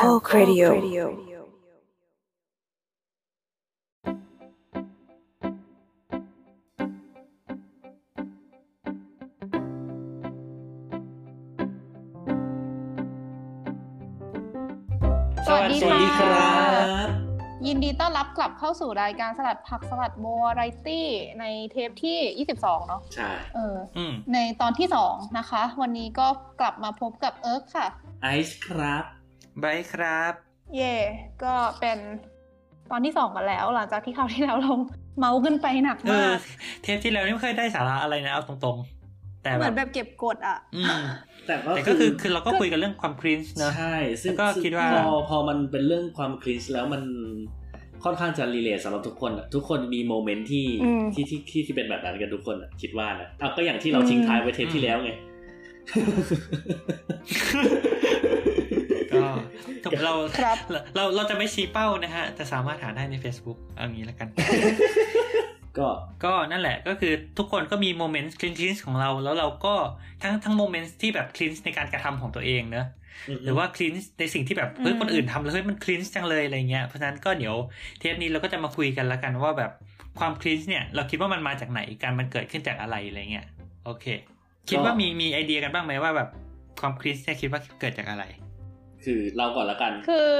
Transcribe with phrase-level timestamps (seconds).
[0.00, 0.68] Talk Radio
[15.46, 16.50] สวัสดีสวัสดีคค่ะรั
[17.06, 17.08] บ
[17.66, 21.06] ยินดีต้อนรับกลับเข้าสู่รายการสลัดผักสลัดโบไรตี้
[21.40, 26.28] ในเทปที่ 22 เนาะใช่ เอออืมในตอนที่ 2 นะคะ วันนี้ก็
[26.60, 27.86] กลับมาพบกับเอิร์กค่ะ
[28.22, 29.04] ไอซ์ครับ
[29.62, 30.32] บายครับ
[30.76, 30.94] เย่
[31.44, 31.98] ก็เป็น
[32.90, 34.72] ตอนที่2กันแล้ว หลังจากที่คราวที่แล้วเรา
[35.18, 36.40] เมาส์กันไปหนักเอมาอก
[36.82, 41.02] เทปที่แล้วนี่ไม่เคยได้สาระอะไรนะเอาตรงๆ แต่เหแบมือบนแบบเก็บกดอะอืม
[41.46, 47.02] แต่ก็แต่ก็คือคือเราก็คุยกันเรื่องความครีนส์เนอะใช่ซึ่งแล้วก็ซึ่งคิดว่าพอพอมันเป็นเรื่องความคลีนแล้วมัน
[48.04, 55.10] ค่อนข้างจะรีเลทสำหรับทุกคนอะทุกคนมีโมเมนต์ที่อืมที่ที่ที่ที่เป็นแบบนั้นกันทุกคนอะคิดว่านะเอาก็อย่างที่เราทิ้งท้ายไว้เทปที่แล้วไง
[59.14, 59.26] ก็
[59.84, 64.28] ถูกเราครับเราเราเราจะไม่ชี้เป้านะฮะ แต่สามารถหาได้ใน Facebook เอางี้แล้วกัน
[65.78, 65.88] ก็
[66.24, 69.74] ก็นั่นแหละก็คือทุกคนก็มี moment cringe ของเรา แล้วเราก็
[70.22, 72.86] ทั้งทั้ง moment ที่แบบ cringe ในการกระทำของตัวเองเนอะ
[73.44, 77.54] หรือว่า cringe ในสิ่งที่แบบเฮ้ยอืมคนอื่นทำแล้วเฮ้ยมัน cringe จังเลยอะไรเงี้ยเพราะฉะนั้นก็เดี๋ยว
[77.98, 79.72] เทปนี้เราก็จะมาคุยกันละกันว่าแบบ
[80.18, 83.46] ความ cringe เนี่ย เราคิดว่ามันมาจากไหนการมันเกิดขึ้นจากอะไรอะไรเงี้ย
[83.84, 84.06] โอเค
[84.68, 86.28] คิดว่ามีมีไอเดียกันบ้างไหมว่าแบบ
[86.80, 88.24] ความ cringe เนี่ยคิดว่าเกิดจากอะไร
[89.04, 90.30] คือเราก่อนละกัน คือ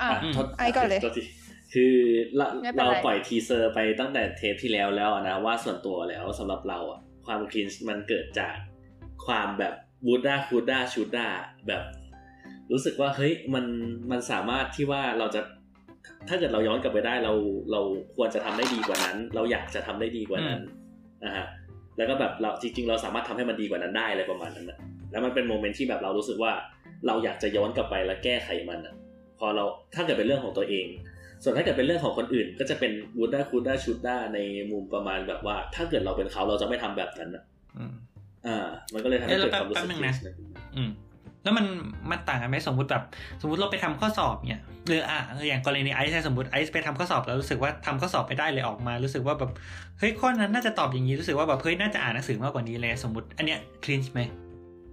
[0.00, 1.22] อะอะอืมโทษไอก่อนเลยโทษที
[1.74, 1.94] คือ
[2.36, 8.54] เราไม่เป็นไรเราปล่อยทีเซอร์ไปตั้งแต่เทปที่แล้วแล้วอะนะว่าส่วนตัวแล้วสำหรับเราอะความ cringe มันเกิดจาก
[9.26, 9.74] ความแบบ
[10.06, 11.28] woulda coulda shoulda
[11.66, 11.82] แบบ
[12.72, 13.64] รู้สึกว่าเฮ้ยมัน
[14.10, 15.40] มันสามารถที่ว่าเราจะ
[16.28, 17.32] ถ้าเกิดเราย้อนกลับไปได้เรา
[17.72, 17.80] เรา
[18.16, 20.60] ควรจะทำได้ดีกว่านั้น เราอยากจะทำได้ดีกว่านั้น
[21.24, 21.46] นะฮะ
[21.98, 24.78] แล้วก็แบบเราจริง ๆ เราสามารถทำให้มันดีกว่านั้นได้อะไรประมาณนั้นนะ
[25.10, 26.52] แล้วมันเป็น moment ที่แบบเรารู้สึกว่า
[27.06, 28.94] เราอยากจะย้อนกลับไปแล้วแก้ไขมันอะ
[29.38, 30.86] พอเราถ้าเกิดเป็นเรื่องของตัวเอง
[31.42, 34.38] ส่วนถ้าเกิดเป็นเรื่องของคนอื่น ก็จะเป็น woulda coulda shoulda ใน
[34.70, 37.44] มุมประมาณแบบว่า ถ้าเกิดเราเป็นเขาเราจะไม่ทำแบบนั้นอะ
[37.78, 37.94] อืม
[38.46, 40.90] อ่า มันก็เลยทำให้เอ๊ะเกิดความรู้สึกแล้วแป๊บนึงนะอืม
[41.42, 41.66] แล้วมัน
[42.10, 43.02] มันต่างกันไหมสมมติแบบ
[43.40, 45.18] สมมติเราไปทำข้อสอบเนี่ยหรืออะ
[45.48, 49.50] อย่างกรณีไอซ์เนี่ยสมมติไอซ์ไปทำข้อสอบแล้วรู้สึกว่าทำข้อสอบไปได้เลยออกมา รู้สึกว่าแบบ
[49.98, 54.20] เฮ้ยข้อนั้นน่าจะตอบอย่างนี้รู้สึกว่าแบบเฮ้ยน่าจะอ่านหนังสือมากกว่านี้เลยสมมติ อันเนี้ยคลีนไหม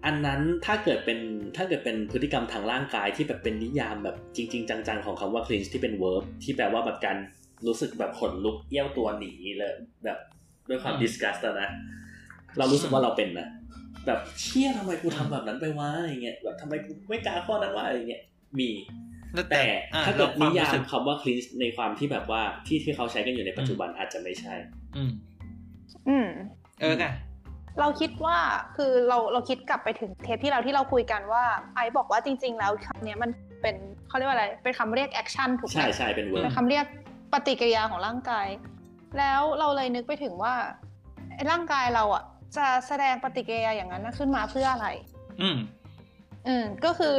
[0.05, 1.19] อันนั้นถ้าเกิดเป็น
[1.55, 7.17] ถ้าเกิดเป็นพฤติกรรมทางร่างกายที่แบบเป็นนิยามแบบจริง ๆ จังๆของคำว่า cringe ที่เป็น verb ที่แปลว่าแบบการ
[7.67, 9.73] รู้สึกแบบขนลุกเอี้ยวตัวหนีเลย
[10.03, 10.17] แบบ
[10.69, 11.69] ด้วยความ disgust อะนะ
[12.57, 13.47] เรารู้สึกว่าเราเป็นนะ
[14.05, 18.23] แบบเชี่ยทำไมกูทำแบบนั้นไปวะอะไรเงี้ยแบบทำไมกูไม่กล้าข้อนั้นวะอะไรเงี้ย
[18.59, 18.69] มี
[19.33, 24.53] แล้วแต่อะถ้าเกิดแล้วควนิยามรู้สึกคำว่า cringe ในความที่แบบว่าที่ที่เขาใช้กันอยู่ในปัจจุบันอาจจะไม่ใช่
[24.97, 25.11] อืม
[26.09, 26.27] อืม
[26.81, 27.13] เอออะ
[27.79, 28.37] เราคิดว่า
[28.77, 31.43] คือเราเราคิดกลับไปถึงเทปที่เราที่เราคุยกันว่า
[31.75, 33.75] ไอซ์บอกว่าจริง ๆ แล้วคำเนี้ยมันเป็น
[34.07, 36.85] เขาเรียกว่าอะไรเป็นคำเรียก action ถูกไหมใช่ใช่เป็น verb เป็นคำเรียก
[37.33, 38.47] ปฏิกิริยาของร่างกาย
[39.19, 40.53] แล้วเราเลยนึกไปถึงว่า
[41.35, 42.23] ไอ้ร่างกายเราอะ
[42.57, 44.87] จะแสดงปฏิกิริยาอย่างนั้นนะขึ้นมาเพื่ออะไร
[45.41, 45.57] อืม
[46.47, 47.17] อืม ก็คือ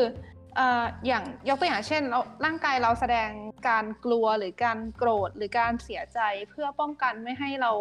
[0.57, 3.29] เอ่ออย่างยกตัวอย่างเช่นเราร่างกายเราแสดง
[3.69, 6.21] การกลัวหรือการโกรธหรือการเสียใจ
[6.51, 7.73] เพื่อป้องกันไม่ให้เรา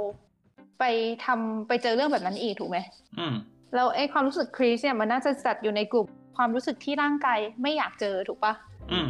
[0.80, 0.84] ไป
[1.26, 2.78] ทำไปเจอเรื่องแบบนั้นอีกถูกไหม
[3.20, 3.36] อืม
[3.76, 6.08] แล้วไอ้ความรู้สึกครีสเนี่ยมันน่าจะจัดอยู่ในกลุ่ม
[6.38, 8.54] ความรู้สึกที่ร่างกายไม่อยากเจอถูกปะ
[8.92, 9.10] อืม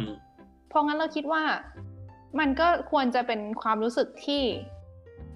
[0.68, 1.42] เพราะงั้นเราคิดว่า
[2.38, 4.42] มันก็ควรจะเป็นความรู้สึกที่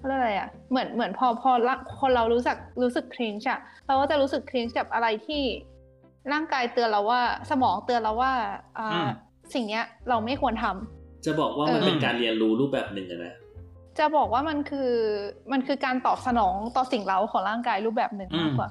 [0.01, 5.41] เขาเรียกอะไรอะเหมือนเหมือนพอพอละคนเรารู้สึกรู้สึกครีนช์อะเราก็จะรู้สึกครีนช์กับอะไรที่
[6.33, 8.33] ร่างกายเตือนเราว่าสมองเตือนเราว่า
[8.77, 9.09] อ่าอืม
[9.53, 13.33] สิ่งเนี้ยเราไม่ควรทำจะบอกว่ามันเออเป็นการเรียนรู้รูปแบบหนึ่งอะนะ
[13.99, 14.91] จะบอกว่ามันคือ
[15.51, 18.69] มันคือการตอบสนองต่อสิ่งเร้าของร่างกายรูปแบบหนึ่งมากกว่า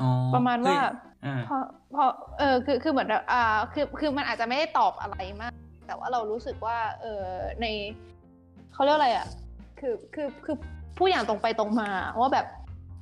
[0.00, 0.78] อ๋อประมาณว่า
[1.22, 1.62] เฮ้ยอ่าเพราะ
[1.92, 5.52] เพราะเออคือคือเหมือนแบบอ่าคือคือมันอาจจะไม่ได้ตอบอะไรมาก
[5.86, 7.24] แต่ว่าเรารู้สึกว่า เออ
[7.60, 7.66] ใน
[8.72, 9.26] เขาเรียกอะไรอะ
[9.82, 10.56] คือคือคือ
[10.98, 12.46] พูดอย่างตรงไปตรงมาว่าแบบ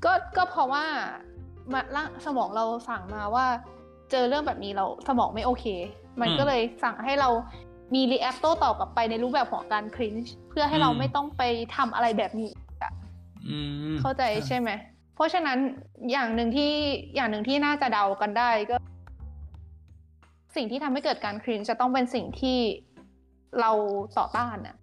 [0.05, 0.85] ก็ก็เพราะว่า
[1.73, 3.47] มาร่างสมองเราสั่งมาว่า
[4.11, 5.65] เจอเรื่องแบบนี้เราสมองไม่โอเค
[6.21, 7.29] มันอืมก็เลยสั่งให้เรา
[7.95, 11.43] มี react โต้ตอบกลับไปในรูปแบบของการ cringe เพื่อให้เราอืมไม่ต้องไป
[11.77, 12.51] ทำอะไรแบบนี้
[13.49, 13.59] อื
[13.93, 14.71] มเข้าใจใช่ไหม
[15.15, 15.59] เพราะฉะนั้น
[16.13, 16.73] อย่างหนึ่งที่
[17.15, 18.77] อย่างหนึ่งที่น่าจะเดากันได้ก็
[20.57, 22.59] สิ่งที่ทำให้เกิดการ cringe จะต้องเป็นสิ่งที่
[23.61, 23.71] เรา
[24.19, 24.80] ต่อต้านน่ะอืม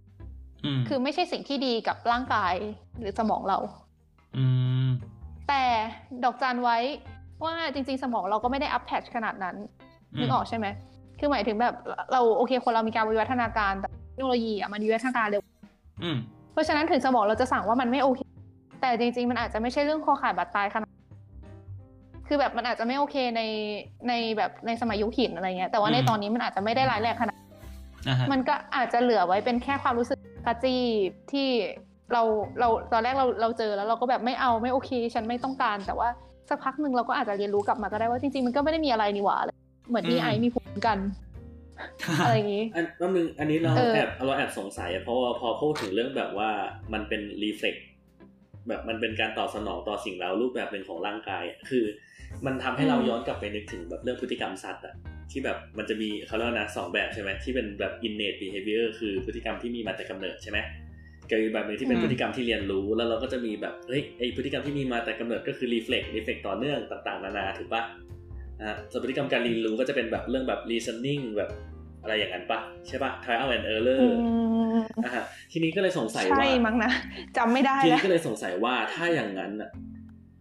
[0.87, 2.53] คือไม่ใช่สิ่งที่ดีกับร่างกาย
[2.99, 3.57] หรือสมองเรา
[4.37, 4.45] อื
[4.85, 4.87] ม
[5.47, 5.63] แต่
[6.23, 6.77] ดอกจันไว้
[7.43, 9.55] ว่าจริง ๆ สมองเราก็ไม่ได้อัพแพชขนาดนั้น
[10.19, 10.65] นึกออกใช่ไหม
[11.19, 11.75] คือหมายถึงแบบ
[12.11, 15.41] เราโอเคคนเรามีการวิวัฒนาการแต่เทคโนโลยีอะมันวิวัฒนาการเร็ว
[16.03, 16.17] อืม
[16.53, 18.21] เพราะฉะนั้นถึงสมองเราจะสั่งว่ามันไม่โอเค
[18.81, 20.91] แต่จริง ๆ มันอาจจะไม่ใช่เรื่องคอขาดบาดตายขนาด
[22.27, 23.41] คือแบบมันอาจจะไม่โอเคใน
[24.07, 27.37] ในแบบในสมัยยุคหินอะไรเงี้ยแต่ว่าในตอนนี้มันอาจจะไม่ได้ร้ายแรงขนาด
[28.07, 30.16] อ่าฮะมันก็อาจจะเหลือไว้เป็นแค่ความรู้สึก
[30.47, 30.83] กระจี้
[31.31, 31.49] ที่
[32.13, 32.21] เรา
[32.59, 36.09] เราตอนแรกเราเราเจอแล้วเราก็แบบไม่เอาไม่โอเค ฉันไม่ต้องการ แต่ว่า
[36.49, 39.37] สักพักหนึ่งเราก็อาจจะเรียนรู้กลับมาก็ได้ว่าจริงๆมันก็ไม่ได้มีอะไรนี่หว่า
[39.89, 40.97] เหมือนนี่ไอมีภูมิคุ้มกัน
[42.25, 46.49] อะไรอย่างนี้อันแป๊บนึงอันนี้เราเออแอบเราแอบสงสัยอะเพราะว่าพอพูดถึงเรื่องแบบว่า
[46.93, 47.75] มันเป็นรีเฟล็ก
[48.67, 51.85] แบบมันเป็นการตอบสนองต่อสิ่งเรารูปแบบหนึ่งของร่างกายอะคือ
[52.45, 54.95] มันทำให้เราย้อนกลับไปนึกถึงแบบเรื่องพฤติกรรมสัตว์อะ
[55.31, 60.59] ที่แบบมันจะมีเขาเรียกว่านะสองแบบใช่ไหมที่เป็นแบบ innate behavior คือพฤติกรรมที่มีมาแต่กำเนิดใช่ไหม
[61.29, 67.83] กับอีกแบบหนึ่งที่เป็นอืมพฤติกรรมที่เรียนรู้แล้วเราก็จะมีแบบเฮ้ยไอพฤติกรรมที่มีมาแต่กำเนิดก็คือ reflex reflex ต่อเนื่องต่างๆ นานาถูกปะ
[68.61, 71.49] อ่าส่วนพฤติกรรมการเรียนรู้ก็จะเป็นแบบเรื่องแบบ reasoning แบบ
[72.01, 74.07] อะไรอย่างนั้นปะใช่ปะ trial and error อื
[74.77, 76.91] มอ่าฮะทีนี้ก็เลยสงสัยใช่ว่ามั้งนะ
[77.37, 79.69] จำไม่ได้ทีแล้นี้วก็เลยสงสัยว่าถ้าอย่างนั้นอะ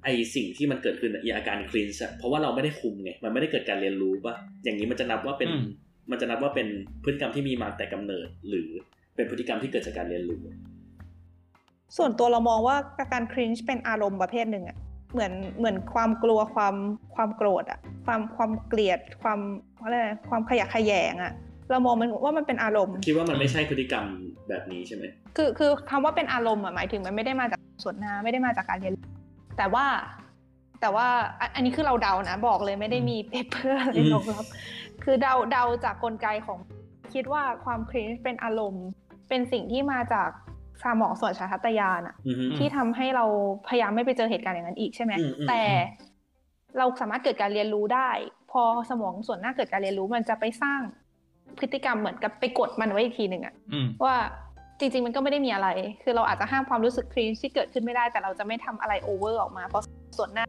[0.06, 5.64] ไอสิ่งที่มันเกิดขึ้นอะอีอาการคลีนส์เพราะว่าเราไม่ได้คุมไง มันไม่ได้เกิดการเรียนรู้ปะอย่างนี้มันจะนับว่าเป็นอืม
[6.10, 6.68] มันจะนับว่าเป็น
[7.04, 8.68] พฤติกรรมที่มีมาแต่กำเนิด หรือ
[9.16, 10.40] เป็นพฤติกรรมที่เกิดจากการเรียนรู้
[11.96, 12.76] ส่วนตัวเรามองว่า
[13.12, 14.76] การครินช์เป็นอารมณ์ประเภทหนึ่งอะ
[15.12, 16.74] เหมือนเหมือนความกลัวความ
[17.14, 19.38] ความโกรธอะความความเกลียดความ
[19.80, 21.32] อะไรนะความขยะแขยงอะ
[21.70, 24.04] เรามองมันว่ามันเป็นอารมณ์ คิดว่ามันไม่ใช่พฤติกรรม
[24.48, 25.04] แบบนี้ใช่ไหม
[25.36, 29.06] คือคือคำว่าเป็นอารมณ์อะหมายถึงมันไม่ได้มาจากส่วนหน้าไม่ได้มาจากการเรียนรู้
[29.56, 29.86] แต่ว่า
[30.80, 31.06] แต่ว่า
[31.40, 34.44] อันอันนี้คือเราเดานะ บอกเลยไม่ได้มีเปเปอร์อะไรรองรับ
[35.04, 36.58] คือเดาเดาจากกลไกของ
[37.14, 38.86] คิดว่าความครินช์เป็นอารมณ์
[39.28, 40.28] เป็นสิ่งที่มาจาก
[40.82, 43.24] สมองส่วนชาตญาณอะอือฮึที่ทำให้เรา
[43.68, 45.62] พยายามไม่ไปเจอเหตุการณ์อย่างนั้นอีกใช่ไหมอืมอืมแต่
[46.78, 48.10] เราสามารถเกิดการเรียนรู้ได้
[48.50, 50.80] พอสมองส่วนหน้าเกิดการเรียนรู้มันจะไปสร้าง
[51.58, 54.16] พฤติกรรมเหมือนกับไปกดมันไว้อีกทีหนึ่งอะอืมว่า
[54.80, 55.68] จริงๆมันก็ไม่ได้มีอะไร
[56.02, 59.84] คือเราอาจจะห้ามความรู้สึก cringe ที่เกิดขึ้นไม่ได้ แต่เราจะไม่ทำอะไรโอเวอร์ออกมา เพราะ
[60.18, 60.44] ส่วนหน้า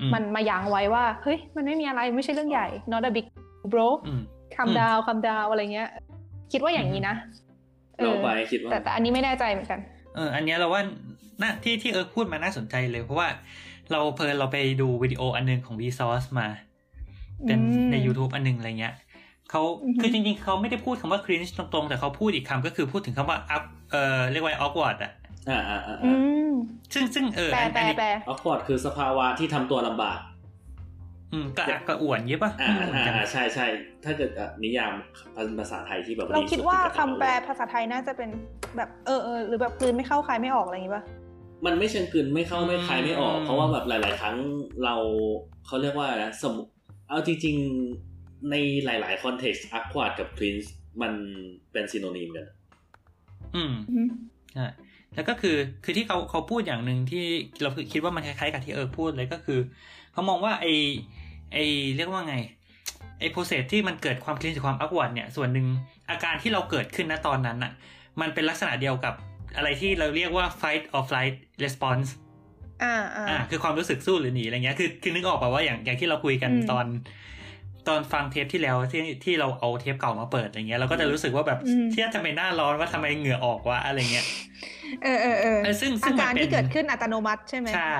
[0.00, 3.26] อืมมันมายั้งไว้ว่า เฮ้ย มันไม่มีอะไร ไม่ใช่เรื่องใหญ่ not a big
[3.72, 4.22] bro อืม
[4.56, 5.88] calm down calm down อะไรเงี้ย
[6.52, 7.14] คิดว่าอย่างนี้นะ
[7.96, 9.80] เอเราอไปคิดว่า แต่แต่อันนี้ไม่แน่ใจเหมือนกัน
[10.16, 10.82] เออ อันเนี้ยเราว่า
[11.42, 13.28] น่าที่ที่เอิร์กพูดมาน่าสนใจเลย เพราะว่า
[13.92, 16.46] เราเพลินเราไปดูวิดีโออันหนึงของ Vsauce มา
[17.46, 18.94] เป็นอืมใน YouTube อันหนึงอะไรเงี้ย
[19.52, 25.12] เขาอือฮึคือจริงๆเขาไม่ได้พูดคำว่า cringe ตรงๆ แต่เขาพูดอีกคำก็คือพูดถึงคำว่า up เอ่อเรียกว่า awkward อะ
[25.50, 26.10] อ่าอ่าอ่าอื
[26.48, 26.52] ม
[26.94, 30.18] ซึ่งซึ่งเออแปลอันแปลอันนี้แปลออกพอร์ดคือสภาวะที่ทำตัวลำบาก
[31.32, 33.66] อืมกระอักกระอ่วนเงี้ยป่ะอ่าอืมอ่าจำอ่าใช่ใช่
[34.04, 34.92] ถ้าเกิดอะนิยาม
[35.58, 38.28] ภาษาไทยที่แบบเราคิดว่าสุคำแปลภาษาไทยน่าจะเป็น
[38.76, 41.04] แบบเออเออหรือแบบกลืนไม่เข้าคายไม่ออกอะไรอย่างงี้ป่ะ
[41.66, 44.36] มันไม่เชิงกลืนไม่เข้าไม่คายไม่ออกอืมเพราะว่าแบบหลาย ๆ ครั้ง
[44.84, 44.94] เรา
[45.66, 46.70] เขาเรียกว่าอะไรนะสมมุติ
[47.08, 47.56] เอาจริง
[47.96, 48.11] ๆ
[48.50, 48.54] ใน
[48.84, 50.72] หลายๆ context awkward กับ cringe
[51.02, 51.12] มัน
[51.72, 52.46] เป็น synonym กัน
[53.54, 54.08] อืมอืม
[54.54, 54.66] ใช่
[55.14, 57.24] แล้วก็คือคือที่เขาเขาพูดอย่างหนึ่งที่
[57.62, 59.60] เราคิดว่ามันคล้ายๆกับที่เอิร์กพูดเลยก็คือ
[60.12, 60.66] เขามองว่าไอ
[61.52, 61.58] ไอ
[61.96, 62.36] เรียกว่าไง
[63.20, 65.66] ไอ process ที่มันเกิดความ cringe หรือความ awkward เนี่ยส่วนหนึ่ง
[66.10, 67.72] อาการที่เราเกิดขึ้นณตอนนั้นอะ
[68.20, 69.14] มันเป็นลักษณะเดียวกับ
[69.56, 71.34] อะไรที่เราเรียกว่า fight or flight
[71.64, 72.08] response
[72.82, 76.86] อ่าอ่าอ่าคือความรู้สึกสู้หรือหนีอะไรเงี้ยคือคือนึกออกป่าว่าอย่างอย่างที่เราคุยกันอืมตอน
[77.88, 84.26] ตอนฟังเทปที่แล้วที่ที่เราเอาเทปเก่ามาเปิดอะไรเงี้ยเราก็จะรู้สึกว่าแบบอืมเที่ยทำไมหน้าร้อนว่าทำไมเหงื่อออกวะอะไรเงี้ย
[85.02, 87.96] เออเออเออเออซึ่งซึ่อางมัการนเป็นที่เกิดขึ้นอัตโนมัติใช่ไหมใช่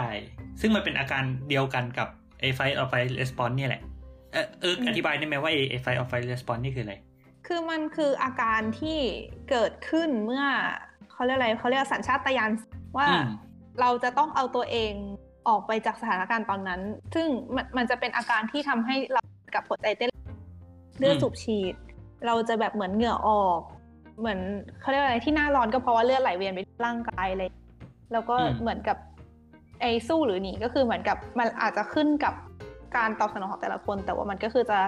[0.61, 2.09] ซึ่งมันเป็นอาการเดียวกันกับ
[2.41, 3.83] ไอ้ fight or flight response เนี่ยแหละ
[4.33, 6.95] เออเอออธิบายได้ไหมว่าไอ้ไอ้ fight or flight response นี่คืออะไร
[7.47, 8.99] คือมันคืออาการที่
[9.51, 10.45] เกิดขึ้นเมื่อ
[11.13, 12.51] เขาเรียกอะไรเขาเรียกสัญชาตญาณ
[12.99, 13.29] ว่าอืม
[13.81, 14.93] เราจะต้องเอาตัวเอง
[15.49, 16.81] ออกไปจากสถานการณ์ตอนนั้น
[17.15, 19.23] ซึ่งมันมันจะเป็นอาการที่ทำให้เรา
[19.55, 20.11] กับหัวใจเต้น
[20.99, 21.75] เลือดอืมสูบฉีด
[22.27, 23.61] เราจะแบบเหมือนเหงื่อออก
[24.19, 24.39] เหมือน
[24.81, 27.45] เขาเรียกอะไรที่หน้าร้อนก็เพราะว่าเลือดไหลเวียนไปร่างกายอะไร
[28.13, 28.97] แล้วก็เหมือนกับ
[29.81, 32.35] ไอ้สู้หรือหนีก็คือเหมือนกับมันอาจจะขึ้นกับ
[32.97, 34.79] การตอบสนองของแต่ละคน แต่ว่ามันก็คือจะ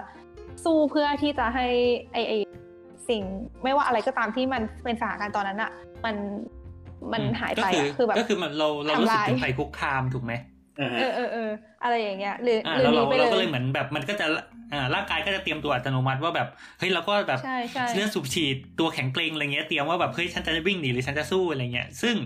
[0.64, 1.66] สู้เพื่อที่จะให้
[2.12, 2.38] ไอ้ไอ้
[3.08, 3.22] สิ่ง
[3.62, 5.70] ไม่ว่าอะไรก็ตามที่มันเป็นสถานการณ์ตอนนั้นอะ
[6.04, 6.16] มัน
[7.12, 11.50] มันหายไปก็อะคือแบบก็คือมันเราเรารู้สึกทำลายถึงภัยคุกคามถูกไหมอ่าฮะ เออเออเออ
[11.82, 14.26] อะไรอย่างเงี้ยหรืออ่าหรือแล้วหนีเราไปเราก็เลเลยยเหมือนแบบมันก็จะ
[14.72, 22.16] อ่าร่างกายก็จะเตรียมตัวอัตโนมัติว่าแบบเฮ้ยเราก็แบบใช่ใช่เลือดสูบฉีดตัวแข็งเกร็งอะไรเงี้ยเตรียมว่าแบบเฮ้ยฉันจะวิ่งหนีหรือฉันจะสู้อะไรเงี้ยซึ่ง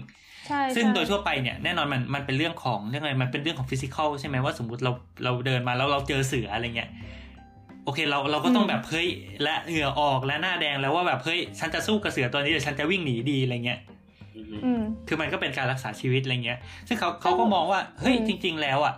[0.47, 4.93] ใช่ซึ่งใช่โดยทั่วไปเนี่ยแน่นอนมันมันเป็นเรื่องของเรื่องอะไรมันเป็นเรื่องของฟิสิกอลใช่ไหมว่าสมมติเรา
[5.25, 6.91] เราเดินมาแล้วเราเจอเสืออะไรเงี้ย
[7.85, 9.09] โอเคเราเราก็ต้องแบบเฮ้ย
[9.43, 13.98] และเหงื่อออกและหน้าแดงแล้วว่าแบบเฮ้ยฉันจะสู้กับเสือตัวนี้หรือฉันจะวิ่งหนีดีอะไรเงี้ยอือฮึอืม
[15.09, 18.95] คือมันก็เป็นการรักษาชีวิตอะไรเงี้ย ซึ่งเขาเขาก็มองว่า เฮ้ยอืมจริง ๆ แล้วอะ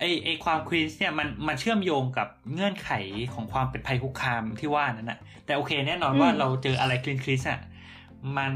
[0.00, 2.90] ไอไอความควีนส์เนี่ยมันมันเชื่อมโยงกับเงื่อนไข
[3.34, 7.60] ของความเป็นภัยคุกคามที่ว่านั้นนะแต่โอเคแน่นอนว่าเราเจออะไรคลีนคลีสอะ
[8.36, 8.52] มัน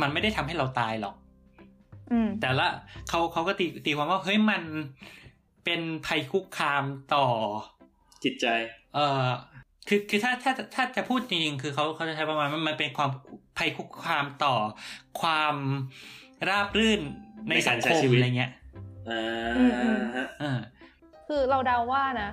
[0.00, 1.14] มันไม่ได้ทำให้เราตายหรอก
[2.12, 2.66] อืมแต่ละ
[3.08, 4.62] เขาเขาก็ตีตีความว่าเฮ้ยมัน
[5.64, 7.26] เป็นภัยคุกคามต่อ
[8.24, 8.46] จิตใจ
[8.94, 9.26] เอ่อ
[9.88, 13.10] คือคือถ้าถ้าถ้าจะพูดจริงๆคือเขาเขาจะใช้ประมาณว่ามันเป็นความ
[13.58, 14.54] ภัยคุกคามต่อ
[15.20, 15.54] ความ
[16.48, 17.00] ราบรื่น
[17.48, 18.50] ในในสัการงใช้คมชีวิตอะไรเงี้ย
[19.08, 19.22] อ่า
[19.56, 20.58] อืมอืมฮะเออ
[21.26, 22.30] คือเราเดาว่านะ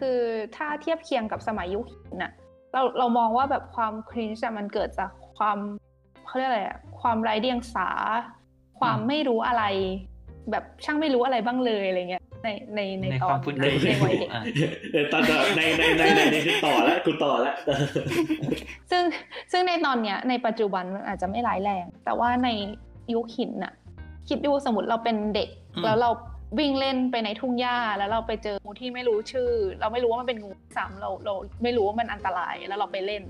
[0.00, 0.18] คือ
[0.56, 2.32] ถ้าเทียบเคียงกับสมัยยุคหินน่ะ
[2.72, 5.58] เราเรามองว่าแบบความครินช์มันเกิดจากความ
[6.26, 7.88] เขาเรียกอะไรอะความไร้เดียงสา
[8.80, 9.64] ความอืมไม่รู้อะไร
[10.50, 14.42] แบบช่างไม่รู้อะไรบ้างเลยอะไรเงี้ย ในในในในตอควานมพูดในคุยในวัยเด็กอะ
[14.92, 15.22] เออตอน
[15.56, 17.54] ในในในในในคือต่อแล้วกูต่อแล้ว
[18.90, 19.02] ซึ่ง
[19.52, 22.48] ซึ่งในตอนเนี้ยในปัจจุบันมันอาจจะไม่ร้ายแรง แต่ว่าใน
[23.14, 23.72] ยุคหินน่ะ
[24.28, 26.10] คิดดูสมมติเราเป็นเด็กอืมแล้วเรา
[26.58, 29.50] วิ่งเล่นไปในทุ่งหญ้าแล้วเราไปเจองูที่ไม่รู้ชื่อ
[29.80, 33.22] เราไม่รู้ว่ามันเป็นงูซ้ำเราเราไม่รู้ว่ามันอันตรายแล้วเราไปเล่น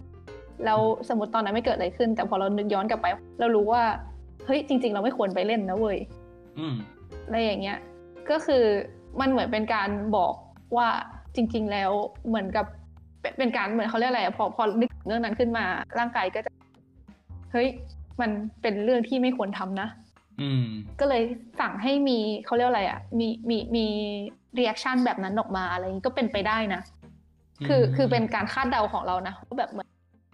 [0.64, 3.06] แล้วสมมติตอนนั้นไม่เกิดอะไรขึ้น แต่พอเรานึกย้อนกลับไป
[3.40, 3.82] เรารู้ว่า
[4.46, 5.98] เฮ้ยจริง ๆ เราไม่ควรไปเล่นนะเว้ย
[6.58, 6.74] อืม
[7.26, 7.78] อะไรอย่างเงี้ย
[8.30, 8.64] ก็คือ
[9.20, 10.34] มันเหมือนเป็นการบอก
[10.76, 10.88] ว่า
[11.34, 11.90] จริง ๆ แล้ว
[12.28, 12.66] เหมือนกับ
[13.20, 15.64] เป็นเป็นการเหมือนเขาเรียกอะไรอะพอพอนึกถึงเรื่องนั้นขึ้นมา
[15.98, 16.50] ร่างกายก็จะ
[17.52, 17.68] เฮ้ย
[18.20, 18.30] มัน
[18.62, 19.88] เป็นเรื่องที่ไม่ควรทำนะ
[20.40, 20.64] อืม
[21.00, 21.22] ก็เลย
[21.60, 23.86] สั่งให้มีเขาเรียกอะไรอะมีมีมี
[24.58, 26.82] reaction แบบนั้นออกมาอะไรอย่างงี้ก็เป็นไปได้นะ
[27.66, 29.88] คืออืมคือเป็นการคาดเดาของเรานะว่าแบบเหมือน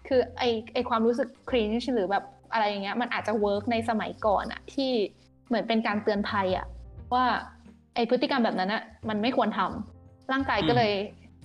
[0.08, 0.42] คือไอ
[0.74, 4.90] ไอความรู้สึก cringe หรือแบบอะไรอย่างเงี้ย มันอาจจะ work ในสมัยก่อนอะที่
[5.48, 6.66] เหมือนเป็นการเตือนภัยอะ
[7.14, 7.24] ว่า
[7.94, 10.92] ไอพฤติกรรมแบบนั้นอะมันไม่ควรทำร่างกายก็เลย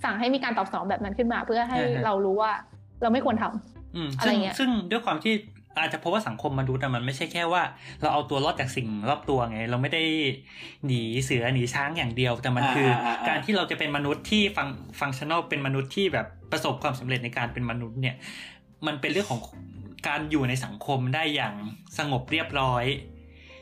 [0.04, 2.52] สั่งให้มีการตอบสนองแบบนั้นขึ้นมา เพื่อให้เรารู้ว่า
[3.02, 5.34] เราไม่ควรทำอืมอะไรซึ่งเงี้ยซึ่งด้วยความที่
[5.78, 7.62] อาจจะเพราะว่าสังคมมนุษย์อะมันไม่ใช่แค่ว่า
[8.02, 10.02] เราเอาตัวรอดจากสิ่งรอบตัวไง เราไม่ได้
[10.86, 14.68] หนีเสือหนีช้างอย่างเดียว แต่มันคืออาอ่าอ่าการที่เราจะเป็นมนุษย์ที่ฟัง
[15.00, 18.16] ฟังชั่นอลเป็นมนุษย์ที่แบบประสบความสำเร็จในการเป็นมนุษย์เนี่ย
[18.86, 19.40] มันเป็นเรื่องของ
[20.08, 21.54] การอยู่ในสังคมได้อย่าง
[21.98, 22.84] สงบเรียบร้อย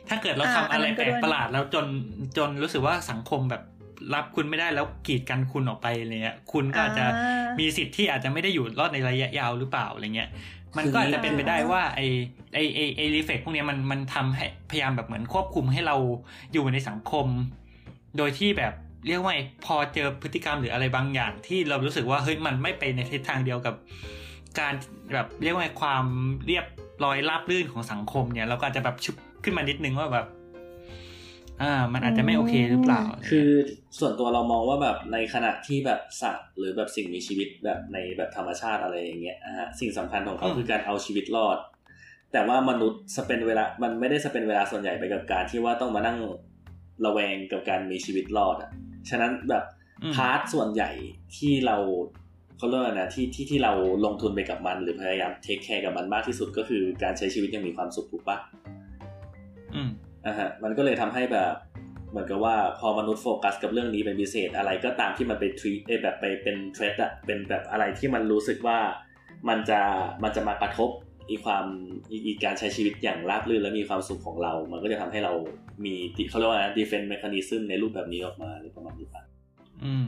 [0.09, 1.85] ถ้าเกิดเราอ่าทำอะไรอันนั้นก็แปลด้กวยประหลาดแล้วจน
[2.37, 3.63] จนรู้สึกว่าสังคมแบบ
[4.13, 10.29] รับคุณไม่ได้แล้วกีดกันคุณออกไปอะไรเงี้ย คุณก็อาจจะอ่ามีมีสิทธิ์ที่อาจจะไม่ได้อยู่รอดในระยะยาวหรือเปล่าอะไรเงี้ย
[10.77, 11.99] มันก็อาจจะเป็นไปได้ว่าไอ
[12.53, 15.95] ไอไอไอรีเฟกพวกเนี้ยมันมันทำให้พยายามแบบเหมือนควบคุมให้เรา
[16.53, 17.27] อยู่ในสังคม
[18.17, 18.73] โดยที่แบบ
[19.07, 23.75] เรียกว่าไงพอเจอพฤติกรรมหรืออะไรบางอย่าง ที่เรารู้สึกว่าเฮ้ยมันไม่ไปในทิศทางเดียวกับ
[24.59, 24.73] การ
[25.13, 26.05] แบบเรียกว่าไงความ
[26.47, 26.65] เรียบ
[27.03, 30.25] ร้อยราบรื่นของสังคมเนี่ยเราก็อาจจะแบบชุบ ขึ้นมานิดนึงว่าแบบ
[31.61, 33.49] อ่า มันอาจจะไม่โอเคหรือเปล่า คือ
[33.99, 41.57] ส่วนตัวเรามองว่าแบบในขณะที่แบบสัตว์หรือแบบสิ่งมีชีวิตแบบในแบบธรรมชาติอะไรอย่างเงี้ยนะฮะสิ่งสำคัญของเขาคือการเอาชีวิตรอด
[42.31, 46.17] แต่ว่ามนุษย์ spend เวลา มันไม่ได้ spend เวลาส่วนใหญ่ไปกับการที่ว่าต้องมานั่ง
[47.05, 48.71] ระแวงกับการมีชีวิตรอดอะ
[49.09, 49.63] ฉะนั้นแบบ
[50.03, 50.91] อืม part ส่วนใหญ่
[51.37, 51.77] ที่เรา
[52.57, 53.73] เขาเรียกว่านะที่ที่ที่เรา
[54.05, 58.37] ลงทุนไปกับมัน หรือพยายาม take care กับมันมากที่สุดก็คือการใช้ชีวิตอยังมีความสุขถูกปะ
[59.75, 59.89] อืม
[60.25, 61.53] อ่าฮะมันก็เลยทำให้แบบ
[62.11, 68.79] เหมือนกับว่าพอมนุษย์โฟกัสกับเรื่องนี้เป็นพิเศษอะไรก็ตามที่มันไป threat เอยแบบไปเป็น threat อะเป็นแบบอะไรที่มันรู้สึกว่า
[69.49, 69.79] มันจะ
[70.23, 70.89] มันจะมากระทบ
[71.29, 71.65] อีความ
[72.11, 75.33] อีอีการใช้ชีวิตอย่างราบรื่นและมีความสุขของเรา มันก็จะทำให้เรา
[75.85, 79.23] มีที่เขาเรียกว่า defense mechanism ในรูปแบบนี้ออกมาหรือประมาณนี้ปะ
[79.85, 80.07] อืม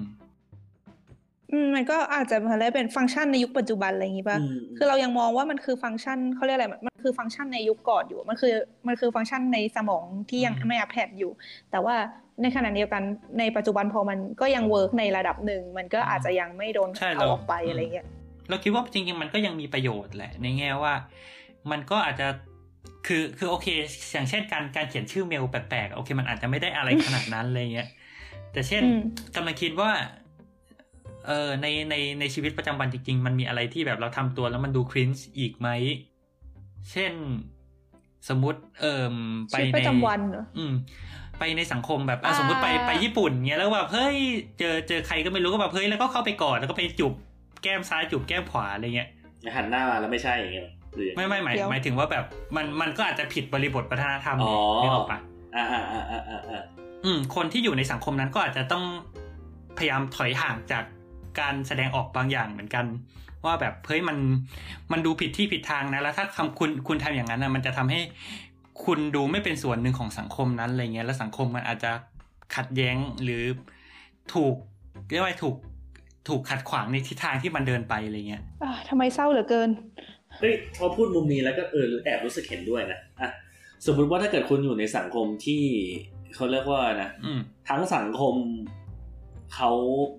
[1.51, 8.55] อืมมันก็อาจจะมาได้เป็นฟังก์ชันในยุคปัจจุบันอะไรอย่างงี้ป่ะอืมคือเรายังมองว่ามันคือฟังก์ชันเขาเรียกอะไรมัน คือฟังก์ชันในยุคก่อนอยู่มันคือ
[8.87, 11.31] มันคือฟังก์ชันในสมองที่ยังอืมไม่อัปเดตอยู่
[11.71, 11.95] แต่ว่า
[12.41, 13.03] ในขณะเดียวกัน
[13.39, 18.07] ในปัจจุบันพอมันก็ยัง work ในระดับหนึ่ง มันก็อาจจะยังไม่โดนใช่เอาเราออกไปอะไรเงี้ย
[18.49, 20.93] เราคิดว่าจริงๆมันก็ยังมีประโยชน์แหละ ในแง่ว่า
[21.71, 22.27] มันก็อาจจะ
[23.07, 23.67] คือคือโอเค
[24.13, 27.87] อย่างเช่นการการเขียนชื่อเมลแปลกๆโอเค มันอาจจะไม่ได้อะไรขนาดนั้นอะไรเงี้ย
[28.51, 28.99] แต่เช่นอืม
[29.35, 29.91] กำลังคิดว่า
[31.27, 35.69] เออในในในชีวิตประจำวันจริง ๆ มันมีอะไรที่แบบเราทำตัวแล้วมันดูครินช์อีกไหม
[36.91, 37.13] เช่น
[38.29, 39.15] สมมุติเอ่ม
[39.51, 40.73] ไปชีวิตในประจำวันเหรออืม
[41.39, 44.15] ไปในสังคมแบบอะอ่าสมมติไปไปญี่ปุ่นเงี้ยแล้วแบบเฮ้ย
[44.59, 47.13] เจอเจอใครก็ไม่รู้ก็แบบเฮ้ยแล้วก็เข้าไปกอดแล้วก็ไปจูบ
[47.63, 49.09] แก้มซ้ายจูบแก้มขวาอะไรเงี้ย
[49.55, 55.19] หันหน้ามาแล้วไม่ใช่อย่างเงี้ยหรอหรือยังงไม่ไม่หมายเดี๋ยวหมายถึงว่าแบบมันมันก็อาจจะผิดบริบทวัฒนธรรมอ๋อนึกออกปะ
[55.55, 56.63] อ่าอ่าอ่าอ่าอ่าอ่า
[57.05, 58.83] อืม คนที่อยู่ในสังคมนั้นก็อาจจะต้อง
[59.77, 60.83] พยายามถอยห่างจาก
[61.39, 62.85] การแสดงออกบางอย่างเหมือนกัน
[63.45, 64.17] ว่าแบบเฮ้ยมัน
[64.91, 67.99] มันดูผิดที่ผิดทางนะแล้วถ้าคำคุณคุณทำอย่างนั้นนะมันจะทำให้
[68.85, 71.91] คุณดูไม่เป็นส่วนหนึ่งของสังคมนั้นอะไรเงี้ยแล้วสังคมมันอาจจะ
[72.55, 73.43] ขัดแย้งหรือ
[74.33, 74.55] ถูก
[75.11, 75.55] เรียกว่าถูก
[76.27, 79.69] ถูกขัดขวางในทิศทางที่มันเดินไปอะไรเงี้ยอ่าทำไมเศร้าเหลือเกิน
[80.39, 83.29] เฮ้ยพอพูดมุมนี้แล้วก็เออแอบรู้สึกเห็นด้วยนะอะ
[83.85, 85.63] สมมุติว่าถ้าเกิดคุณอยู่ในสังคมที่
[86.35, 88.35] เขาเรียกว่านะอืมทั้งสังคม
[89.55, 89.71] เขา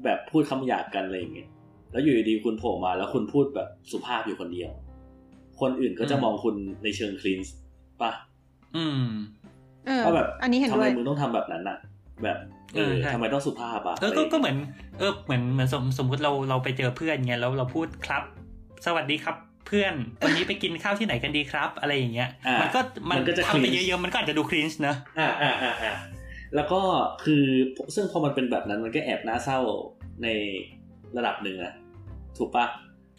[0.05, 1.49] แบบพูดคำหยาบกันอะไรอย่างเงี้ย
[1.93, 4.71] แล้วอยู่ดีๆคุณโผล่มาแล้วคุณพูดแบบสุภาพอยู่คนเดียว
[5.61, 6.55] คนอื่นก็จะอืมมองคุณ
[6.85, 7.55] ในเชิงคลีนส์
[8.03, 8.13] ป่ะ
[8.77, 9.05] อืม
[9.87, 11.79] เออว่าแบบอันนี้เห็นทำด้ไมวยมึงต้องทำแบบนั้นอะ
[12.23, 12.39] แบบ
[12.75, 14.57] เออเออใช่ทำไมต้องสุภาพอะเออก็ก็เหมือน
[14.99, 18.23] เออเหมือนเหมือนสมสมมุติเราเราไปเจอเพื่อนไงแล้วเราพูดครับ
[18.87, 19.95] สวัสดีครับเพื่อน
[20.25, 25.95] วันนี้ไปกินข้าวที่ไหนกันดีครับ อะไรอย่างเงี้ยอ่ามัมันก็มันมันก็จะทำไป cringe เยอะๆมันก็อาจจะดูครีนช์เนอะอ่าอ่าอ่าอ่า
[26.55, 26.81] แล้วก็
[27.25, 27.45] คือ
[27.95, 29.59] ซึ่งพอมันเป็นแบบนั้นมันก็แอบน่าเศร้า
[30.23, 30.29] ใน
[31.17, 31.73] ระดับหนึ่งอะ
[32.41, 32.67] ถูกปะ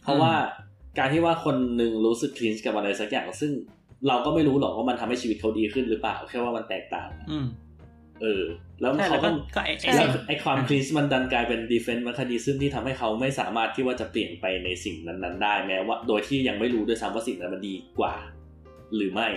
[0.04, 0.34] เพราะว่า
[0.98, 3.52] การที่ว่าคนหนึ่งรู้สึกคลินช์กับอะไรสักอย่าง ซึ่ง
[4.08, 7.48] เราก็ไม่รู้หรอกว่ามันทำให้ชีวิตเขาดีขึ้นหรือเปล่าแค่ว่ามันแตกต่าง อืม
[8.22, 8.44] เออ
[8.82, 18.14] แล้วใช่เขาแล้วก็ก็ก็ไอ้ใช่ไอ้แล้วสิ่งไอความคลินช์มันดันกลายเป็นดีเฟนต์มาคดีซึ่งที่ทำให้เขาไม่สามารถที่ว่าจะเปลี่ยนไปในสิ่งนั้นๆ ได้แม้ว่า โดยที่ยังไม่รู้ด้วยซ้ำว่าสิ่งนั้นมันดีกว่า
[18.96, 19.28] หรือไม่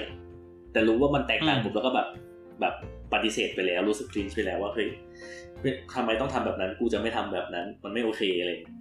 [0.73, 2.09] แต่รู้ว่ามันแตกต่างปุ๊บแล้วก็แบบ
[2.61, 2.75] แบบ
[3.13, 4.89] ปฏิเสธไปแล้วรู้สึกคลินช์ไปแล้วว่าเฮ้ย
[5.95, 8.77] ทำไมต้องทำแบบนั้นกูจะไม่ทำแบบนั้น มันไม่โอเคอะไรอย่างเงี้ย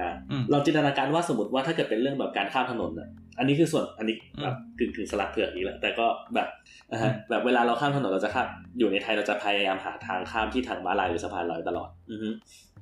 [0.00, 3.08] อ่าอืมเราจินตนาการว่าสมมติว่าถ้าเกิดเป็นเรื่องแบบการข้ามถนนอะ
[3.38, 6.48] อันนี้คือส่วนอันนี้อืมแบบกึ่งกึ่งสลัดเผือกอีกแหละแต่ก็แบบ
[6.90, 8.46] อ่าฮะอืมแบบเวลาเราข้ามถนนเราจะข้าม
[8.78, 12.28] อยู่ในไทยเราจะพยายามหาทางข้ามที่ทางม้าลายหรือสะพานลอยตลอด อือฮึ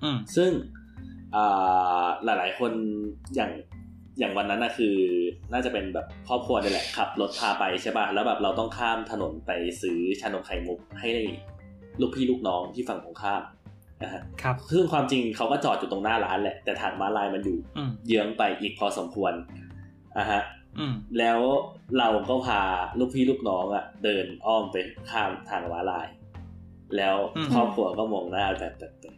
[0.03, 0.51] อืมซึ่ง
[1.35, 2.73] อ่าหลายๆคน
[3.35, 3.51] อย่าง
[4.19, 4.97] อย่างวันนั้นนะคือ
[5.53, 9.51] น่าจะเป็นแบบครอบครัวนี่แหละขับรถพาไปใช่ป่ะแล้วแบบเราต้องข้ามถนนไป
[9.83, 11.11] ซื้อชานมไข่มุกให้
[12.01, 13.43] ลูกพี่ลูกน้องที่ฝั่งของข้าม
[14.03, 19.33] นะฮะครับซึ่งความจริงเขาก็จอดอยู่ตรงหน้าร้านแหละ แต่ทางม้าลายมันอยู่อืมเยื้องไปอีกพอสมควร
[20.19, 20.43] อะฮะ
[20.79, 21.41] อืมแล้ว
[21.99, 22.61] เราก็พา
[22.99, 24.77] ลูกพี่ลูกน้องอะเดินอ้อมไป
[25.11, 26.07] ข้ามทางม้าลาย
[26.97, 29.15] แล้วอืมครอบครัวก็มองหน้าแบบแบบแบบ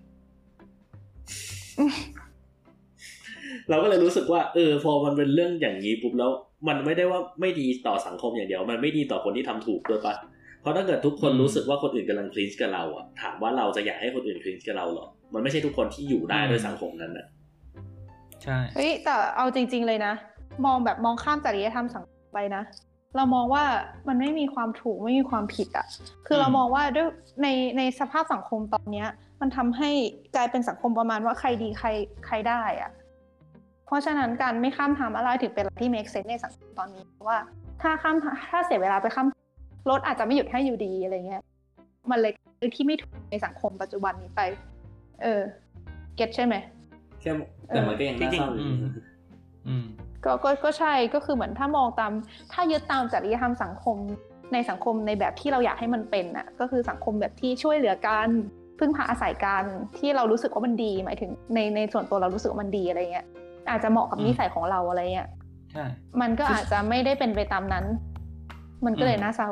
[3.69, 6.31] เราก็เลยรู้สึกว่า เออ พอมันเป็นเรื่องอย่างนี้ปุ๊บแล้ว
[6.69, 10.15] มันไม่ได้ว่าไม่ดีต่อสังคมอย่างเดียว มันไม่ดีต่อคนที่ทำถูกด้วยปะ
[10.65, 17.27] เพราะถ้าเกิดทุกคนอืมรู้สึกว่าคนอื่นกำลังคลีนกับเราอะถามว่าเราจะอยากให้คนอื่นคลีนกับเราเหรอมันไม่ใช่ทุกคนที่อยู่ได้ด้วยสังคมนั้นอะ
[18.43, 20.13] ใช่เฮ้ยแต่เอาจริง ๆ เลยนะ
[20.67, 22.63] มองแบบมองข้ามจริยธรรมสังคมไปนะ
[23.17, 23.65] เรามองว่า
[24.09, 25.87] มันไม่มีความถูกไม่มีความผิดอะ่ะ
[26.27, 27.09] คือเรามองว่าด้วย
[27.43, 29.09] ในในสภาพสังคมตอนเนี้ย
[29.41, 29.91] มันทำให้
[30.37, 31.89] กลายเป็นสังคมประมาณว่าใครดีใคร
[32.27, 32.91] ใครได้อะ่ะ
[33.87, 37.39] เพราะฉะนั้นการไม่ข้ามทางอะไรถึงเป็นอะไรที่ make sense ในสังคมตอนนี้เพราะว่า
[37.83, 38.17] ถ้าข้าม
[38.51, 39.27] ถ้าเสียเวลาไปข้าม
[39.91, 41.43] รถอาจจะไม่หยุดให้อยู่ดีอะไรเงี้ย
[42.11, 44.41] มันเลยเป็นที่ไม่ถูกในสังคมปัจจุบันนี้ไป
[45.23, 45.43] เออ
[46.17, 46.55] เก็ตใช่ไหม
[47.21, 47.31] แค่
[47.69, 49.05] แต่มันก็ยังน่าเศร้าอยู่จริงๆอืม
[49.69, 49.85] อืม
[50.25, 52.13] ก็ก็ก็ใช่ก็คือเหมือนถ้ามองตาม
[52.53, 53.97] ถ้ายึดตามจริยธรรมสังคม
[54.53, 58.29] ในสังคมในแบบที่เราอยากให้มันเป็นน่ะ ก็คือสังคมแบบที่ช่วยเหลือกัน
[58.79, 59.65] พึ่งพาอาศัยกัน
[59.99, 63.27] ที่เรารู้สึกว่ามันดี หมายถึงในในส่วนตัวเรารู้สึกว่ามันดีอะไรเงี้ย
[63.71, 65.29] อาจจะเหมาะกับอืมนิสัยของเราอะไรเงี้ย
[65.73, 65.85] ใช่
[66.21, 67.85] มันก็อาจจะไม่ได้เป็นไปตามนั้น
[68.87, 69.49] มันก็เลยอืมน่าเศร้า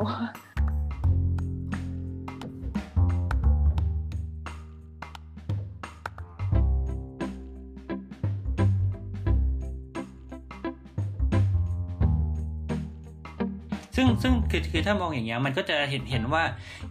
[13.96, 16.42] ซึ่งซึ่งคือคือถ้ามองอย่างเงี้ยมันก็จะเห็นเห็นว่า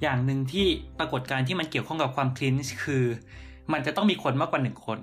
[0.02, 0.66] อย่างหนึ่งที่
[1.00, 3.04] ปรากฏการณ์ที่มันเกี่ยวข้องกับความคลีนคือ
[3.74, 5.00] มันจะต้องมีคนมากกว่าหนึ่งคน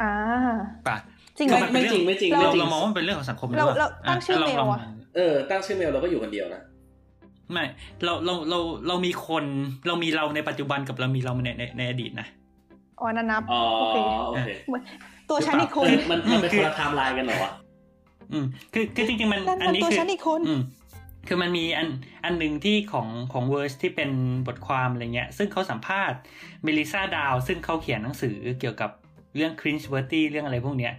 [0.00, 0.12] อ่า
[0.88, 0.96] ป่ะ
[1.36, 4.80] จริงคือไหมนเป็นเองไม่ไม่จริงเราไม่เราจริงเรามองว่ามันเป็นเรื่องของสังคมเราด้วยเราตั้งชื่อลเมลลอะ
[5.16, 6.62] เออ ตั้งชื่อเมลเราก็อยู่คนเดียวนะ
[7.52, 7.64] ไม่
[8.04, 9.44] เราเราเราเรามีคน
[9.86, 12.26] เรามีเราในปัจจุบันกับเรามีเราในในในอดีตนะ
[13.00, 13.96] อ๋อนันนับอ๋อโอเค
[14.28, 14.50] โอเค
[15.30, 17.52] ตัวฉันอีกคนเออมันมันเป็นคนละไทม์ไลน์กันเหรอวะ
[18.32, 20.62] อืมคือคือจริงๆมันนั่นอันมันนี้ตัวคือฉันอีกคนอืม
[21.28, 21.88] คือมันมีอัน
[22.24, 24.10] อันหนึ่งที่ของของเวอร์สที่เป็น
[24.46, 26.18] บทความอะไรเงี้ย ซึ่งเขาสัมภาษณ์
[26.64, 28.90] Melissa Dahl ซึ่งเขาเขียนหนังสือเกี่ยวกับ
[29.36, 30.92] เรื่อง cringe worthy เรื่องอะไรพวกเนี้ย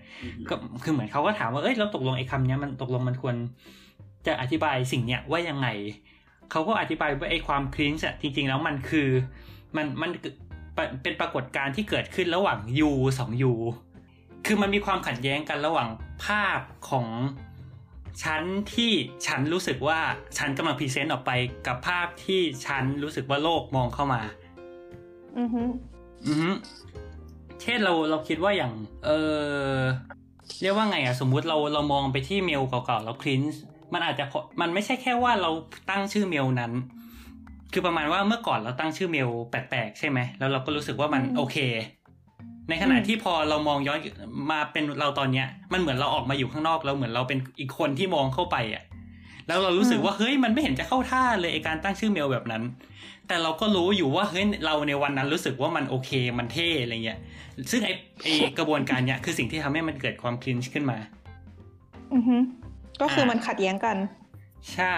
[0.49, 3.35] ก็คือเหมือนเขาก็ถามว่า เอ้ยเราตกลงไอ้คำเนี้ยมันตกลงมันควร
[4.27, 5.67] จะอธิบายสิ่งเนี้ยว่ายังไง
[6.51, 9.09] เขาก็อธิบายว่าไอ้ความ cringe อะจริง ๆ แล้วมันคือ
[9.75, 10.09] มันมัน
[11.03, 13.53] เป็นปรากฏการณ์ที่เกิดขึ้นระหว่าง you สอง you
[14.45, 15.89] คือมันมีความขัดแย้งกันระหว่าง
[16.25, 17.07] ภาพของ
[18.23, 18.91] ฉันที่
[19.27, 19.99] ฉันรู้สึกว่า
[20.37, 21.31] ฉันกำลังพรีเซนต์ออกไป
[21.67, 24.21] กับภาพที่ฉันรู้สึกว่าโลกมองเข้ามา
[25.37, 25.61] อือฮึ
[26.27, 26.49] อือฮึ
[27.61, 28.73] เช่นเราเราคิดว่าอย่าง
[29.05, 29.09] เอ
[29.75, 29.77] อ
[30.61, 33.61] เรียกว่าไงอะสมมุติเราเรามองไปที่เมลเก่าๆแล้วคลินส์
[33.93, 35.51] มันอาจจะพอมันไม่ใช่แค่ว่าเรา
[35.89, 36.71] ตั้งชื่อเมลนั้น
[37.73, 41.57] คือประมาณว่าเมื่อก่อนเราตั้งชื่อเมลแปลกๆใช่ไหมแล้วเราก็รู้สึกว่ามันโอเค
[42.69, 43.99] ในขณะที่พอเรามองย้อน
[44.51, 48.83] มาเป็นเราตอนเนี้ย มันเหมือนเราออกมาอยู่ข้างนอกแล้วเหมือนเราเป็นอีกคนที่มองเข้าไปอะ
[49.47, 52.63] แล้วเรารู้สึกว่าเฮ้ยมันไม่เห็นจะเข้าท่าเลยไอการตั้งชื่อเมลแบบนั้น
[53.27, 57.19] แต่เราก็รู้อยู่ว่าเฮ้ยเราในวันนั้นรู้สึกว่ามันโอเคมันเท่อะไรเงี้ย
[57.71, 57.89] ซึ่งไอ
[58.23, 58.27] ไอ
[58.57, 60.97] กระบวนการเนี้ยคือสิ่งที่ทำให้มันเกิดความคลินช์ขึ้นมา
[62.13, 62.37] อือฮึ
[63.01, 63.97] ก็คือมันขัดแย้งกัน
[64.73, 64.97] ใช่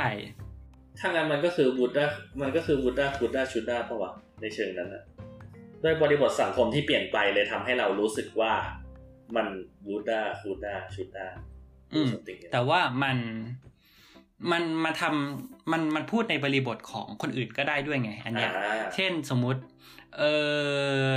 [0.99, 2.05] ถ้างั้นมันก็คือบูดา
[2.41, 4.11] มันก็คือบูดาคูดาชุดาปะวะ
[4.41, 5.03] ในเชิงนั้นอะ
[5.83, 8.53] ด้วยบริบทสังคมที่เปลี่ยนไปเลยทำให้เรารู้สึกว่า
[9.35, 9.47] มัน
[9.85, 11.27] บูดาคูดาชุดา
[11.93, 13.17] อืม something แต่ว่ามัน
[14.51, 19.61] มันมาทำมันมันพูดในบริบทของคนอื่นก็ได้ด้วยไง อันเนี้ยอ่าเช่นสมมุติ
[20.17, 20.23] เอ
[21.11, 21.13] อ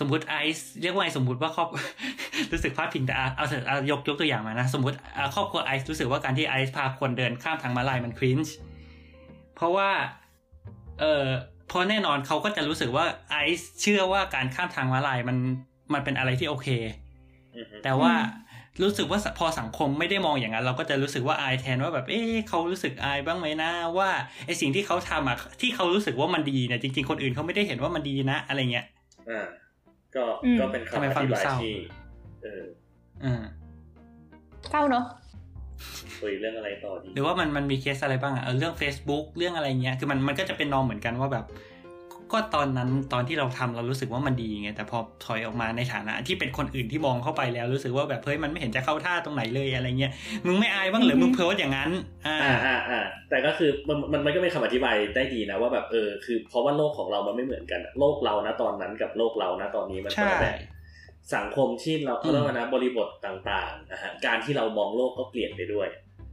[0.00, 1.68] สมมติไอซ์เรียกว่าไงสมมติว่าครอบ
[2.52, 8.54] รู้สึกพลาดพิงแต่อะเอาเถอะเอายกยกตัวอย่างมานะ สมมติอะครอบครัวไอซ์รู้สึกว่าการที่ไอซ์พาคนเดินข้ามทางม้าลายมันครินช์
[9.56, 9.90] เพราะว่า
[11.00, 11.26] เออ
[11.68, 15.36] เพราะแน่นอนเขาก็จะรู้สึกว่าไอซ์เชื่อว่าการข้ามทางม้าลายมัน
[15.92, 16.68] มันเป็นอะไรที่โอเค
[17.56, 18.12] อือฮึแต่ว่า
[18.82, 24.10] รู้สึกว่าพอสังคมไม่ได้มองอย่างนั้น เราก็จะรู้สึกว่าอายแทนว่าแบบ เอ๊ะเขารู้สึกอายบ้างไหมนะว่า
[24.46, 28.86] ไอสิ่งที่เขาทำอะที่เขารู้สึกว่ามันดีเนี่ยจริง ๆ คนอื่นเขาไม่ได้เห็นว่ามันดีนะ อะไรเงี้ย
[29.30, 29.46] อ่า
[30.16, 31.74] ก็อืมก็เป็นทำไมคำอฟังธิดูบายเศร้าที่
[32.42, 32.64] เออ
[33.24, 33.42] อืม
[34.70, 35.04] เศร้าเนอะ
[36.20, 41.44] คุยเรื่องอะไรต่อดี หรือว่ามันมันมีเคสอะไรบ้างอะเออเรื่อง Facebook เรื่องอะไรเงี้ย คือมันมันก็จะเป็นนอมเหมือนกันว่าแบบ
[42.32, 50.12] ก็ตอนนั้นตอนที่เราทำเรารู้สึกว่ามันดีไงแต่พอถอยออกมาในฐานะที่เป็นคนอื่นที่มองเข้าไปแล้วรู้สึกว่าแบบเฮ้ยมันไม่เห็นจะเข้าท่าตรงไหนเลยอะไรเงี้ย
[50.46, 51.90] มึงไม่อายบ้างเหรือมึงโพสต์อย่างนั้น
[52.26, 60.56] อ่าอ่าอ่าอ่าแต่ก็คือมันมันมันก็เป็นคำอธิบายได้ดีนะว่าแบบเออคือเพราะว่าโลกของเรามันไม่เหมือนกันอะโลกเรานะตอนนั้นกับโลกเรานะตอนนี้มันคนละแบบ
[61.34, 65.88] สังคมที่เราเขาเรียกว่านะบริบทต่างๆนะฮะการที่เรามองโลกก็เปลี่ยนไปด้วย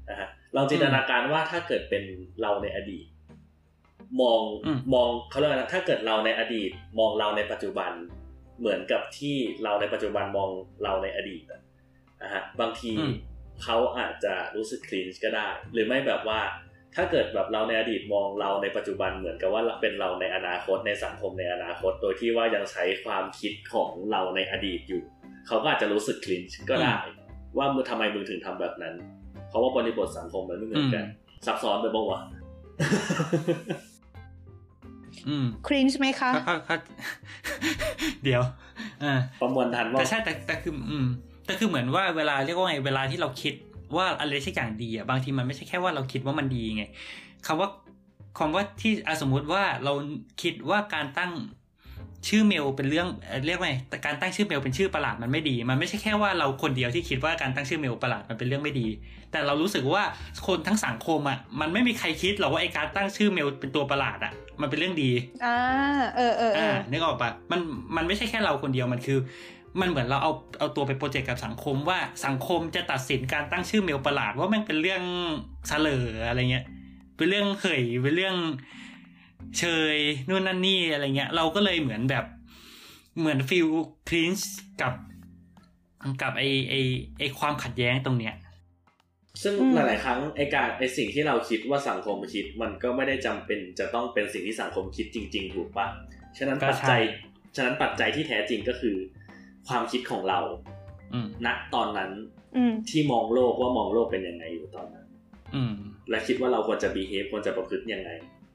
[0.09, 2.03] นะฮะลองจินตนาการว่าถ้าเกิดเป็น
[2.41, 3.05] เราในอดีต
[4.21, 7.91] มองอืมมองเขาเรียกว่านะถ้าเกิดเราในอดีตมองเราในปัจจุบัน
[8.59, 10.49] เหมือนกับที่เราในปัจจุบันมอง
[10.83, 11.61] เราในอดีตอะ
[12.21, 13.13] นะฮะบางทีอืม
[13.63, 16.39] เขาอาจจะรู้สึกคลีนก็ได้ หรือไม่แบบว่า
[16.95, 25.03] ถ้าเกิดแบบเราในอดีตมองเราในปัจจุบันเหมือนกับว่าเราเป็นเราในอนาคตในสังคมในอนาคต โดยที่ว่ายังใช้ความคิดของเราในอดีตอยู่
[25.47, 26.95] เขาก็อาจจะรู้สึกคลีนก็ได้
[27.57, 28.95] ว่ามึงทำไมมึงถึงทำแบบนั้น
[29.49, 31.05] เพราะว่าบริบทสังคมมันไม่เหมือนกัน
[31.45, 32.19] ซับซ้อนไปบ้างวะ
[32.81, 32.87] อื
[33.79, 33.90] ม
[35.67, 36.75] ครินช์ไหมคะก็ก็ก็
[38.23, 38.41] เดี๋ยว
[39.03, 41.05] อ่าประมวลทันว่าแต่ใช่แต่แต่คืออืม
[41.45, 43.53] แต่คือเหมือนว่าเวลาเรียกว่าไงเวลาที่เราคิด
[43.95, 46.83] ว่าอะไรสักอย่างดีอะบางทีมันไม่ใช่แค่ว่าเราคิดว่ามันดีไง
[47.45, 47.69] คำว่า
[48.37, 49.93] คำว่าที่อะสมมุติว่าเรา
[50.41, 51.31] คิดว่าการตั้ง
[52.29, 58.87] ชื่อเมลเป็นเรื่องเอ่อเรียกว่าไงแต่การตั้งชื่อเมลเป็นชื่อประหลาดมันไม่ดี มันไม่ใช่แค่ว่าเราคนเดียวที่คิดว่าการตั้งชื่อเมลประหลาดมันเป็นเรื่องไม่ดี
[59.31, 60.03] แต่เรารู้สึกว่า
[60.47, 65.11] คนทั้งสังคมอะมันไม่มีใครคิดหรอกว่าไอการตั้งชื่อเมลเป็นตัวประหลาดอะ มันเป็นเรื่องดี
[65.45, 65.57] อ่า
[66.15, 67.59] เออเออเออ่าอนึกออกปะมัน
[67.95, 69.19] มันไม่ใช่แค่เราคนเดียวมันคือ
[69.79, 75.03] มันเหมือนเราเอาเอาตัวไปโปรเจกต์กับสังคมว่าสังคมจะตัดสินการตั้งชื่อเมลประหลาด ว่าแม่งเป็นเรื่อง
[75.67, 76.65] เสลออะไรเงี้ย
[77.17, 78.35] เป็นเรื่องเหยเป็นเรื่อง
[79.59, 79.63] เช
[79.95, 79.97] ย
[80.29, 82.25] นู่นนั่นนี่อะไรเงี้ย เราก็เลยเหมือนแบบ
[83.19, 83.67] เหมือนฟิล
[84.07, 84.93] คลีนช์กับ
[86.21, 86.75] กับไอไอ
[87.19, 88.35] ไอความขัดแย้งตรงเนี้ย
[89.43, 95.87] ซึ่งอืมหลาย ๆ ครั้งไอการไอสิ่งที่เราคิดว่าสังคมคิด มันก็ไม่ได้จำเป็นจะต้องเป็นสิ่งที่สังคมคิดจริง ๆ ถูกปะ
[96.37, 97.01] ฉะนั้นก็ปัจใช่จัย
[97.55, 98.95] ฉะนั้นปัจจัยที่แท้จริงก็คือ
[99.67, 100.39] ความคิดของเรา
[101.13, 102.11] อืมณตอนนั้น
[102.57, 105.05] อืมที่มองโลกว่ามองโลกเป็นยังไงอยู่ตอนนั้น
[105.55, 105.73] อืม
[106.09, 108.09] และคิดว่าเราควรจะ behave ควรจะประพฤติยังไง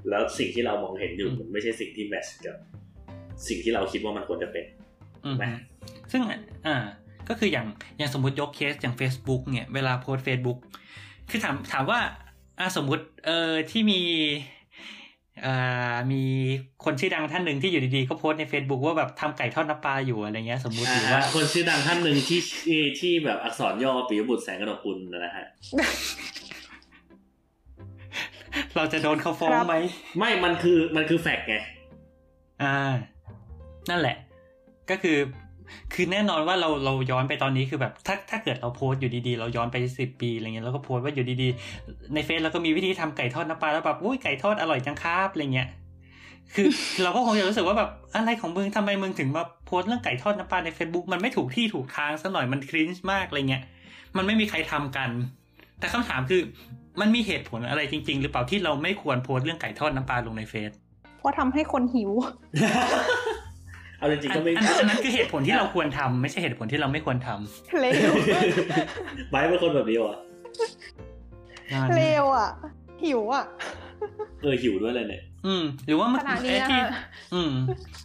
[0.09, 2.57] แล้วสิ่งที่เรามองเห็นอยู่อืมมันไม่ใช่สิ่งที่แมชกับ
[3.49, 4.65] สิ่งที่เราคิดว่ามันควรจะเป็น
[5.25, 5.61] อืมนะ
[6.13, 6.23] ซึ่ง
[6.67, 6.77] อ่า
[7.29, 7.67] ก็คืออย่าง
[7.99, 10.59] อย่างสมมติยกเคสอย่าง Facebook เนี่ยเวลาโพสต์ Facebook
[11.31, 12.01] คือถามถามว่า
[12.59, 14.01] อ่าสมมุติเออที่มี
[15.45, 16.23] อ่ามี
[16.85, 25.47] คนชื่อดังท่านหนึ่งที่อยู่ดีๆก็โพสต์ใน Facebook ว่าแบบทำไก่ทอดน้ำปลาอยู่อะไรเงี้ยสมมุติหรือว่าคนชื่อดังท่านหนึ่งที่ที่ที่แบบอักษรย่อปิยบุตรแสงกนกกุลนะฮะ
[28.77, 29.77] เราจะโดนเขาฟ้องครับไหม
[30.19, 31.57] ไม่มันคือมันคือแฟกต์ไง
[32.63, 32.77] อ่า
[33.91, 34.17] นั่นแหละ
[34.91, 35.17] ก็คือ
[35.93, 45.69] คือแน่นอนว่าเราเราย้อนไปตอนนี้คือแบบถ้าถ้าเกิดเราโพสต์อยู่ดีๆ เราย้อนไปสิบปีอะไรเงี้ยแล้วก็โพสต์ว่าอยู่ดีๆ ในเฟซเราก็มีวิธีทำไก่ทอดน้ำปลาแล้วแบบอุ้ยไก่ทอดอร่อยจังครับอะไรเงี้ย
[46.55, 46.69] คือ
[47.03, 53.63] เราก็คงจะรู้สึกว่าแบบอะไรของมึงทำไมมึงถึงมาโพสต์เรื่องไก่ทอดน้ำปลาใน Facebook มันไม่ถูกที่ถูกทางซะหน่อยมันคริ้นช์มากอะไรเงี้ย
[54.17, 55.11] มันไม่มีใครทำกัน
[55.79, 56.43] แต่คำถามคือ
[57.01, 60.73] มันมีเหตุผลอะไรจริง ๆ หรือเปล่าที่เราไม่ควรโพสต์เรื่องไก่ทอดน้ำปลาลงในเฟซ
[61.19, 62.11] เพราะทำให้คนหิว
[64.07, 68.13] เอาจริงๆก็ไม่อันอันนั้นคือเหตุผลที่เราควรทำไม่ใช่เหตุผลที่เราไม่ควรทำเลว
[69.31, 70.17] ไบร์ทเป็นคนแบบนี้วะ
[71.97, 72.51] เลวอะ
[73.05, 73.45] หิวอะ
[74.43, 76.91] เออหิวด้วยเลยเนี่ย อืม หรือว่ามันขนาดนี้เอ๊ะนะที่คะ
[77.35, 77.53] อืม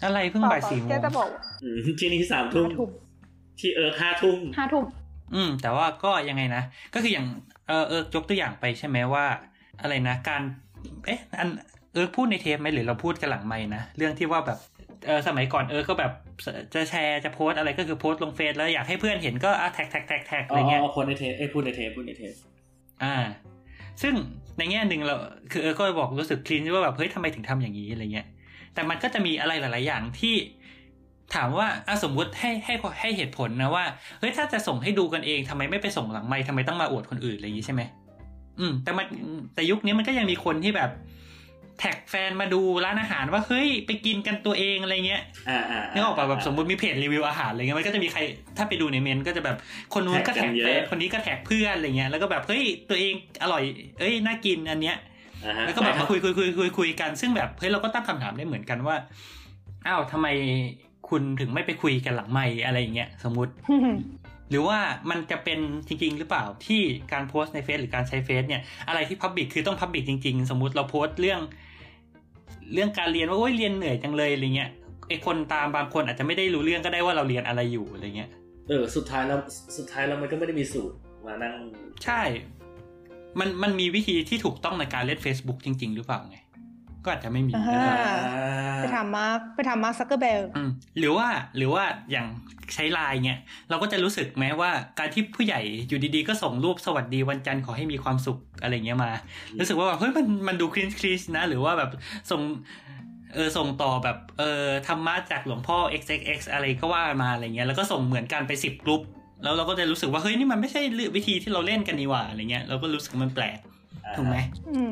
[0.03, 1.29] อะไรเพิ่งบ่ายสี่โมแกงจะบอก
[1.63, 2.89] อืมที่นี่สามทุ่มห้าทุ่ม
[3.59, 4.83] ที่เออห้าทุ่มห้าทุ่ม
[5.35, 7.25] อืม แต่ว่าก็ยังไงนะ ก็คืออย่าง
[7.67, 9.25] เออเออยกตัวอย่างไปใช่ไหมว่า
[9.81, 10.41] อะไรนะ การ
[11.05, 11.49] เอ๊ะ อัน
[11.93, 14.57] เออพูดในเทปไหมหรือเราพูดกันหลังไม่นะ เรื่องที่ว่าแบบ
[15.05, 16.11] เออสมัยก่อนเออก็แบบ
[16.73, 22.33] จะแชร์จะโพสต์อะไรก็คือโพสต์ลงเฟซแล้วอยากให้เพื่อนเห็นก็อะแท็กแท็กแท็กแท็กอะไรเงี้ยอ๋อคนในเทปเอ้ยพูดในเทปพูดในเทป
[23.03, 23.15] อ่า
[24.01, 24.13] ซึ่ง
[24.57, 25.15] ในแง่หนึ่งเรา
[25.51, 28.27] คือเออก็บอกรู้สึก cringe ว่าแบบเฮ้ยทำไมถึงทำอย่างนี้อะไรเงี้ย
[28.73, 30.35] แต่มันก็จะมีอะไรหลาย ๆ อย่างที่
[31.35, 33.85] ถามว่าอะสมมุติให้ให้ให้เหตุผลนะว่า
[34.19, 37.81] เฮ้ยถ้าจะส่งให้ดูกันเองทำไมไม่ไปส่งหลังไมค์ทำไมต้องมาอวดคนอื่นอะไรอย่างนี้ใช่ไหม
[38.59, 39.05] อืม แต่มัน
[39.55, 40.89] แต่ยุคนี้มันก็ยังมีคนที่แบบ
[41.81, 48.19] แท็กแฟนมาดูร้านอาหารว่าเฮ้ยไปกินกันตัวเองอะไรเงี้ยอ่าอ่านึกออกป่ะแบบสมมติมีเพจรีวิวอาหารอะไรเงี้ยมันก็จะมีใคร
[48.57, 49.57] ถ้าไปดูในเมนต์ก็จะแบบ
[49.93, 53.13] คนนู้นก็แท็กแฟนคนนี้ก็แท็กเพื่อนอะไรเงี้ยแล้วก็แบบเฮ้ยตัวเอง
[53.43, 53.63] อร่อย
[53.99, 54.97] เอ้ยน่ากินอันเนี้ย
[55.45, 58.95] อ่าฮะแล้วก็แบบมาคุยคุยคุยคุยคุยกันซึ่งแบบเฮ้ยเราก็ตั้งคำถามได้เหมือนกันว่า
[59.87, 60.27] อ้าวทำไม
[61.09, 63.53] คุณถึงไม่ไปคุยกันหลังไม่อะไรอย่างเงี้ยสมมุติ
[64.49, 71.41] หรือว่ามันจะเป็นจริง ๆ หรือเปล่าที่การโพสต์ในเฟซหรือการใช้เฟซเนี่ยอะไรที่พับบิกคือต้องพับบิกจริง ๆ สมมุติเราโพสต์เรื่อง
[72.73, 74.69] เรื่องการเรียนว่าโอ้ยเรียนเหนื่อยจังเลยอะไรเงี้ย
[75.07, 78.29] ไอคนตามบางคนอาจจะไม่ได้รู้เรื่องก็ได้ว่าเราเรียนอะไรอยู่อะไรเงี้ย
[78.69, 79.39] เออสุดท้ายแล้ว
[79.77, 81.53] สุดท้ายแล้วมันก็ไม่ได้มีสูตรมานั่ง
[82.05, 82.21] ใช่
[83.39, 86.37] มันมันมีวิธีที่ถูกต้องในการเล่น Facebook จริง ๆ หรือเปล่าไง
[87.03, 92.27] ก็อาจจะไม่มีอ่านะฮะครับไปถาม Mark ไปถาม Mark Zuckerberg อืมหรือว่าหรือว่าอย่าง
[92.73, 99.11] ใช้ไลน์เนี่ยเราก็จะรู้สึกไหมว่าการที่ผู้ใหญ่อยู่ดีๆ ก็ส่งรูปสวัสดีวันจันทร์ขอให้มีความสุขอะไรเงี้ยมา
[99.59, 101.89] รู้สึกว่าแบบเฮ้ยมันมันดู cringe cringe นะ หรือว่าแบบ
[102.31, 102.41] ส่ง
[103.33, 109.01] เออส่งต่อแบบเออธรรมะจากหลวงพ่อ xxx อะไรก็ว่ามาอะไรเงี้ยแล้วก็ส่งเหมือนกันไปสิบกลุ่ม
[109.43, 110.81] แล้วเราก็จะรู้สึกว่าเฮ้ยนี่มันไม่ใช่
[111.15, 113.57] วิธีที่เราเล่นกันนี่หว่าอะไรเงี้ยเราก็รู้สึกมันแปลก
[114.15, 114.37] ถูกไหม
[114.69, 114.91] อืม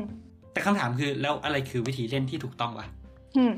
[0.60, 2.86] แต่คำถามคือแล้วอะไรคือวิธีเล่นที่ถูกต้องวะ
[3.36, 3.52] อืม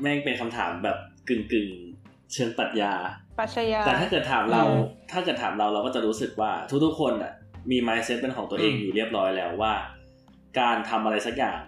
[0.00, 0.96] แม่งเป็นคำถามแบบ
[1.28, 2.92] กึ่งกึ่งๆเชิงปรัชญา
[3.38, 6.52] ปรัชญาแต่ถ้าเกิดถามเราอืมถ้าเกิดถามเราเราก็จะรู้สึกว่า
[6.84, 7.32] ทุกๆคนอะ
[7.70, 9.72] มี mindset เป็นของตัวเองอืมอยู่เรียบร้อยแล้วว่า
[10.60, 11.60] การทำอะไรสักอย่าง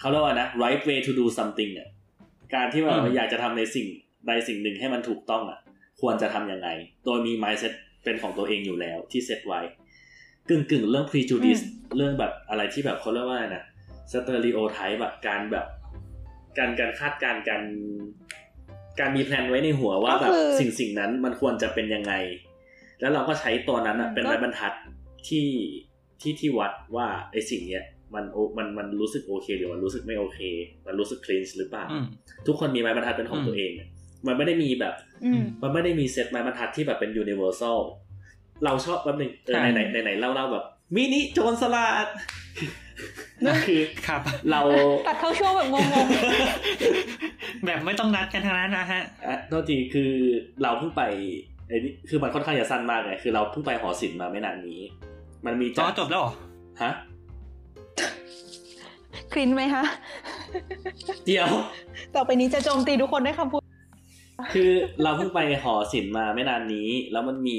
[0.00, 1.88] เขาเรียกว่านะ right way to do something อะ
[2.54, 3.86] การที่ว่าเราอยากจะทำในสิ่ง
[4.26, 5.58] ใดสิ่งหนึ่งให้มันถูกต้องอะ
[6.00, 6.68] ควรจะทำยังไง
[7.04, 7.72] โดยมี mindset
[8.04, 9.60] เป็นของตัวเองอยู่แล้วที่เซตไว้
[10.48, 11.62] กึ่งกึ่งๆเรื่อง prejudice
[11.96, 13.64] เรื่องแบบอะไรที่แบบเขาเรียกว่าอะ
[14.10, 15.66] ไรนะ stereotype แบบการแบบ
[16.58, 17.62] การการคาดการณ์การ
[19.00, 22.12] การมีแพลนไว้ในหัวว่าแบบสิ่งสิ่งนั้นมันควรจะเป็นยังไง
[23.00, 24.72] แล้วเราก็ใช้ตัวนั้นอะเป็นไม้บรรทัด
[25.28, 25.48] ที่
[26.20, 30.38] ที่ที่วัดว่าไอ้สิ่งเนี้ยมันโอมันมันรู้สึกโอเคหรือมันรู้สึกไม่โอเค
[30.86, 32.04] มันรู้สึกคลีนหรือเปล่าอืม
[32.46, 33.88] ทุกคนมีไม้บรรทัดเป็นของอืมตัวเองอะ
[34.26, 34.94] มันไม่ได้มีแบบ
[35.24, 37.78] อืมมันไม่ได้มีเซตไม้บรรทัดที่แบบเป็น universal
[38.64, 42.08] เราชอบแป๊บหนึงเออใช่ไหนไหนไหนเล่าเล่าแบบมินิโจรสลัด
[43.66, 44.60] คือครับเรา
[45.06, 45.86] ตัดเข้าช่วงแบบงง
[47.64, 50.12] แบบไม่ต้องนัดกันทั้งนั้นนะฮะอะโทษทีคือ
[50.62, 51.02] เราเพิ่งไป
[51.68, 54.80] ไอ้นี่คือมันค่อนข้างจะสั้นมากไงคือเราเพิ่งไปหอศิลป์มาไม่นานนี้
[55.46, 56.32] มันมีจอจัดจบแล้วเหรอ
[56.82, 59.84] ฮะๆคลินไหมฮะ
[61.26, 61.48] เดียว
[62.14, 63.62] ต่อไปนี้จะโจมตีทุกคนด้วยคำพูด
[64.54, 64.70] คือ
[65.02, 67.58] เราเพิ่งไปหอศิลป์มาไม่นานนี้ แล้วมันมี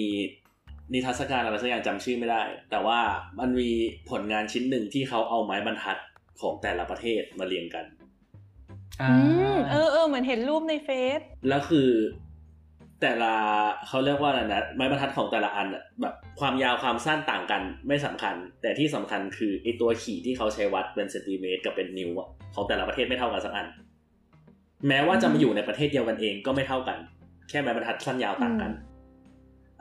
[0.94, 3.00] นิทรรศการอะไรสักอย่างจำชื่อไม่ได้ แต่ว่า
[3.40, 3.72] มันมี
[4.10, 5.98] ผลงานชิ้นหนึ่งที่เขาเอาไม้บรรทัด
[6.42, 7.86] ของแต่ละประเทศมาเรียงกัน
[9.02, 11.90] อ่าอืมเออเออเหมือนเห็นรูปในเฟซแล้วคือ
[13.02, 13.34] แต่ละ
[13.88, 23.68] เขาเรียกว่าอะไรนะไม้บรรทัดของแต่ละอันอะแบบความยาวความสั้นต่างกันไม่สำคัญ แต่ที่สำคัญคือไอตัวขีดที่เขาใช้วัดเป็นเซนติเมตรกับเป็นนิ้วอะของแต่ละประเทศไม่เท่ากันสักอัน
[24.88, 26.98] แม้ว่าจะมาอยู่ในประเทศเดียวกันเองก็ไม่เท่ากัน
[27.50, 28.72] แค่ไม้บรรทัดสั้นยาวต่างกัน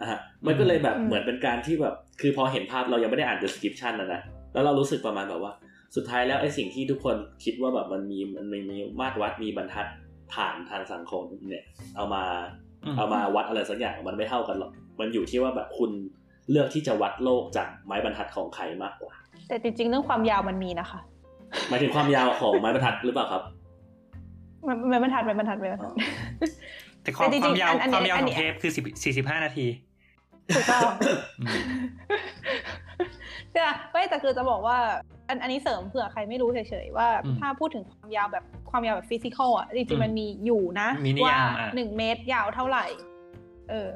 [0.01, 4.21] อะฮะมันก็เลยแบบเหมือนเป็นการที่แบบ คือพอเห็นภาพเรายังไม่ได้อ่าน description นะนะ
[4.53, 5.53] แล้วเรารู้สึกประมาณแบบว่า
[5.97, 9.87] สุดท้ายแล้วไอ้สิ่งที่ทุกคนคิดว่าแบบมันมีมันมีมีมาตรวัดมีบรรทัด
[10.33, 11.65] ผ่านทางสังคมเนี่ย
[11.97, 12.23] เอามา
[12.85, 15.91] อืมเอามาวัดอะไรสักอย่างมันไม่เท่ากันหรอกมันอยู่ที่ว่าแบบคุณ
[16.51, 19.13] เลือกที่จะวัดโลกจากไม้บรรทัดของใครมากกว่า
[19.49, 21.01] แต่จริงๆเรื่องความยาวมันมีนะคะ
[21.69, 23.43] หมายถึงความยาวของไม้บรรทัดหรือเปล่าครับ
[24.67, 25.93] มันมันบรรทัดมันบรรทัดมันบรรทัด
[27.03, 29.67] แต่ความแต่จคริวางมๆยาวอันความยาวอันขนี้องเทปคือสิบสี่สิบห้านาที
[30.57, 30.91] ถูกต้อง
[31.41, 31.55] อืม
[33.53, 34.79] เนี่ยไม่แต่คือจะบอกว่า
[35.29, 42.87] อันอันนี้เสริมเผื่อใครไม่รู้เฉยๆว่าอืมถ้าพูดถึงความยาวแบบความยาวแบบฟิสิกอลอะจอืริงมๆมันมีอยู่นะมีนิยามว่าอะหนึ่งเมตรยาวเท่าไหร่
[43.71, 43.91] เออ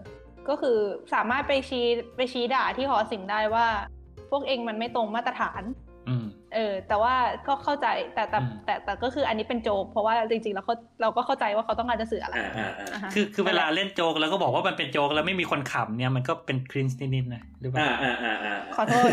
[0.49, 0.79] ก็คือ
[1.15, 1.87] สามารถไปชี้
[2.17, 3.67] ไปชี้ด่าที่หอศิลป์ได้ว่า
[4.31, 5.84] พวกเองมันไม่ตรงมาตรฐานอืม
[6.55, 7.15] เออ แต่ว่า
[7.49, 19.11] ก็เข้าใจแต่แต่อืมแต่แต่ก็คืออันนี้เป็นโจกเพราะว่าจริงๆแล้วเขาเราก็เข้าใจว่าเขาต้องการจะสื่ออะไรอ่าอ่าอ่าาฮะคือคือเวลาเล่นโจกแล้วก็บอกว่ามันเป็นโจกแล้วไม่มีคนขำเนี่ยมันก็เป็นครินส์นิดๆนะหรือเปล่าอ่าอ่าอ่าอ่าขอโทษ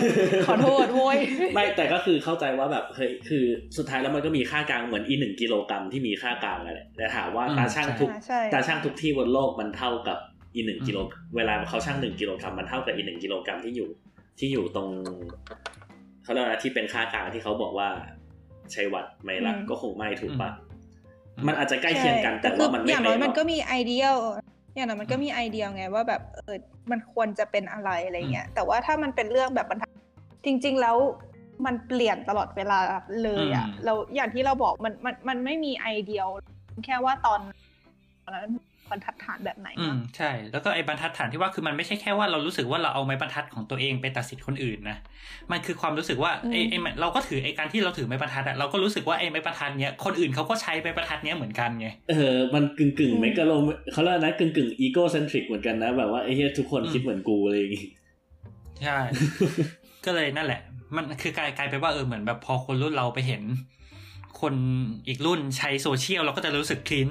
[0.47, 1.17] ขอโทษโว้ย
[1.53, 3.43] ไม่แต่ก็คือเข้าใจว่าแบบเฮ้ยคือ
[3.77, 10.17] สุดท้ายแล้วมันก็มีค่ากลางเหมือนอีหนึ่งกิโลกรัมที่มีค่ากลางอะไรแต่ถามว่าอืมตาช่างทุกอ่าใช่ตาช่างทุกที่บนโลกมันเท่ากับ
[10.55, 10.97] อีหนึ่งอืมกิโล
[11.35, 13.89] เวลาเขาช่างหนึ่งกิโลกรัมมันเท่ากับอีหนึ่งกิโลกรัมที่อยู่
[14.39, 14.89] ที่อยู่ตรง
[16.23, 17.89] เขาเรียกว่าอะไรที่เป็นค่ากลางที่เขาบอกว่า
[18.71, 20.49] ใช้วัดไหมล่ะอืมก็คงไม่ถูกปะ
[21.37, 24.05] อืมมันอาจจะใกล้เคียงกันใช่แต่ว่ามันคือไม่อย่างน้อยเป๊ะหรมัอนกก็มีไอเดีย
[24.75, 26.57] อย่างน้อยมันก็มีไอเดียไงว่าแบบเออ
[26.91, 29.91] มันควรจะเป็นอะไรอะไรเงี้ยแต่ว่าถ้ามันเป็นเรื่องแบบบรรทัด
[30.45, 30.97] จริง ๆ แล้ว
[31.65, 32.79] มันเปลี่ยนตลอดเวลา
[33.23, 36.23] เลยอะอืมเราอย่างที่เราบอกมันมันมันไม่มีไอเดีย
[36.85, 37.41] แค่ว่าตอน
[38.23, 38.51] ตอนนั้น
[38.91, 44.97] บรรทัดฐานแบบไหนอืมใช่ แล้วก็ไอ้บรรทัดฐานที่ว่าคือมันไม่ใช่แค่ว่าเรารู้สึกว่าเราเอาไม้บรรทัดของตัวเองไปตัดสินคนอื่นนะ
[45.51, 53.51] มันคือความรู้สึกว่าไอ้ไอ้มันเราก็ถือไอ้การที่เราถือไม้บรรทัดอะเราก็รู้สึกว่าไอ้ไม้บรรทัดเนี้ยคนอื่นเขาก็ใช้ไม้บรรทัดเนี้ยเหมือนกันไงเออมันกึ่งกึ่งๆเมกะโล
[53.91, 57.87] เขาเรียกนะกึ่งกึ่ง egocentric เหมือนกันนะแบบว่าไอ้เหี้ยทุกคนอืมคิดเหมือนกูอะไรอย่างงี้
[58.83, 58.99] ใช่
[60.05, 60.61] ก็เลยนั่นแหละ
[60.95, 63.43] มันคือกลายกลายเป็นว่าเออเหมือนแบบพอคนรุ่นเราไปเห็น
[64.41, 64.55] คน
[65.07, 67.09] อีกรุ่นใช้โซเชียลเราก็จะรู้สึก cringe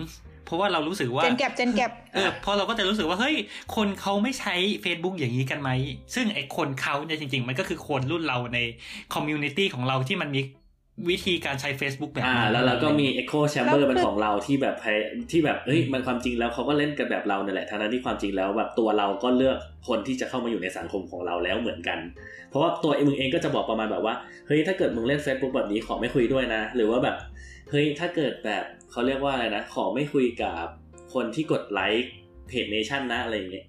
[0.50, 3.36] เพราะว่าเรารู้สึกว่า gen gap gen gap เออพอเราก็จะรู้สึกว่าเฮ้ย
[3.76, 5.70] คนเขาไม่ใช้ Facebook อย่างนี้กันไหม
[6.14, 8.58] ซึ่งไอ้คนเขาเนี่ยจริง ๆ มันก็คือคนรุ่นเราใน
[9.14, 10.40] community ของเราที่มันมี
[11.10, 14.98] วิธีการใช้ Facebook แบบอ่านี้แล้วเราก็มี Echo Chamber แล้วคือเป็นของเราที่แบบพย
[15.30, 19.56] ที่แบบเอ้ยมันความจริงแล้วเขาก็เล่นกันแบบเราเนี่ยแหละทั้งนั้นที่ความจริงแล้วแบบตัวเราก็เลือก
[19.88, 21.98] คนที่จะเข้ามาอยู่ในสังคมของเราแล้วเหมือนกัน
[22.50, 24.14] เพราะว่าตัวมึงเองก็จะบอกประมาณแบบว่า
[24.46, 27.16] เฮ้ยถ้าเกิดมึงเล่น Facebook แบบนี้ขอไม่คุยด้วยนะ หรือว่าแบบ
[27.70, 30.66] เฮ้ยถ้าเกิดแบบเขาเรียกว่าอะไรนะ ขอไม่คุยกับ
[31.14, 32.12] คนที่กดไลค์
[32.48, 33.66] เพจเนชั่นนะอะไรอย่างเงี้ย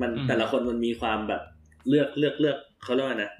[0.00, 1.42] มันแต่ละคนมันมีความแบบ
[1.88, 3.32] เลือกเลือกเลือกเขาเรียกว่านะ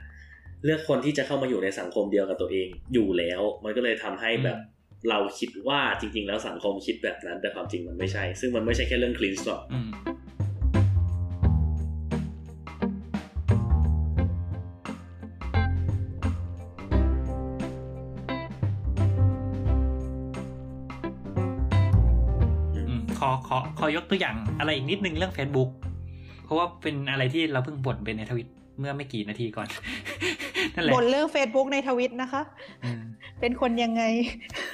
[0.64, 4.58] เลือกคนที่จะเข้ามาอยู่ในสังคมเดียวกับตัวเองอยู่แล้ว มันก็เลยทำให้แบบ
[5.08, 9.62] เราคิดว่าจริง ๆ แล้วสังคมคิดแบบนั้น แต่ความจริงมันไม่ใช่ ซึ่งมันไม่ใช่แค่เรื่องคลีนส์หรอก
[23.54, 25.70] อขอขอยกตัวอย่างอะไรอีกนิดนึงเรื่อง Facebook
[26.44, 29.68] เพราะว่าเป็นอะไรที่เราเพิ่งบ่นไปในทวิตเมื่อไม่กี่นาทีก่อน
[30.74, 32.42] นั่นแหละบนเรื่อง Facebook ในทวิตนะคะ
[32.84, 33.02] อืม
[33.40, 34.02] เป็นคนยังไง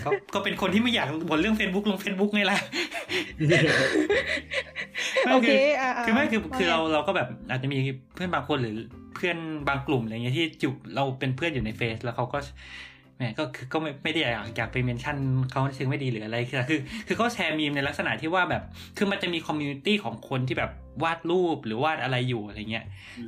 [0.04, 2.58] ก็ก็เป็นคนที่ไม่อยากบ่นเรื่อง Facebook ลง Facebook ไงล่ะ
[5.32, 7.78] โอเคคืออ่าคือไม่คือว่าคือไงเราเราก็แบบอาจจะมี
[8.14, 8.76] เพื่อนบางคนหรือ
[9.14, 9.36] เพื่อน
[9.68, 12.38] บางกลุ่มอะไรเงี้ยที่จุเราเป็นเพื่อนอยู่ในเฟซแล้วเขาก็
[13.18, 15.16] แหมก็คือก็ไม่ไม่ได้อยากอยากไป mention
[15.50, 18.62] เขาเชิงไม่ดีหรืออะไรคือคือคือเขาแชร์มีมในลักษณะที่ว่าแบบ
[18.96, 20.70] คือมันจะมี community ของคนที่แบบ
[21.02, 22.84] วาดรูปหรือวาดอะไรอยู่อะไรเงี้ย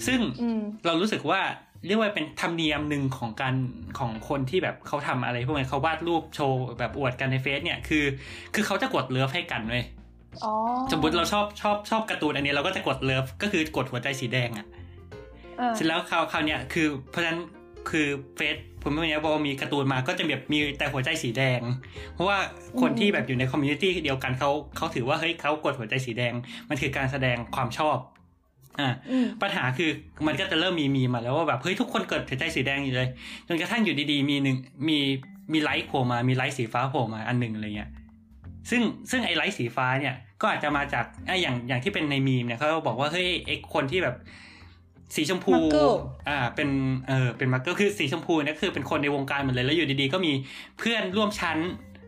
[0.06, 1.40] ซึ่งอืมเรารู้สึกว่า
[1.86, 3.54] เรียกว่าเป็นธรรมเนียมหนึ่งของการ
[3.98, 8.04] ของคนที่แบบเขาทำอะไรพวกนี้เขาวาดรูปโชว์แบบอวดกันในเฟซเนี่ยคือ
[8.54, 9.84] คือเขาจะกดเลิฟให้กันเว้ย
[10.44, 10.52] อ๋อ
[10.92, 14.66] สมมติเราชอบชอบชอบการ์ตูนอันนี้เราก็จะกดเลิฟก็คือกดหัวใจสีแดงอะ
[15.60, 17.40] อ่าเสร็จแล้วคราวคราวเนี้ยคือเพราะฉะนั้น
[17.90, 21.60] คือเฟซ ผมไม่รู้พอมีการ์ตูนมาก็จะแบบมีแต่หัวใจสีแดง
[22.14, 22.38] เพราะว่า
[22.80, 26.32] คนที่แบบอยู่ใน community เดียวกันเขาเขาถือว่าเฮ้ยเขากดหัวใจสีแดง
[26.68, 27.98] มันคือการแสดงความชอบ
[28.80, 29.90] อ่าอืมปัญหาคือ
[30.26, 33.08] มันก็จะเริ่มมีมีมาแล้วว่าแบบเฮ้ยทุกคนเกิดหัวใจสีแดงอยู่เลย
[33.48, 34.56] จนกระทั่งอยู่ดีๆ มีหนึ่ง
[34.88, 34.98] มี
[35.52, 37.90] มีไลท์โผล่มามีไลท์สีฟ้าโผล่มาอันหนึ่งอะไรเงี้ย
[38.70, 44.16] ซึ่งซึ่งไอ้ไลท์สีฟ้าเนี่ยก็อาจจะมาจากไอ้อย่างอย่างที่เป็นในมีมเนี่ยเขาบอกว่าเฮ้ยไอ้คนที่แบบ
[45.14, 45.94] สีชมพู Muggle
[46.28, 46.68] อ่าเป็น
[47.08, 50.32] เออเป็นมักเกิลคือสีชมพูเนี่ยคือเป็นคนในวงการหมดเลยแล้วอยู่ดีๆ ก็มี
[50.78, 51.58] เพื่อนร่วมชั้น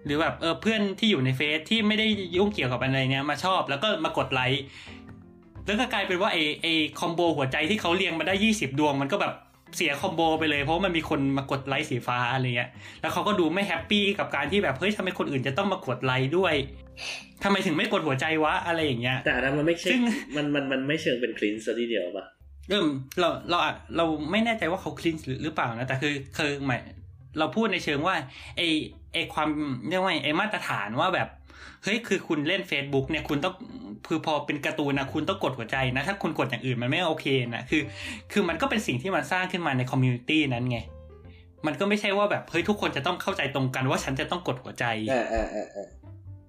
[0.05, 4.63] หรือแบบเออเพื่อนที่อยู่ในเฟซที่ไม่ได้ยุ่งเกี่ยวกับอะไรเนี้ยมาชอบ แล้วก็มากดไลค์
[5.67, 6.67] แล้วก็กลายเป็นว่าไอไอ
[7.01, 9.35] combo หัวใจที่เขาเรียงมาได้ยี่สิบดวงมันก็แบบ
[9.77, 16.55] เสีย combo ไปเลยเพราะว่ามันมีคนมากดไลค์สีฟ้าอะไรเงี้ย แล้วเขาก็ดูไม่ happy กับการที่แบบเฮ้ยทำไมคนอื่นจะต้องมากดไลค์ด้วย
[17.45, 20.03] ทำไมถึงไม่กดหัวใจวะอะไรอย่างเงี้ย แต่อันนั้นมันไม่ใช่ซึ่ง
[20.37, 22.25] มันมันมันไม่เชิงเป็น cringe ซะทีเดียวป่ะ
[22.73, 22.89] เออ
[23.21, 26.81] เราเราอาจเราไม่แน่ใจว่าเขา cringe หรือหรือเปล่านะแต่คือคือหมาย
[27.39, 28.15] เราพูดในเชิงว่า
[28.57, 28.61] ไอ
[29.13, 29.49] ไอความ
[29.89, 31.29] เรียกว่าไงไอมาตรฐานว่าแบบ
[31.83, 33.55] เฮ้ยคือคุณเล่น Facebook เนี่ยคุณต้อง
[34.09, 37.83] คือพอเป็นการ์ตูนนะคุณต้องกดหัวใจนะถ้าคุณกดอย่างอื่นมันไม่โอเคนะคือ
[38.33, 40.79] คือมันก็เป็นสิ่งที่มันสร้างขึ้นมาใน community นั้นไง
[41.67, 45.87] มันก็ไม่ใช่ว่าแบบเฮ้ยทุกคนจะต้องเข้าใจตรงกันว่าฉันจะต้องกดหัวใจอ่าอ่าอ่าอ่า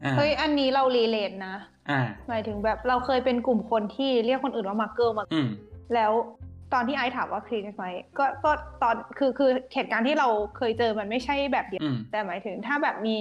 [0.04, 1.56] อ่าเฮ้ยอันนี้เรา relate นะ
[1.90, 5.48] อ่าหมายถึงแบบเราเคยเป็นกลุ่มคนที่เรียกคนอื่นว่ามาร์เกิลมาอืม
[5.96, 6.12] แล้ว
[6.74, 8.52] ตอนที่ไอซ์ถามว่า cringe ไหมก็ก็
[8.84, 10.28] ตอนคือคือเหตุการณ์ที่เรา
[10.58, 13.18] เคยเจอมันไม่ใช่แบบเดียวอืมแต่หมายถึงถ้าแบบมี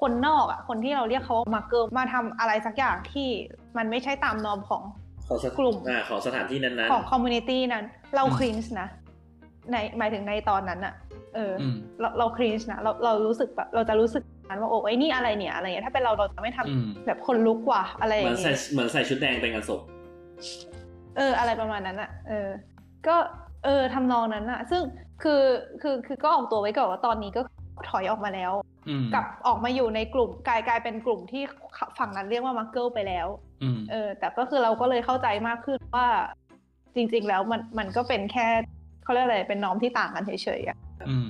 [0.00, 3.28] คนนอกอะคนที่เราเรียกเขาว่ามาร์เกิลมาทำอะไรสักอย่างที่
[3.76, 4.82] มันไม่ใช่ตาม norm ของ
[5.26, 7.84] ของสถกลุ่มอ่าของสถานที่นั้นๆ ของ com munity นั้น
[8.16, 8.88] เราอืม cringe นะ
[9.70, 10.94] ในหมายถึงในตอนนั้นอะ
[11.34, 19.80] เออออืมเราเรา cringe นะเราเรารู้สึกแบบเราจะรู้สึกนั้นว่าโอ้ไอ้นี่อะไรเนี่ยอะไรเงี้ยถ้าเป็นเราเราจะไม่ทำอืมแบบขนลุกว่ะอะไรอย่างใส่เงี้ยเหมือนใส่เหมือนใส่ชุดแดงไปงานศพ
[21.16, 22.48] เออ อะไรประมาณนั้นอะเออ
[23.06, 23.16] ก็
[23.64, 24.82] เออทำนองนั้นอะซึ่ง
[25.22, 25.42] คือ
[25.82, 27.40] คือคือก็ออกตัวไว้ก่อนว่าตอนนี้ก็
[27.90, 28.52] ถอยออกมาแล้ว
[28.88, 31.42] อืมกลับออกมาอยู่ในกลุ่มกลายกลายเป็นกลุ่มที่
[31.98, 33.26] ฝั่งนั้นเรียกว่ามักเกิลไปแล้ว
[33.62, 36.06] อืมเออ แต่ก็คือเราก็เลยเข้าใจมากขึ้นว่า
[36.94, 38.46] จริง ๆ แล้วมันมันก็เป็นแค่
[39.04, 40.78] เขาเรียกอะไรเป็น norm ที่ต่างกันเฉยๆอะ
[41.08, 41.28] อืม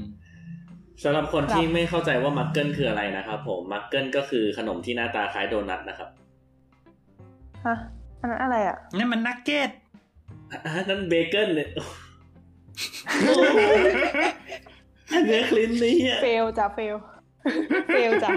[1.03, 6.09] สำหรับคนครับที่ไม่เข้าใจว่ามักเกิลคืออะไรนะครับผมมักเกิลก็คือขนมที่หน้าตาคล้ายโดนัทนะครับ
[7.67, 7.77] ฮะ
[8.21, 9.84] อันนั้นอะไรอะนั่นมันนักเก็ตอ่า
[10.89, 13.59] นั่นเบเกิลเนี่ยโอ้โห
[15.13, 18.31] อันเนี้ย cringe นี่อะ fail จ้ะ fail เฟลจ้ะ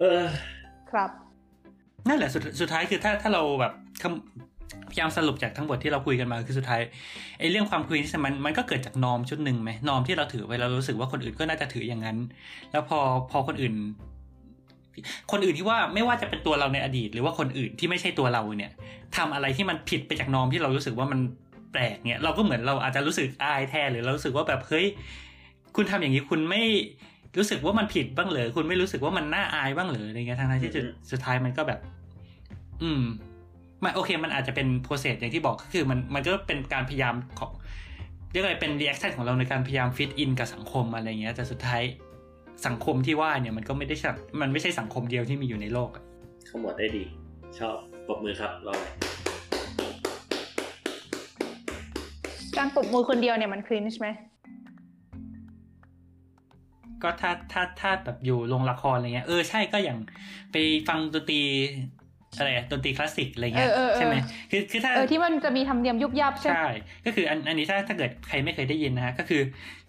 [0.00, 0.24] เออ
[0.90, 1.10] ครับ
[2.08, 6.80] นั่นแหละสุดสุดท้ายคือถ้าถ้าเราแบบคำพยายามสรุปจากทั้งหมดที่เราคุยกันมาคือสุดท้าย
[7.38, 12.18] ไอ้เรื่องความ cringe มันมันก็เกิดจาก norm ชุดหนึ่งไหม norm ที่เราถือไว้เรารู้สึกว่าคนอื่นก็น่าจะถืออย่างนั้น
[12.72, 12.98] แล้วพอ
[13.30, 13.74] พอคนอื่น
[15.30, 18.72] คนอื่นที่ว่าไม่ว่าจะเป็นตัวเราในอดีต หรือว่าคนอื่นที่ไม่ใช่ตัวเราเนี่ย
[19.16, 21.20] ทำอะไรที่มันผิดไปจาก norm ที่เรารู้สึกว่ามัน
[21.51, 24.86] แปลกเนี่ยเราก็เหมือนเราอาจจะรู้สึกอายแทนหรือเรารู้สึกว่าแบบเฮ้ย
[25.76, 26.62] คุณทำอย่างนี้คุณไม่
[27.38, 31.80] รู้สึกว่ามันผิดบ้างเหรอคุณไม่รู้สึกว่ามันน่าอายบ้างเหรออะไรเงี้ยทางที่จุดสุดท้ายมันก็แบบ
[32.82, 33.02] อืม
[33.84, 37.50] มันโอเค มันอาจจะเป็น process อย่างที่บอกก็คือมันมันก็เป็นการพยายามของ
[38.32, 41.82] เรียกอะไรเป็น reaction ของเราในการพยายาม fit in กับสังคมอะไรเงี้ยแต่สุดท้าย
[42.66, 44.10] สังคมที่ว่าเนี่ยมันก็ไม่ได้ใช่
[44.40, 46.02] มันไม่ใช่สังคมเดียวที่มีอยู่ในโลกอะ
[46.50, 47.04] ขมวดได้ดี
[47.58, 48.92] ชอบปรบมือครับรอเลย
[52.58, 54.08] การปรบมือคนเดียวเนี่ยมันคลินช์ไหม
[57.02, 59.98] ก็ถ้าถ้าถ้าแบบอยู่โรงละครอะไรเงี้ยเออใช่ก็อย่าง
[60.52, 60.56] ไป
[60.88, 61.40] ฟังดนตรี
[62.36, 64.16] อะไรอะดนตรีคลาสสิกอะไรเงี้ยเออเออเออใช่ไหม
[64.50, 66.68] คือคือถ้าเออที่มันจะมีทำเนียมยุบยับใช่ไหมใช่
[67.06, 69.42] ก็คืออันอันนี้ถ้าถ้าเกิดใครไม่เคยได้ยินนะฮะก็คือ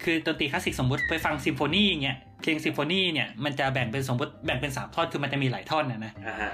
[0.04, 6.52] คือดนตรีคลาสสิกสมมติไปฟังซิมโฟนีอย่างเงี้ยเพลงซิมโฟนีเนี่ยมันจะแบ่งเป็นสมมติแบ่งเป็นสามท่อนคือมันจะมีหลายท่อนนะนะอ่าฮะ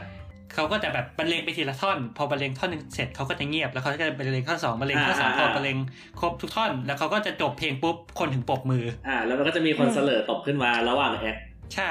[0.55, 5.77] เขาก็จะแบบบรรเลงไปทีละท่อน พอบรรเลงท่อนหนึงเสร็จเขาก็จะเงียบ แล้วเขาก็จะบรรเลงท่อนสองบรรเลงท่อนสามพอบรรเลง
[6.21, 11.37] ครบทุกท่อน แล้วเขาก็จะจบเพลงปุ๊บคนถึงปรบมือ อ่า แล้วมันก็จะมีคนเสลอตบขึ้นมาระหว่าง act
[11.75, 11.91] ใช่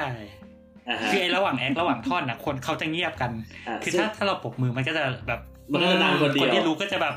[0.88, 3.30] อ่าฮะคือไอ้ระหว่าง act ระหว่างท่อนนะคนเขาจะเงียบกัน
[3.68, 5.40] อ่าคือซึ่งถ้าถ้าเราปรบมือมันก็จะแบบ
[5.72, 7.14] มันก็จะดังคนเดียวคนที่รู้ก็จะแบบ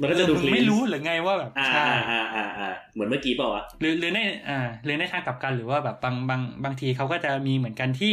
[0.00, 4.18] มันก็จะดูเออมึงไม่รู้หรือไงว่าแบบอ่าใช่อ่าอ่าอ่าเหมือนเมื่อกี้เปล่าวะหรือหรือใน
[4.48, 8.12] อ่าหรือในทางกลับกันหรือว่าแบบบางบางบางทีเขาก็จะมีเหมือนกันที่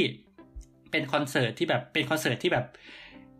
[0.91, 2.65] เป็นคอนเสิร์ตที่แบบเป็นคอนเสิร์ตที่แบบ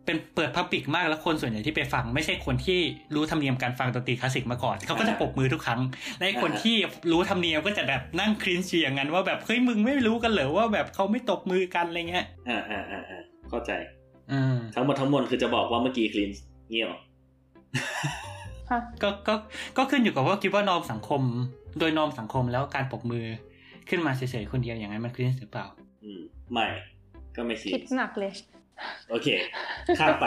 [0.06, 2.80] เป็นเปิดพับปิกมากแล้วคนส่วนใหญ่ที่ไปฟัง ไม่ใช่คนที่
[3.16, 5.82] รู้ธรรมเนียมการฟังดนตรีคลาสสิกมาก่อนเขาก็จะปรบมือทุกครั้ง
[6.18, 6.76] และไอ้คนที่
[7.12, 13.72] รู้ธรรมเนียมก็จะแบบนั่งครินชีอย่างนั้นว่าแบบเฮ้ยมึงไม่รู้กันเหรอว่าแบบเขาไม่ตบมือกันอะไรเงี้ยอ่าอ่าอ่าอ่าเข้าใจ
[14.32, 16.32] อืมทั้งหมดทั้งมวลคือจะบอกว่าเมื่อกี้คลีน
[16.70, 16.90] เงียบ
[18.70, 19.36] ฮะก็ก็
[19.78, 21.22] ก็ขึ้นอยู่กับว่าคิดว่านอมสังคม
[21.80, 23.26] โดยนอมสังคมแล้วการปรบมือ
[23.90, 25.66] ขึ้นมาเฉยๆคนเดียวอย่างนั้นมันครินหรือเปล่า
[26.04, 26.22] อืม
[26.54, 26.68] ไม่
[27.38, 28.32] ก็ไม่คิดคิดหนักเลย
[29.10, 29.28] โอเค
[30.00, 30.26] ข้ามไป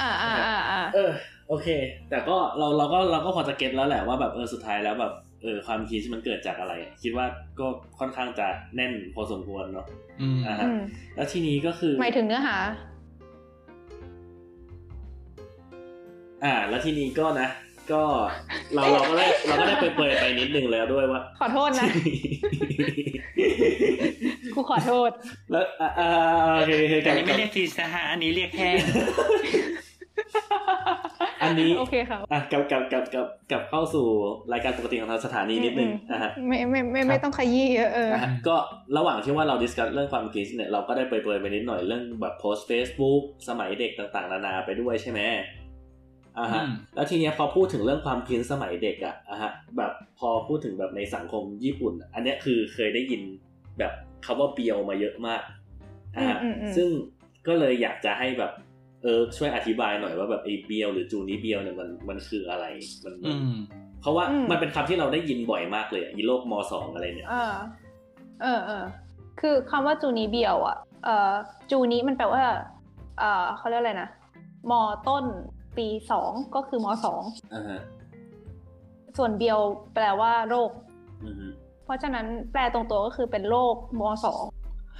[0.00, 1.10] อ่าอ่าอ่าอ่าเออ
[1.48, 1.68] โอเค
[2.10, 5.12] แต่ก็เราเราก็เราก็พอจะเก็ตแล้วแหละว่าแบบเออสุดท้ายแล้วแบบ
[5.42, 7.26] เออความคิดมันเกิดจากอะไร คิดว่า
[7.58, 7.66] ก็
[7.98, 9.86] ค่อนข้างจะแน่นพอสมควรเนาะ
[10.20, 10.80] อืมอ่าฮะอืม
[11.16, 12.56] แล้วทีนี้ก็คือหมายถึงเนื้อหา
[16.44, 17.48] อ่า แล้วทีนี้ก็นะ
[17.92, 18.02] ก็
[18.74, 21.88] เราเราก็ได้เราก็ได้เปรยๆไปนิดนึงแล้วด้วยว่า ขอโทษนะ
[24.54, 25.10] กูขอโทษ
[25.50, 26.08] แล้วอ่าอ่า
[26.56, 28.68] โอเคโอเคแต่กับอันนี้ไม่เรียกฟรีนะฮะอันนี้เรียกแค่
[31.42, 34.06] อันนี้โอเคค่ะอะกับกับกับกับกับเข้าสู่
[34.52, 38.56] รายการปกติของทางสถานีนิดนึงอืมนะฮะไม่ไม่ไม่ไม่ต้องขยี้เยอะเออนะฮะก็
[38.96, 45.20] ระหว่างที่ว่าเราดิสคัสเรื่องความคิดเนี่ยเราก็ได้เปรยๆไปนิดหน่อยเรื่องแบบโพสต์ Facebook สมัยเด็กต่างๆ นานาไปด้วยใช่ไหม
[46.38, 53.22] อ่าฮะอืมแล้วทีเนี้ยพอพูดถึงเรื่องความคิดสมัยเด็กอะอะฮะแบบพอพูดถึงแบบในสังคมญี่ปุ่น อันเนี้ยคือเคยได้ยิน
[53.78, 53.92] แบบ
[54.24, 55.42] คาว่าเบียวมาเยอะมาก
[56.16, 56.88] อะฮะอืมอืมอืมซึ่ง
[57.46, 58.52] ก็เลยอยากจะให้แบบ
[59.02, 62.64] เออช่วยอธิบายหน่อยว่าแบบไอ้เบียวหรือจูนี้เบียวเนี่ยมันมันคืออะไร
[63.04, 63.56] มันอืม
[64.00, 67.54] เพราะว่าอืมมันเป็นคำที่เราได้ยินบ่อยมากเลยอะอีโลกมสองอะไรเนี่ยเออ
[68.42, 68.84] เออเออ
[69.40, 71.32] คือคำว่าจูนีเบียวอะเอ่อ
[71.70, 72.44] จูนี้มันแปลว่า
[73.18, 74.10] เอ่อเขาเรียกอะไรนะ
[74.70, 74.72] ม
[75.08, 75.24] ต้น
[75.80, 77.22] ปีสองก็คือมสอง
[77.54, 77.80] อ่าฮะ
[79.16, 79.58] ส่วนเบียว
[79.94, 80.70] แปลว่าโรค
[81.24, 81.46] อือฮึ
[81.84, 84.42] เพราะฉะนั้นแปลตรงตัวก็คือเป็นโรคมสอง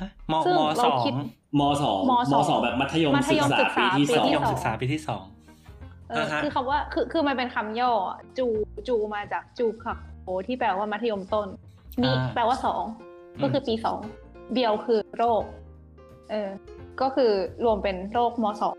[0.00, 1.14] ฮะมซึ่งมเราสองคิด
[1.60, 5.22] มสองมสองสองแบบมัธยมมัธศึยกมษาศึกษาปีที่ปีสองที่ยมศึกษาปีที่สอง
[6.10, 8.46] เอออ่าฮะคือคำว่าคือคือมันเป็นคำย่ออะจู
[8.88, 11.48] จูมาจากจูคักโอที่แปลว่ามัธยมต้น
[12.02, 12.82] นี่แปลว่าสอง
[13.42, 13.98] ก็คือปีสอง
[14.52, 15.42] เบียวคือโรค
[16.30, 16.50] เออ
[17.00, 17.30] ก็คือ
[17.64, 18.74] รวมเป็นโรคมสอง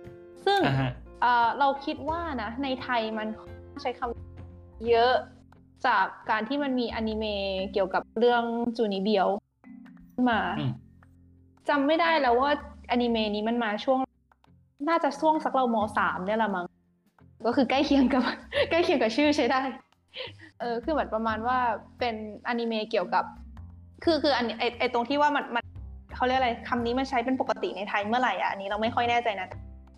[0.45, 0.91] ซึ่งอ่าฮะ
[1.21, 3.27] เอ่อเราคิดว่านะในไทยมัน
[3.81, 5.13] ใช้คำเยอะ
[5.85, 7.41] จากการที่มันมีอนิเมะ
[7.73, 8.43] เกี่ยวกับเรื่อง
[8.77, 9.27] จูนิเบียว
[10.29, 10.71] มาอืม
[11.69, 12.51] จำไม่ได้แล้วว่า
[12.91, 13.99] อนิเมะนี้มันมาช่วง
[14.89, 16.65] น่าจะช่วงสักเรามสามเนี่ยแหละมั้ง
[17.45, 18.23] ก็คือใกล้เคียงกับ
[18.71, 19.61] ใกล้เคียงกับชื่อใช้ได้
[20.59, 21.57] เออคือเหมือนประมาณว่า
[21.99, 22.15] เป็น
[22.47, 23.23] อนิเมะเกี่ยวกับ
[24.03, 25.63] คือคืออันไอไอตรงที่ว่ามันมัน
[26.15, 29.47] เขาเรียกอะไรคำนี้มันใช้เป็นปกติในไทยเมื่อไหร่อะอันนี้เราไม่ค่อยแน่ใจนะ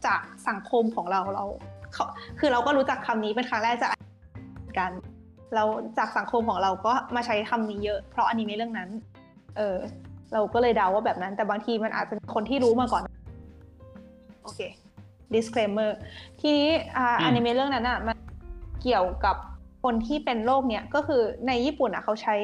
[0.06, 1.46] จากสังคมของเราเรา
[1.94, 2.06] เขา
[2.40, 3.92] คือเราก็รู้จักคำนี้เป็นครั้งแรกจาก
[4.80, 4.92] กัน
[5.56, 5.64] เรา
[5.98, 8.90] จากสังคมของเราก็มาใช้คำนี้เยอะ เพราะอนิเมะเรื่องนั้น
[9.58, 9.78] เออ
[10.34, 13.04] เราก็เลยเดาว่าแบบนั้น แต่บางทีมันอาจจะมีคนที่รู้มาก่อน
[14.44, 14.60] โอเค
[15.34, 15.92] disclaimer
[16.42, 18.18] ทีนี้อ่าอืมอนิเมะเรื่องนั้นอะมัน
[18.82, 19.36] เกี่ยวกับ
[19.84, 22.36] คนที่เป็นโรคเนี้ยก็คือในญี่ปุ่นอะเขาใช้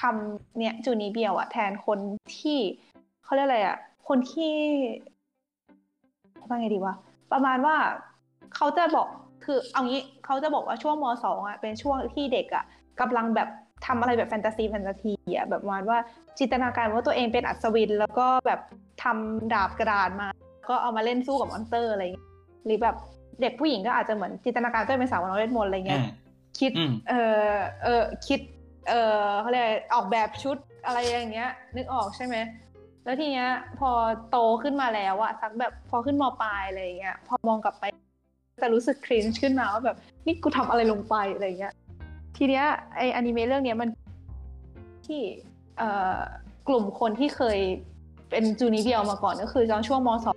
[0.00, 1.98] คำเนี้ยจูนิเบียวอะแทนคน
[2.36, 2.58] ที่
[3.24, 4.54] เขาเรียกอะไรอะคนที่
[6.48, 6.94] ว่าไงดีวะ
[7.32, 7.76] ประมาณว่า
[8.54, 9.08] เขาจะบอก
[9.44, 12.64] คือเอางี้เขาจะบอกว่าช่วงมสองอะเป็นช่วงที่เด็กอะ
[13.00, 13.48] กำลังแบบ
[13.86, 15.98] ทำอะไรแบบแฟนตาซีแฟนตาซีอะแบบประมาณว่า
[16.38, 18.60] จินตนาการว่าตัวเองเป็นอัศวิน แล้วก็แบบ
[19.02, 20.28] ทำดาบกระดาษมา
[20.68, 22.26] ก็เอามาเล่นสู้กับ monster อะไรอย่างเงี้ย
[22.66, 22.96] หรือแบบ
[23.40, 26.08] เด็กผู้หญิงก็อาจจะเหมือนจินตนาการตัวเองเป็นสาวน้อยเวทมนต์อะไรเงี้ยอืม
[26.58, 27.14] คิดอืมเอ
[27.48, 28.40] อเออคิด
[28.88, 32.36] เออเขาเรียกอะไรออกแบบชุดอะไรอย่างเงี้ย นึกออกใช่ไหม
[33.04, 33.48] แล้วทีเนี้ย
[33.78, 33.90] พอ
[34.30, 37.84] โตขึ้นมาแล้วอะสักแบบพอขึ้นมปลายอะไรอย่างเงี้ย พอมองกลับไป
[38.62, 39.96] จะรู้สึกครินช์ขึ้นมาว่าแบบ
[40.26, 41.74] นี่กูทำอะไรลงไปอะไรอย่างเงี้ย
[42.36, 42.64] ทีเนี้ย
[42.96, 43.88] ไออนิเมะเรื่องเนี้ยมัน
[45.06, 45.22] ที่
[45.78, 46.18] เอ่อ
[46.68, 47.58] กลุ่มคนที่เคย
[48.30, 50.36] เป็นจูนิเบียลมาก่อนก็คือตอนช่วงมสอง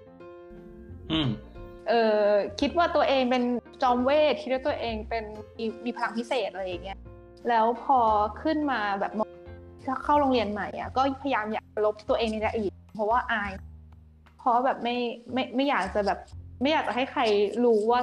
[1.12, 1.28] อืม
[1.90, 2.24] เออ
[2.60, 3.44] คิดว่าตัวเองเป็น
[3.82, 5.24] จอมเวทคิดว่าตัวเองเป็น
[5.58, 6.98] มีมีพลังพิเศษอะไรอย่างเงี้ย
[7.50, 8.00] แล้วพอ
[8.42, 9.22] ขึ้นมาแบบม
[10.04, 13.52] เข้าโรงเรียนใหม่อะก็พยายามอยากลบตัวเองในอดีตเพราะว่าอาย
[14.40, 14.96] เพราะแบบไม่
[15.34, 16.20] ไม่ไม่อยากจะแบบ
[16.62, 17.22] ไม่อยากจะให้ใคร
[17.64, 18.02] รู้ว่า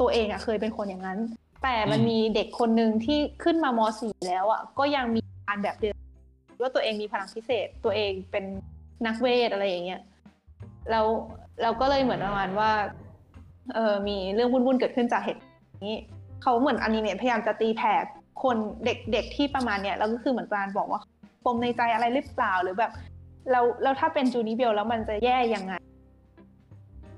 [0.00, 1.18] ตัวเองอะเคยเป็นคนอย่างนั้น
[1.62, 5.96] แต่มันมมีเด็กคนหนึ่งที่ขึ้นมามสี่แล้วอะก็ยังมีการแบบเดิม
[6.60, 8.44] ว่าตัวเองมีพลังพิเศษตัวเองเป็น
[9.06, 10.02] นักเวทอะไรอย่างเงี้ย
[10.90, 11.06] แล้ว
[11.62, 12.70] เราก็เลยเหมือนประมาณว่า
[13.74, 15.40] เออมีเรื่องวุ่นๆเกิดขึ้นจากเหตุ
[15.86, 15.96] นี้
[16.42, 17.94] เขาเหมือนอนิเมะพยายามจะตีแผ่
[18.42, 21.00] คนเด็กๆที่ประมาณเนี้ยแล้วก็คือเหมือนการบอกว่า
[21.44, 22.92] ปมในใจอะไรหรือเปล่าหรือแบบ
[23.50, 25.74] เราแล้วถ้าเป็นจูนิเบลแล้วมันจะแย่ยังไง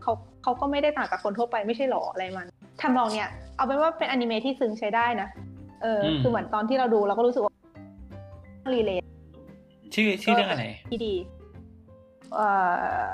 [0.02, 0.12] เขา
[0.42, 2.46] เขาก็ไม่ได้ต่างจากคนทั่วไปไม่ใช่หรออะไรมัน
[2.82, 5.28] ทำนองเนี้ยเอาเป็นว่าเป็นอนิเมะที่ซึ้งใช้ได้นะ
[5.82, 7.54] เอออมคือเหมือนตอนที่เราดูเราก็รู้สึกว่า
[8.74, 9.02] รีเลท
[9.94, 11.14] ชื่อชื่อเรื่องอะไรที่ดี
[12.34, 12.48] เอ่
[13.08, 13.10] อ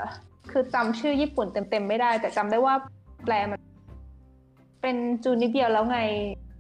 [0.51, 2.75] คือจำชื่อญี่ปุ่นเต็มๆไม่ได้ แต่จำได้ว่า
[3.25, 3.61] แปลมัน
[4.83, 5.99] เป็นจูนิเบียแล้วไง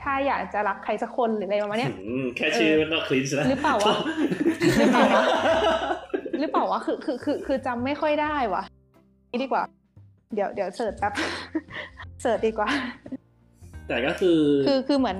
[0.02, 3.94] ถ้าอยากจะรักใครสักคนหรืออะไรประมาณเนี้ยอืมแค่ชื่อมันก็คลินช์แล้วหรือเปล่าวะ
[4.78, 5.22] หรือเปล่าวะ
[6.40, 8.62] หรือเปล่าวะคือคือคือคือจำไม่ค่อยได้วะ
[9.30, 9.62] นี่ดีกว่า
[10.34, 11.12] เดี๋ยวเดี๋ยวเสิร์ชแป๊บ
[12.22, 12.68] เสิร์ชดีกว่า
[13.88, 15.18] แต่ก็คือ คือคือเหมือน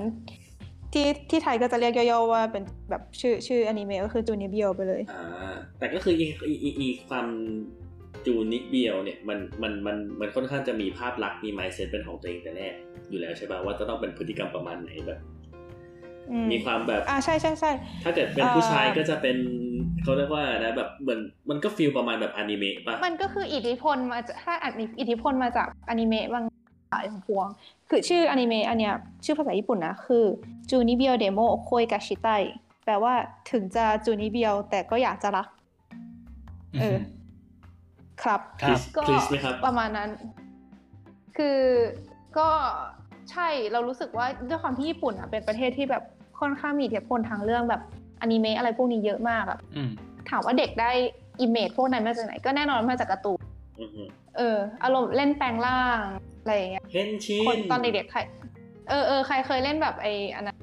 [0.93, 7.27] ที่ที่ไทยก็จะเรียกย่อๆว่าเป็นแบบชื่อชื่ออนิเมะก็คือจูนิเบียไปเลยอ่าแต่ก็คืออีอีอีอีความ
[8.25, 12.73] จูนิเบียวเนี่ยมันมันมันมันค่อนข้างจะมีภาพลักษณ์มี mindset เป็นของตัวเองแต่แรก
[13.09, 15.19] อยู่แล้วใช่ป่ะว่าจะต้องเป็นพฤติกรรมประมาณไหนแบบ
[16.31, 17.71] อืมมีความแบบอ่าใช่ใช่ใช่
[18.03, 19.37] ถ้าเกิดเป็นผู้ชายเอ่อก็จะเป็น
[20.03, 21.19] เขาเรียกว่านะแบบเหมือน
[21.49, 24.53] มันก็ feel ประมาณแบบอนิเมะป่ะมันก็คืออิทธิพลมาจากถ้า
[24.99, 26.45] อิทธิพลมาจากอนิเมะบาง
[26.91, 27.47] หลายพวง
[27.89, 28.93] คือชื่ออนิเมะอันเนี้ย
[29.25, 30.25] ชื่อภาษาญี่ปุ่นนะ คือ
[30.69, 32.27] 中二病でも恋がしたい
[32.85, 33.13] แปลว่า
[33.51, 35.47] ถึงจะจูนิเบียวแต่ก็อยากจะรัก
[36.79, 36.97] เออ
[38.23, 40.09] ครับครับก็ cringe ไหมครับประมาณนั้น
[41.37, 41.59] คือ
[42.37, 42.49] ก็
[43.31, 46.03] ใช่เรารู้สึกว่าด้วยความที่ญี่ปุ่นอะเป็นประเทศที่แบบ
[46.39, 47.81] ค่อนข้างมีอิทธิพลทางเรื่องแบบ
[48.21, 49.89] อนิเมะอะไรพวกนี้เยอะมากอะอืม
[50.29, 50.91] ถามว่าเด็กได้
[51.41, 53.41] image พวกนั้นมาจากไหน ก็แน่นอนมาจากการ์ตูน
[53.81, 54.03] อือฮึ
[54.37, 55.99] เออ อารมณ์เล่นแปลงร่าง
[56.41, 58.19] อะไรอย่างเงี้ย変身คนตอนเด็กๆใคร
[58.89, 60.57] เออเออใครเคยเล่นแบบไอ้อันนั้น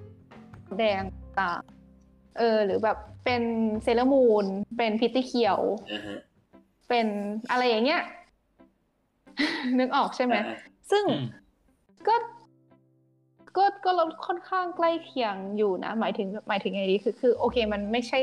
[0.79, 1.03] แดง
[1.41, 1.61] ต่าง
[2.39, 3.43] เออ หรือแบบเป็น
[3.83, 4.47] เซเลอร์มูน
[4.79, 5.61] เป็น Pretty Cure
[5.93, 6.19] อ่าฮะ
[6.89, 7.07] เป็น
[7.51, 8.03] อะไรอย่างเงี้ย
[9.79, 10.57] นึกออกใช่ไหมอ่า
[10.91, 11.27] ซึ่งอืม
[12.09, 12.15] ก็
[13.57, 18.19] ก็ก็เราค่อนข้างใกล้เคียงอยู่นะ หมายถึงหมายถึงไงดีคือคือ โอเค มันไม่ใช่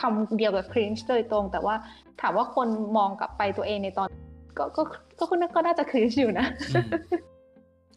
[0.00, 1.74] คำเดียวกับ cringe โดยตรง แต่ว่า
[2.20, 4.08] ถามว่าคนมองกลับไปตัวเองในตอน
[4.58, 4.82] ก็ก็
[5.18, 6.88] ก็ก็ก็น่าจะ cringe อยู่นะอืม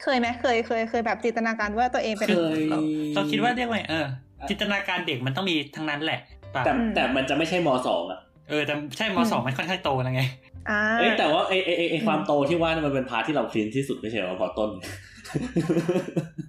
[0.03, 2.79] เคยไหมเคยเคยเคยแบบจินตนาการว่าตัวเองเป็นเคยเรา
[3.15, 4.05] เราคิดว่าเรียกว่าไงเออ
[4.49, 6.19] จินตนาการเด็กมันต้องมีทั้งนั้นแหละ
[6.55, 8.19] ป่ะแต่อืมแต่มันจะไม่ใช่มสองอะ
[8.49, 10.23] เออแต่ใช่มสองมันค่อนข้างโตแล้วไง
[10.69, 14.69] อ่าเอ้ยแต่ว่าไอไอไอ้ไออืมความโตที่ว่านี่มันเป็น part ที่เรา cringe ที่สุดไม่ใช่เหรอพอต้น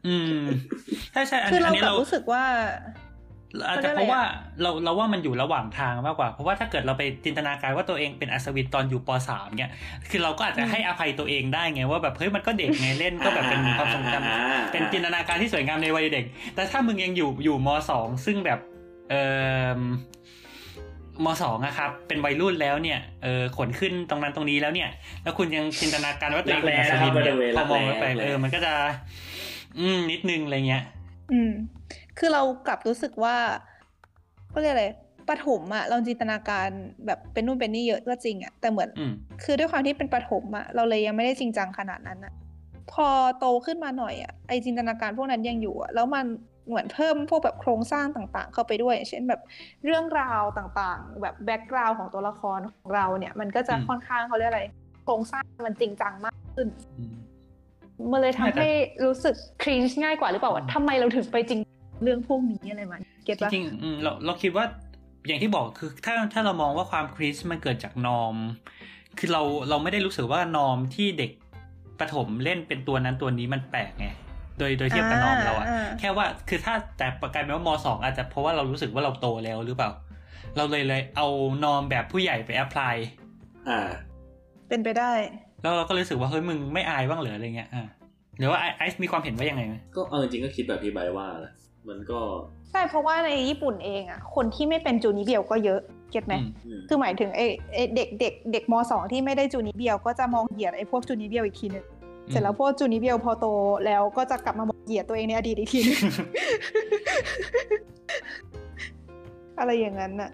[0.07, 0.41] อืม
[1.13, 2.43] ใช่ใช่อันคืออัเรานนี้เรากลับเรารู้สึกว่า
[3.69, 4.23] อาจจะเพราะว่า
[4.63, 9.73] เราเราว่ามันอยู่ระหว่างทางมากกว่า เพราะว่าถ้าเกิดเราไปจินตนาการว่าตัวเองเป็นอัศวินตอนอยู่ปสามเนี่ย
[10.11, 14.39] คือเราก็อาจจะให้อภัยตัวเองได้ไงว่าแบบเฮ้ยมันก็เด็กไงเล่นก็แบบเป็นความทรงจำอ่า
[14.73, 16.25] เป็นจินตนาการที่สวยงามในวัยเด็ก
[16.55, 18.59] แต่ถ้ามึงยังอยู่อยู่มสองซึ่งแบบ
[19.11, 19.23] เอ่
[19.79, 19.81] อ
[21.25, 24.89] มสองอะครับ เป็นวัยรุ่นแล้วเนี่ยเออขนขึ้นตรงนั้นตรงนี้แล้วเนี่ย
[25.23, 28.73] แล้วคุณยังจินตนาการว่าตัวเองเป็นอัศวินเนี่ยพอมองไปเออมันก็จะ
[29.79, 30.85] อืมนิดนึงอะไรเงี้ย
[31.33, 31.53] อืม
[32.19, 33.37] คือเรากลับรู้สึกว่า
[34.53, 34.87] ก็เรียกอะไร
[35.29, 36.69] ปฐมอะเราจินตนาการ
[37.07, 39.13] แบบเป็นนู่นเป็นนี่เยอะก็จริงอะแต่เหมือนอืม
[39.45, 42.35] คือด้วยความที่เป็นปฐมอะเราเลยยังไม่ได้จริงจังขนาดนั้นอะ
[42.93, 43.09] พอ
[43.39, 46.27] โตขึ้นมาหน่อยอะไอจินตนาการพวกนั้นยังอยู่อะแล้วมัน
[46.69, 49.41] เหมือนเพิ่มพวกแบบโครงสร้างต่างๆ เข้าไปด้วย เช่นแบบ
[49.85, 54.63] เรื่องราวต่างๆ แบบแบ็กกราวของตัวละครของเราเนี่ย มันก็จะอืมค่อนข้างเขาเรียกอะไร
[55.05, 57.15] โครงสร้างมันจริงจังมากขึ้นอืม
[58.13, 58.71] มันเลยทำไม่แต่ให้
[59.05, 61.61] รู้สึกครีนช์ง่ายกว่าหรือเปล่าว่าอืมทำไมเราถึงไปจริง
[62.03, 64.65] เรื่องพวกนี้อะไรมันเก็ตจปะริงๆอืมเราเราคิดว่า
[65.27, 68.35] อย่างที่บอกคือถ้าถ้าเรามองว่าความคริสมันเกิดจากนอม
[69.19, 71.31] คือเราเราไม่ได้รู้สึกว่านอมที่เด็ก
[72.01, 74.07] ประถมเล่นเป็นตัวนั้นตัวนี้มันแปลกไง
[74.59, 79.91] โดยโดยเทียบกับนอมเราอะอ่าแค่ว่าคือถ้าแต่กลายเป็นว่ามสองอาจจะเพราะว่าเรารู้สึกว่าเราโตแล้วหรือเปล่า
[80.57, 81.27] เราเลยเลยเอา
[81.65, 82.95] นอมแบบผู้ใหญ่ไปแอพพลาย
[83.69, 83.81] อ่า
[84.69, 85.13] เป็นไปได้
[85.63, 87.85] แล้วเราก็รู้สึกว่าเฮ้ยมึงไม่อายบ้างเหรออะไรเงี้ยอ่า
[88.39, 91.53] หรือว่าไอไอซ์มีความเห็นว่ายังไงไหมก็เอาจริงๆก็คิดแบบพี่ใบร์ทว่าแหละ
[91.89, 92.21] มันก็
[92.71, 95.81] ใช่เพราะว่าในญี่ปุ่นเองอะคนที่ไม่เป็นจูนิเบียวก็เยอะ
[96.11, 101.85] เก็ตไหมอืมอืมคือหมายถึงไอ้ไอ้เด็กเด็กเด็กมสองที่ไม่ได้จูนิเบียวก็จะมองเหยียดไอ้พวกจูนิเบียวอีกทีหนึง
[102.31, 103.47] เสร็จแล้วพวกจูนิเบียวพอโต
[103.87, 106.01] แล้วก็จะกลับมามองเหยียดตัวเองในอดีตอีกทีหนึง
[109.59, 110.31] อะไรอย่างนั้นน่ะ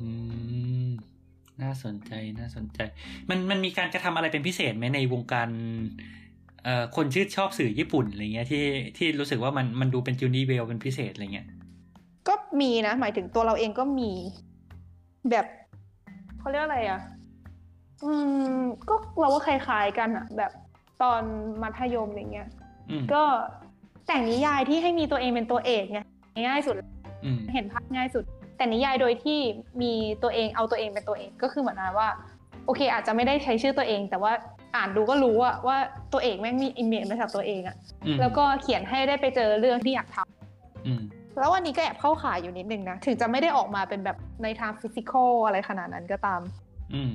[0.00, 0.08] อื
[0.86, 0.88] ม
[1.62, 2.78] น่าสนใจน่าสนใจ
[3.28, 5.48] มันมันมีการกระทำอะไรเป็นพิเศษไหมในวงการ
[6.64, 8.64] เอ่อคนชื่นชอบสื่อญี่ปุ่นอะไรเงี้ยที่
[8.98, 11.46] ที่รู้สึกว่ามันมันดูเป็นจูนี่เบลเป็นพิเศษอะไรเงี้ย
[12.28, 14.12] ก็มีนะ หมายถึงตัวเราเองก็มี
[15.30, 15.46] แบบ
[16.38, 17.00] เขาเรียกอะไรอะ
[18.04, 18.12] อื
[18.56, 20.52] ม ก็เราว่าคล้ายๆกันอะ แบบ
[21.02, 21.22] ตอน
[21.62, 22.48] มัธยมอย่างเงี้ย
[22.90, 23.22] อืมก็
[24.06, 26.00] แต่งนิยายที่ให้มีตัวเองเป็นตัวเอกไง
[26.46, 26.74] ง่ายสุด
[27.24, 28.24] อืมเห็นภาพง่ายสุด
[28.56, 29.38] แต่นิยายโดยที่
[29.82, 29.92] มี
[30.22, 32.08] ตัวเองเอาตัวเองเป็นตัวเองก็คือเหมือนว่า
[32.66, 34.32] โอเค อาจจะไม่ได้ใช้ชื่อตัวเอง แต่ว่า
[34.76, 35.76] อ่านดูก็รู้อะว่า
[36.12, 37.76] ตัวเอกแม่งมี image มาจากตัวเองอะ
[38.06, 41.02] อืมแล้วก็เขียนให้ได้ไปเจอเรื่องที่อยากทำอืม
[41.38, 46.40] แล้วอันนี้ก็แอบเข้าข่ายอยู่นิดนึงนะ ถึงจะไม่ได้ออกมาเป็นแบบในทาง physical อะไรขนาดนั้นก็ตาม
[46.94, 47.12] อืม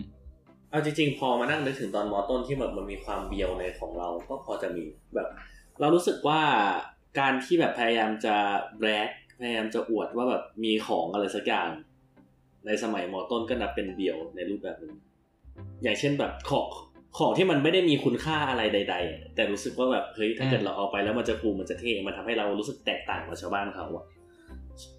[0.72, 4.84] เอาจริงๆ พอมานั่งนึกถึงตอนมอต้นที่แบบมันมีความเบียวในของเราก็พอจะมี
[5.16, 5.28] แบบ
[5.80, 6.42] เรารู้สึกว่า
[7.20, 8.36] การที่แบบพยายามจะ
[8.80, 9.10] แบล็ก
[9.40, 11.70] พยายามจะอวดว่าแบบมีของอะไรสักอย่าง
[12.66, 14.96] ในสมัยมอต้นก็นับเป็นเบียวในรูปแบบหนึง
[15.84, 16.68] อย่างเช่นแบบของ
[17.18, 24.06] ของที่มันไม่ได้มีคุณค่าอะไรใด ๆ แต่รู้สึกว่าแบบเฮ้ยถ้าเกิดเราเอาไปแล้วมันจะคูมันจะเท่มันทำให้เรารู้สึกแตกต่างกว่าชาวบ้านเขาอะ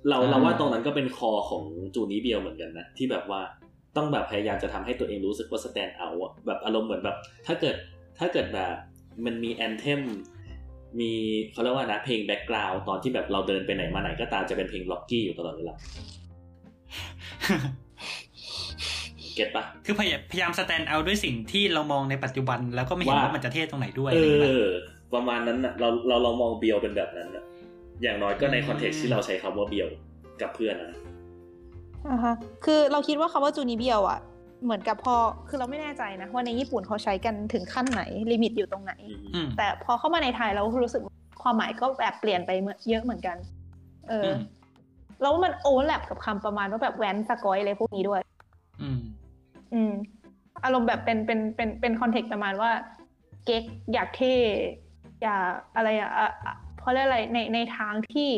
[0.08, 1.62] เราอ่าเราว่าตรงนั้นก็เป็นคอของ
[1.94, 3.40] จูนี้เบียวเหมือนกันนะที่แบบว่า
[3.96, 7.16] ต้องแบบพยายามจะทำให้ตัวเองรู้สึกว่าสแตนด์เอาอะแบบอารมณ์เหมือนแบบ
[7.46, 7.76] ถ้าเกิด
[8.18, 8.74] ถ้าเกิดแบบ
[9.24, 10.00] มันมี anthem
[11.00, 11.12] มี
[11.52, 15.74] เขาเรียกว่านะเพลง background ตอนที่แบบเราเดินไปไหนมาไหนก็ตามจะเป็นเพลง Rocky อยู่ตลอดเวลา
[19.34, 24.66] get ปะคือพยายามพยายาม stand out ด้วยสิ่งที่เรามองในปัจจุบัน แล้วก็ไม่เห็นว่าว่ามันจะเท่ตรงไหนด้วยเออะไรอย่างเงี้ยอ
[25.14, 27.44] ประมาณนั้นอะเราเราเรามองเบียวเป็นแบบนั้นอะ
[28.02, 29.88] อย่างน้อยก็ในอืม context ที่เราใช้คำว่าเบียว
[30.40, 31.00] กับเพื่อนนะ
[32.10, 32.34] อ่าฮะ
[32.64, 34.20] คือเราคิดว่าคำว่าจูนิเบียวอะ
[34.64, 35.14] เหมือนกับพอ
[35.48, 41.02] คือเราไม่แน่ใจนะว่าในญี่ปุ่นเขาใช้กันถึงขั้นไหน limit อยู่ตรงไหนอืมอืมแต่พอเข้ามาในไทยเรารู้สึก
[41.42, 42.50] ความหมายก็แบบเปลี่ยนไป
[42.88, 43.36] เยอะเหมือนกัน
[44.08, 44.38] เอออือม
[45.22, 48.20] แล้วมัน overlap กับคำประมาณว่าแบบแว้นสก๊อยอะไรพวกนี้ด้วย
[48.82, 49.00] อืม
[49.74, 49.92] อืม
[50.64, 52.70] อารมณ์แบบเป็นเป็นเป็นเป็น context ประมาณว่า
[53.44, 54.34] เก๊กอยากเท่
[55.22, 55.42] อยาก
[55.76, 58.28] อะไรอะอะอะเพราะเรียกอะไรในในทางที่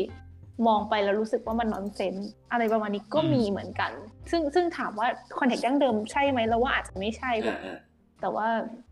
[0.66, 2.14] มองไปแล้วรู้สึกว่ามัน nonsense
[2.52, 3.90] อะไรประมาณนี้ก็อืมมีเหมือนกัน
[4.30, 5.07] ซึ่งซึ่งถามว่า
[5.39, 7.78] context ดั้งเดิมใช่ไหมเราว่าอาจจะไม่ใช่อ่าอ่า
[8.20, 8.48] แต่ว่า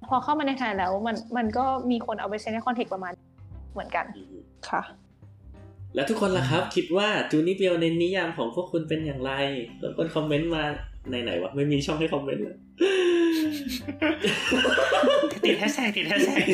[0.08, 3.12] พอเข้ามาในไทยแล้วมันมันก็มีคนเอาไปใช้ใน context ประมาณ
[3.72, 4.36] เหมือนกันอืม
[4.68, 4.82] ค่ะ
[5.94, 9.32] แล้วทุกคนล่ะครับ คิดว่าจูนิเบียวในนิยามของพวกคุณเป็นอย่างไร
[9.82, 10.64] รบกวน comment มา
[11.10, 12.56] ในไหนวะไม่มีช่องให้ commentเลย
[15.44, 16.44] ติดแฮชแท็กติดแฮชแท็ก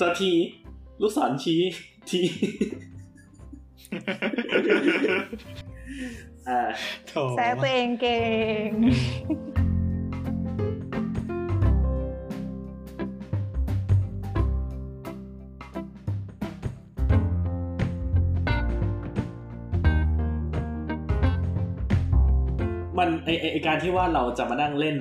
[0.00, 0.30] ตัวที
[1.00, 1.60] ลูกศรชี้
[2.08, 2.20] ที
[6.48, 6.60] อ่า
[7.06, 8.20] โถแซะตัวเองเก่
[8.68, 8.70] ง
[22.98, 24.96] มันไอไอ้ไอการที่ว่าเราจะมานั่งเล่น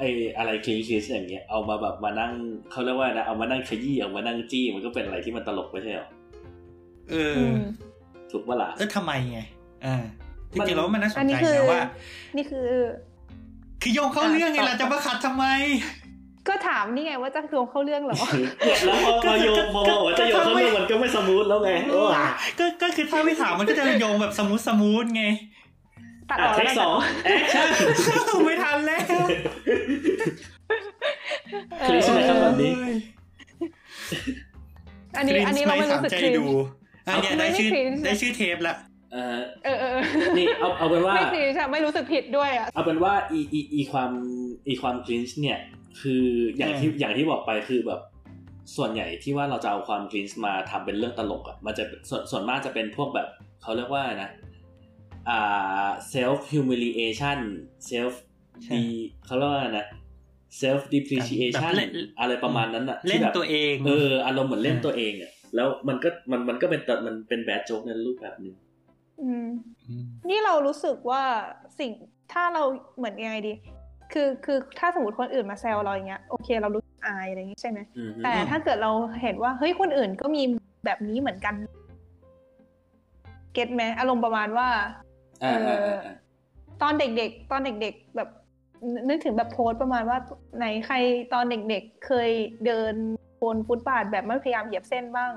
[0.00, 0.04] ไอ
[0.38, 2.32] อะไรคลีคิสอย่างเงี้ยเอามาแบบมานั่ง
[2.70, 6.08] เขาเรียกว่านะเอามานั่งขยี้เอามานั่งจี้มันก็เป็นอะไรที่มันตลกไม่ใช่หรอ
[7.10, 7.58] เอออืม
[8.30, 9.40] ถูกปะล่ะเออทำไมไง
[9.84, 9.96] อ่า
[10.52, 11.82] จมันริงๆแล้วมันน่าสอันนนี้ใจคือนะว่า
[12.36, 12.68] นี่คือ
[13.82, 15.44] คือโยงเข้าเรื่องไงล่ะจะมาขัดทำไม
[16.48, 18.16] ก็ถามนี่ไงว่าจะรวมเข้าเรื่องเหรอ
[18.60, 22.26] เนี่ยแล้วพอพอโยงพอบอกว่าจะโยงเข้าเรื่องมันก็ไม่สมูทแล้วไงโอ้อะ
[22.58, 25.24] ก็ก็คือถ้าไม่ถามมันก็จะโยงแบบสมูทสมูทไง
[26.30, 27.68] ตัดออกเทแล้วคกันสองแอคชั่น
[28.46, 29.00] ไม่ทันแล้ว
[31.80, 32.72] เอคลิอปใช่ไหมครับแบบนี้
[35.16, 36.46] อันนี้อันนี้เราไม่รู้สึกใจคลิปดู
[37.06, 38.76] อันเนี้ยได้ชื่อไม่ไม่ cringe ได้ชื่อเทปละ
[39.12, 40.02] เออเออเออเออ
[40.38, 44.10] นี่เอาเอาเป็นว่าไม่คลิปอะไม่รู้สึกผิดด้วยอะเอาเป็นว่าอีอีอีความ
[44.68, 45.58] อีความคลินช์เนี่ย
[46.00, 46.24] คือ
[46.56, 48.00] อย่างที่อย่างที่บอกไปคือแบบ
[48.76, 53.28] ส่วนใหญ่ที่ว่าเราจะเอาความคลินช์มาทำเป็นเรื่องตลกอะมันจะส่วนส่วนมากจะเป็นพวกแบบ
[53.62, 54.30] เขาเรียกว่านะ
[55.28, 57.38] อ่า self humiliation
[57.90, 58.14] self
[58.64, 58.86] ใช่ดี
[59.24, 59.86] เขาเรียกว่านะ
[60.60, 68.54] self depreciation แบบเล่นอะไรประมาณนั้นอะเล่นที่แบบตัวเองเอออารมณ์เหมือนเล่นตัวเองอะแล้วมันก็มันมันก็เป็นแต่มันเป็นแบดโจ๊กในรูปแบบหนึง
[69.22, 69.48] อืม
[70.00, 71.22] มนี่เรารู้สึกว่า
[71.78, 71.90] สิ่ง
[72.32, 72.62] ถ้าเรา
[72.96, 73.52] เหมือนยังไงดี
[74.12, 78.90] คือคือถ้าสมมติคนอื่นมาแซวเราอย่างเงี้ยโอเคเรารู้สึกอายอะไรอย่างงี้ใช่ไหมอืมฮึแต่ถ้าเกิดเรา
[79.22, 80.42] เห็นว่าเฮ้ยคนอื่นก็มี
[80.84, 81.54] แบบนี้เหมือนกัน
[83.52, 85.03] เก็ตไหมอารมณ์ประมาณว่าอ่าอ่าอ่าอ่า
[86.82, 88.28] ตอนเด็กๆ ตอนเด็ก ๆ แบบ
[88.92, 90.18] นนึกถึงแบบโพสต์ประมาณว่า
[90.56, 90.96] ไหนใคร
[91.32, 92.30] ตอนเด็กๆ เคย
[92.66, 92.94] เดิน
[93.42, 95.32] บนฟุตบาทแบบไม่พยายามเหยียบเส้นบ้าง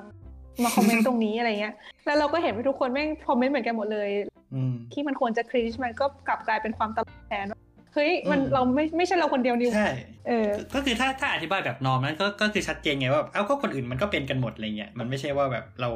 [0.64, 1.74] มาคอมเมนต์ตรงนี้อะไรเงี้ย
[2.06, 4.10] แล้วเราก็เห็นว่าทุกคนแม่งคอมเมนต์เหมือนกันหมดเลย
[4.56, 7.60] อืมที่มันควรจะคริชมันก็กลับกลายเป็นความตลกแทนว่า
[7.94, 9.90] เฮ้ยมันอืมเราไม่ไม่ใช่เราคนเดียวนี่ใช่
[10.28, 15.90] เออ ก็คือถ้าถ้าอธิบายแบบนอมนั้นก็ก็คือชัดเจนไงว่าเอ้าก็คนอื่นมันก็เป็นกันหมดอะไรเงี้ยมันไม่ใช่ว่าแบบเรา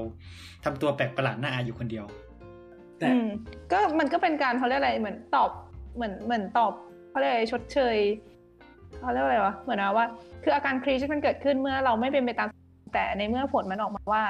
[0.66, 2.06] ทำตัวแปลกประหลาดหน้าอายอยู่คนเดียว
[3.02, 3.30] แต่อืม
[3.72, 5.50] ก็มันก็เป็นการเขาเรียกอะไรเหมือนตอบ
[5.96, 6.72] เหมือนเหมือนตอบ
[7.10, 7.98] เขาเรียกอะไรชดเชย
[9.02, 10.06] เขาเรียกว่าอะไรวะเหมือนนะว่า
[10.44, 12.50] คืออาการครีชมันเกิดขึ้นเมื่อเราไม่เป็นไปตาม
[12.94, 14.24] แต่ในเมื่อผลมันออกมาว่า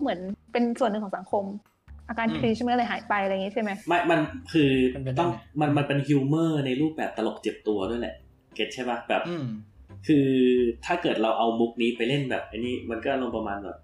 [0.00, 0.18] เหมือน
[0.52, 1.44] เป็นส่วนหนึ่งของสังคม
[2.08, 4.20] อาการอืมครีชมันก็เลยหายไปอะไรอย่างงี้ใช่ไหมไม่มัน
[4.52, 8.14] คือมันเป็นต้องได้ไงมันมันเป็นฮิวเมอร์ในรูปแบบตลกเจ็บตัวด้วยแหละ
[8.54, 9.46] เก็ตใช่ปะแบบอืม
[10.06, 10.26] คือ
[10.84, 13.76] ถ้าเกิดเราเอามุกนี้ไปเล่นแบบอันนี้มันก็ลงประมาณแบบ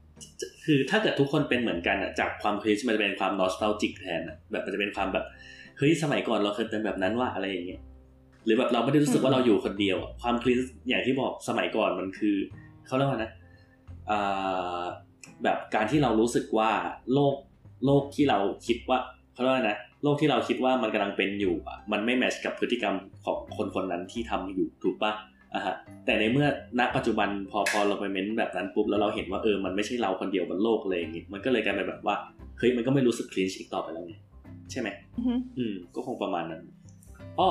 [0.64, 5.24] คือถ้าเกิดทุกคนเป็นเหมือนกันอะจากความคลิชมันจะเป็นความนอสตาจิกแทนอะแบบมันจะเป็นความแบบ
[5.78, 7.82] เฮ้ยสมัยก่อนเราเคยเป็นแบบนั้นว่าอะไรอย่างเงี้ย
[8.44, 10.58] หรือแบบเราไม่ได้รู้สึกว่าเราอยู่คนเดียวอะความคลิช
[10.88, 12.36] อย่างที่บอกสมัยก่อนมันคือ
[12.86, 13.30] เขาเรียกว่านะ
[14.10, 14.82] อ่า
[15.44, 16.70] แบบการที่เรารู้สึกว่า
[17.12, 17.34] โลก
[17.86, 18.98] โลกที่เราคิดว่า
[19.32, 22.94] เขาเรียกว่านะโลกที่เราคิดว่ามันกำลังเป็นอยู่อะมันไม่แมทช์กับพฤติกรรม
[23.24, 25.12] ของคนคนนั้นที่ทำอยู่ถูกปะ
[25.54, 25.74] อะฮะ
[26.04, 26.46] แต่ในเมื่อ
[26.78, 32.16] ณปัจจุบันพอพอเราไปเม้นแบบนั้นปุ๊บแล้วเราเห็นว่าเออมันไม่ใช่เราคนเดียวบนโลกเลยอย่างงี้มันก็เลยกลายเป็นแบบว่า
[32.58, 34.14] เฮ้ยมันก็ไม่รู้สึกคลีนอีกต่อไปแล้วไง
[34.70, 36.62] ใช่ไหมอือฮึอืมก็คงประมาณนั้น
[37.38, 37.50] อ้อ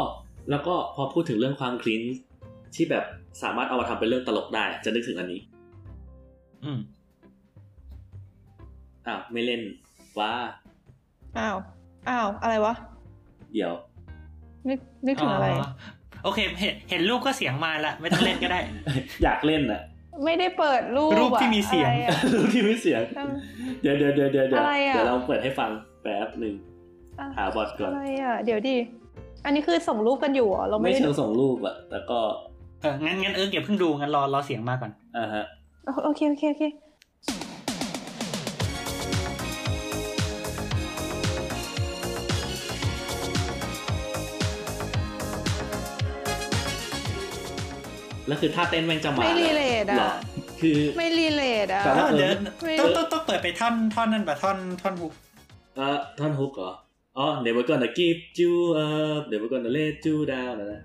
[0.50, 2.02] แล้วก็พอพูดถึงเรื่องความคลีน
[2.76, 3.06] ที่แบบ
[3.44, 5.42] สามารถเอามาทำเป็นเรื่องตลกได้ จะนึกถึงอันนี้
[6.64, 6.80] อืม
[9.08, 9.62] อ้าวไม่เล่น
[10.20, 10.34] ว่า
[11.38, 11.58] อ้าว
[12.10, 12.74] อ้าวอะไรวะ
[13.54, 13.74] เดี๋ยว
[14.70, 15.48] นึกนึกถึงอะไร
[16.24, 18.60] โอเค เห็นเห็นรูปก็เสียงมาละไม่ต้องเล่นก็ได้
[19.24, 19.82] อยากเล่นอะ
[20.26, 23.34] ไม่ได้เปิดรูปรูปที่อะมีเสียงอะไรอะรู้ที่ไม่เสียงเออ
[23.82, 25.70] เดี๋ยวเดี๋ยวเดี๋ยวเดี๋ยวเดี๋ยวอะไรอะเดี๋ยวเราเปิดให้ฟัง
[26.02, 26.54] แป๊บหนึ่ง
[27.20, 28.76] อะหาบอทก่อนอะไรอะเดี๋ยวดิ
[29.46, 32.20] อันนี้คือส่งรูปกันอยู่เหรอเราไม่ไม่ได้เชิงส่งรูปอะแต่ก็
[32.82, 35.44] เอองั้นงั้นเอิร์กอย่าเพิ่งดูงั้นรอรอเสียงมาก่อนอ่าฮะ
[36.04, 36.64] โอเคโอเคโอเค
[48.28, 50.14] แล้วคือท่าเต้นแม่งจะมาไม่ relate หรอะ
[50.62, 52.30] คือไม่ relate อะแต่ว่าเดี๋ยว
[52.64, 55.14] ไม่ต้องต้องต้องเปิดไปท่อนท่อนนั่นปะท่อนท่อน hook
[55.76, 56.74] เอ่อท่อน hook เหรอ
[57.18, 58.54] อ๋อ never gonna give you
[58.86, 60.82] up never gonna let you down นะนะ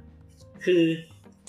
[0.65, 0.83] คือ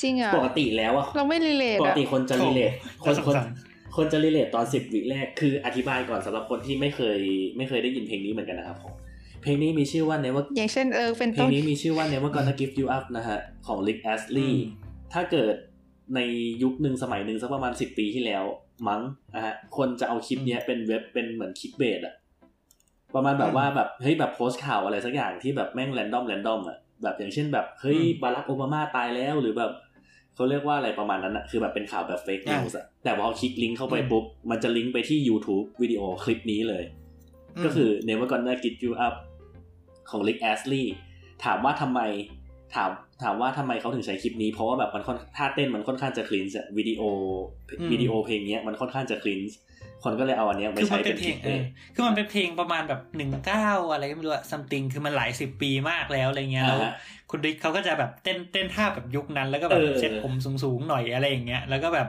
[0.01, 2.71] จริงอะปกติแล้วอะเราไม่รีเลทปกอะติคนจะรีเลท
[3.03, 3.47] คน่านสงคนสาร
[3.95, 7.19] คนจะรีเลทตอนสิบวิแรกคืออธิบายก่อนสำหรับคนที่ไม่เคย
[7.57, 8.93] ไม่เคยได้ยินเพลงนี้เหมือนกันนะครับผม
[9.43, 14.53] เพลงนี้มีชื่อว่า never อย่างเช่นเออเป็นเพลต้งนนี้มีชื่อว่า never gonna give you up นะฮะของ Rick Astley
[15.13, 15.55] ถ้าเกิด
[16.15, 16.19] ใน
[16.63, 18.43] ยุคหนึ่งสมัยหนึ่งสักประมาณสิบปีที่แล้ว
[18.87, 19.01] มั้ง
[19.35, 22.15] นะฮะคนจะเอาคลิปเนี้ยเป็นเว็บเป็นเหมือนคลิปเบสอะ
[23.15, 29.71] ประมาณแบบว่าแบบเฮ้ยแบบโพสต์ข่าวอะไรสักอย่างที่แบบแม่ง random random อะแบบอย่างเช่นแบบเฮ้ยอืมบารักโอบามาตายแล้วหรือแบบ
[30.35, 36.83] เขาเรียกว่าอะไรประมาณนั้นอะคือแบบเป็นข่าวแบบ fake news อะแต่พอคลิกลิงก์เข้าไปอืมปุ๊บมันจะลิงก์ไปที่ YouTube วิดีโอคลิปนี้เลย
[37.63, 39.15] ก็คือ Never Gonna Give You Up
[40.09, 40.85] ของ Rick Astley
[41.43, 41.99] ถามว่าทำไม
[42.75, 42.89] ถาม
[43.23, 47.01] ถามว่าทำไมเขาถึงใช้คลิปนี้เพราะว่าแบบมันค่อนท่าเต้นมันค่อนข้างจะ cringe วิดีโอ
[47.79, 49.57] อืมวิดีโอเพลงเนี้ยมันค่อนข้างจะ cringe
[50.03, 51.61] คนก็เลยเอาอันเนี้ยไปคือใช้มันเป็เป็นนเพคลลิงปเอเลอย
[51.95, 56.93] คือมันเป็นเพลงประมาณแบบหนึ่งเก้าอะไรก็ไม่รู้อะ something คือมันหลายสิบปีมากแล้วอะไรเงี้ยแล้วอ่าฮะ
[57.29, 62.07] คุณดิ๊กเขาก็จะแบบเต้นเต้นท่าแบบยุคนั้น แล้วก็แบบเออเซ็ตผมสูงๆหน่อยอะไรอย่างเงี้ยแล้วก็แบบ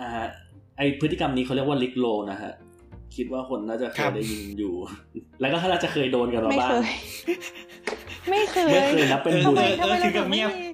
[0.00, 0.26] อ่าฮะ
[0.78, 2.52] ไอพฤติกรรมนี้เขาเรียกว่าลิกโลนะฮะ
[3.16, 4.74] คิดว่าคนน่าจะเคครัยบได้ยินอยู่
[5.40, 6.94] แล้วก็น่าจะเคยโดนกันมาไม่บ้างเคย
[8.30, 10.64] ไม่เคยไม่เคยนับเป็นเออบุทำญไมเออทำไมคืเราอถึงไม่เงียบมี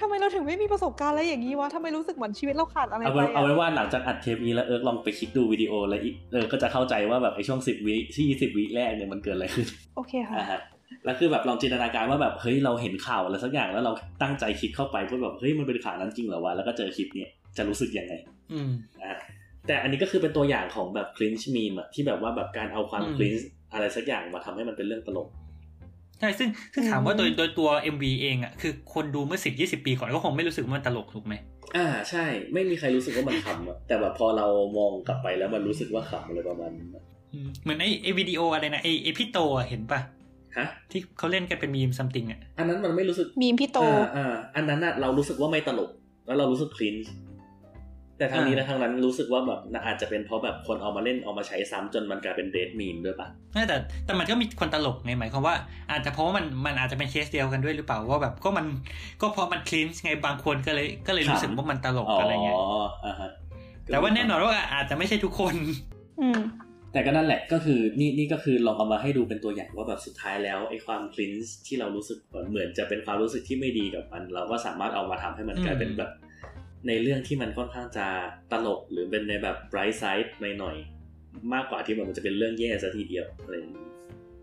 [0.00, 9.66] ทำไมเราถึงไม่มีประสบการณ์อะไรอย่างนี้วะทำไมรู้สึกเหมือนชีวิตเราขาดอะไรเอาไปเป็นเอาอะเป็นว่าหลังจากอัดเทปนี้แล้วเอิร์กลองไปคลิกดูวิดีโอแล้วอีกเออก็จะเข้าใจว่าแบบไอช่วงสิบวิที่ยี่สิบวิแรกเนี่ยมันเกิดอะไรขึ้น
[9.96, 10.60] โอเคค่ะอ่าฮะ
[11.04, 18.14] แล้วคือแบบลองจินตนาการว่าแบบเฮ้ยเราเห็นข่าวอะไรสักอย่างแล้วเราตั้งใจคลิกเข้าไปเพื่อแบบเฮ้ยมันเป็นข่าวนั้นจริงเหรอวะแล้วก็เจอคลิปเนี่ยจะรู้สึกยังไง
[18.52, 18.70] อืม
[19.02, 19.12] อ่า
[19.66, 25.28] แต่อันนี้ก็คือเป็นตัวอย่างของแบบคลินช์มีมอะที่แบบว่าแบบการเอาความอืมคลินช์อะไรสักอย่างมาทำให้มันเป็นเรื่องตลก
[26.22, 31.34] ใช่ซึ่งซึ่งถามว่าอืมโดยโดยตัว MV เองอะคือคนดูเมื่อสิบยี่สิบปีก่อนก็คงไม่รู้สึกว่ามันตลกถูกไหม
[31.76, 34.46] อ่าใช่ ไม่มีใครรู้สึกว่ามันขำอะแต่แบบพอเรา
[34.78, 40.00] มองกลับไปแล้วมันรู้สึกว่าขำอะไรประมาณนั้นอะอืมเหมือนไอไอวิดีโออะไรนะไอไอพี่โตอะเห็นปะ
[40.58, 45.90] ฮะที่เขาเล่นกันเป็นมีมซัมติงอะอันนั้นมันไม่รู้สึกมีมพี่โตอ่าอ่าอันนั้นน่ะเรารู้สึกว่าไม่ตลก
[46.26, 47.12] แล้วเรารู้สึกคลินช์
[48.22, 53.28] แต่ทางนี้และทางนั้นรู้สึกว่าแบบอาจจะเป็นเพราะแบบคนเอามาเล่นเอามาใช้ซ้ำจนมันกลายเป็นเดทมีมด้วยปะ
[53.68, 55.54] แต่แต่มันก็มีคนตลกไงหมายความว่า
[55.90, 58.66] อาจจะเพราะว่ามันมันอาจจะเป็นเคสเดียวกันด้วยหรือเปล่าว่าแบบก็มัน
[59.20, 62.66] ก็เพราะมันคลีนไงบางคนก็เลยก็เลยรู้สึกว่ามันตลกอะไรเงี้ยอ๋อ
[63.04, 63.30] อ่าฮะ
[63.86, 65.54] แต่ว่าแน่นอนว่าอาจจะไม่ใช่ทุกคน
[66.20, 66.40] อืม
[66.92, 72.18] แต่ก็นั่นแหละก็คือนี่นี่ก็คือลองเอามาให้ดูเป็นตัวอย่างว่าแบบสุดท้ายแล้วไอ้ความคลีนส์ที่เรารู้สึก
[72.50, 76.10] เหมือนจะเป็นความรู้สึกที่ไม่ดีกับมัน เราก็สามารถเอามาทำให้มันกลายเป็นแบบ
[76.88, 78.06] ในเรื่องที่มันค่อนข้างจะ
[78.52, 83.86] ตลกหรือเป็นในแบบ bright side หน่อยๆมากกว่าที่มันจะเป็นเรื่องแย่ซะทีเดียวอะไรอย่างนี้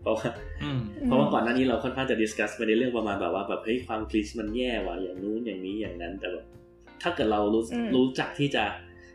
[0.02, 0.28] เพราะว่า
[0.62, 6.44] อืมเพราะว่าก่อนหน้านี้เราค่อนข้างจะดิสคัสไปในเรื่องประมาณแบบว่าแบบเฮ้ยความคลีนส์มันแย่ว่ะอย่างนู้นอย่างนี้อย่างนั้นแต่แบบ
[7.02, 8.64] ถ้าเกิดเรารู้อืมรู้จักที่จะ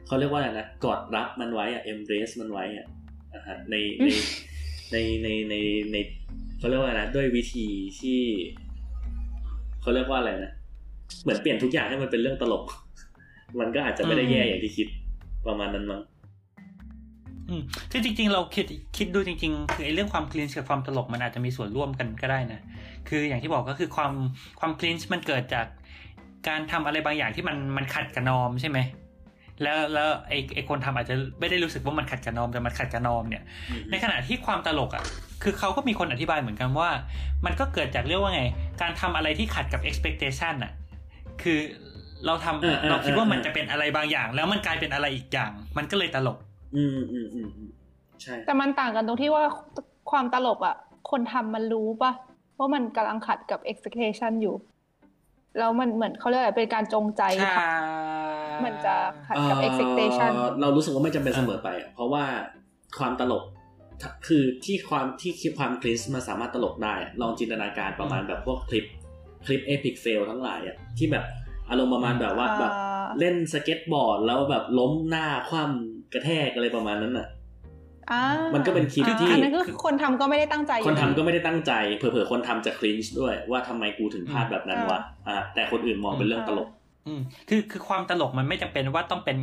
[0.08, 2.86] เขาเรียกว่าอะไรนะกอดรับมันไว้อะ embrace มันไว้อะ
[3.36, 4.08] นะฮะในใน
[4.92, 5.56] ในในใน
[5.92, 5.96] ใน
[6.60, 7.68] เขาเรียกว่าอะไรนะด้วยวิธี
[8.00, 8.20] ที่
[9.82, 10.54] เขาเรียกว่าอะไรนะ
[11.22, 12.64] เหมือนเปลี่ยนทุกอย่างให้มันเป็นเรื่องตลก
[13.60, 14.88] มันก็อาจจะไม่ได้แย่อย่างที่คิด
[15.48, 16.02] ประมาณนั้นมั้ง
[17.50, 18.66] อืมคือจริงๆ เราคิด
[18.98, 22.60] คิดดูจริงๆ คือไอ้เรื่องความคลีนกับความตลกมันอาจจะมีส่วนร่วมกันก็ได้นะ
[23.10, 24.12] คืออย่างที่บอกก็คือความ
[24.60, 25.66] ความคลีนมันเกิดจาก
[26.48, 28.80] การทำอะไรบางอย่างที่มันมันขัดกับนอมใช่ไหม
[29.62, 33.44] แล้วแล้วไอ้ไอ้คนทำอาจจะไม่ได้รู้สึกว่ามันขัดกับนอมแต่มันขัดกับนอมเนี่ย
[33.92, 35.04] ในขณะที่ความตลกอะ
[35.44, 36.90] คือเขาก็มีคนอธิบายเหมือนกันว่า
[37.46, 38.44] มันก็เกิดจากเรียกว่าไง
[38.82, 40.72] การทำอะไรที่ขัดกับ expectation อะ
[41.42, 41.60] คือ
[42.26, 46.38] เราทำเออเออเราคิดว่ามันเออจะเป็นอะไรบางอย่าง แล้วมันกลายเป็นอะไรอีกอย่าง มันก็เลยตลก
[46.76, 47.70] อืมอืมอืมอืม
[48.22, 49.44] ใช่ แต่มันต่างกันตรงที่ว่า
[50.12, 50.76] ความตลกอะ
[51.12, 52.12] คนทำมันรู้ปะ
[52.60, 54.56] ว่ามันกำลังขัดกับ expectation อยู่
[55.58, 57.22] แล้วมันเหมือนเขาเรียกอะไรเป็นการจงใจ
[57.58, 58.96] ทำมันจะ
[59.28, 60.30] ขัดกับเอ่อ expectation
[60.62, 62.24] เรารู้สึกว่าไม่จำเป็นเสมอไปอะเพราะว่า
[63.00, 63.44] ความตลก
[64.02, 68.86] ถ้าคือที่ความที่คิดความ cringe มันสามารถตลกได้อะลองจินตนาการประมาณแบบพวกคลิป
[69.46, 71.24] คลิป epic fail ทั้งหลายอะที่แบบ
[71.70, 72.74] อารมณ์ประมาณแบบว่าอ่าแบบ
[73.20, 77.28] เล่นสเก็ตบอร์ดแล้วแบบล้มหน้าคว่ำกระแทกอะไรประมาณนั้นอะ
[78.12, 78.22] อ่า
[78.56, 86.70] มันก็เป็นคลิปอ่าที่อันนั้นก็คือคนทำก็ไม่ได้ตั้งใจ คนทำอยู่ก็ไม่ได้ตั้งใจ เผลอๆคนทำจะ cringe ด้วยว่าทำไมกูถึงพลาดแบบนั้นวะอ่าแต่คนอื่นมองเป็นเรื่องตลก
[87.08, 89.38] อืมคือคือความตลกมันไม่จำเป็นว่าต้องเป็น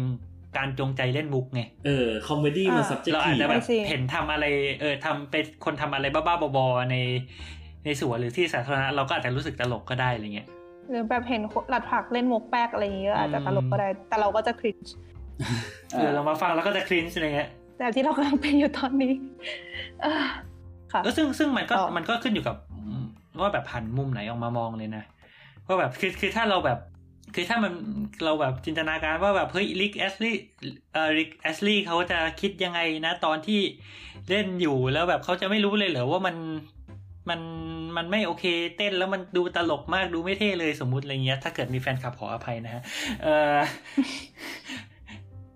[0.56, 4.44] การจงใจเล่นมุกไง เออ comedy มันอ่า subjective เราอาจจะแบบ I see เห็นทำอะไร
[4.80, 6.96] เออทำเป็นคนทำอะไรบ้าๆบอๆใน
[7.84, 10.48] ในสวนหรือที่สาธารณะเราก็อาจจะรู้สึกตลกก็ได้อะไรเงี้ย
[10.88, 14.88] หรือแบบเห็นหลัดผักเล่นมุกแป๊กอะไรอย่างเงี้ยอาจจะตลกก็ได้ แต่เราก็จะคริ c h
[15.92, 19.14] เออเรามาฟังแล้วก็จะคลินอะไรเงี้ยแต่ที่เรากำลังเป็นอยู่ตอนนี้
[20.02, 20.24] เออ
[20.92, 22.56] ค่ะแล้วซึ่งซึ่งมันก็ต่อมันก็ขึ้นอยู่กับ
[23.40, 25.04] ว่าแบบหันมุมไหนออกมามองเลยนะ
[25.66, 26.78] ว่าแบบคือคือถ้าเราแบบ
[27.34, 27.72] คือถ้ามัน
[28.24, 30.36] เราแบบจินตนาการว่าแบบเฮ้ยลิกแอสลี่
[30.92, 33.60] เอ่อลิกแอสลี่เขาจะคิดยังไงนะ ตอนที่
[34.30, 36.36] เล่นอยู่แล้วแบบเขาจะไม่รู้เลยเหรอว่ามัน
[37.28, 37.40] มัน
[37.96, 38.44] มันไม่โอเค
[38.76, 42.82] เต้นแล้วมันดูตลกมากดูไม่เท่เลยสมมุติอะไรเงี้ย ถ้าเกิดมีแฟนคลับขออภัยนะฮะ
[43.22, 43.56] เออ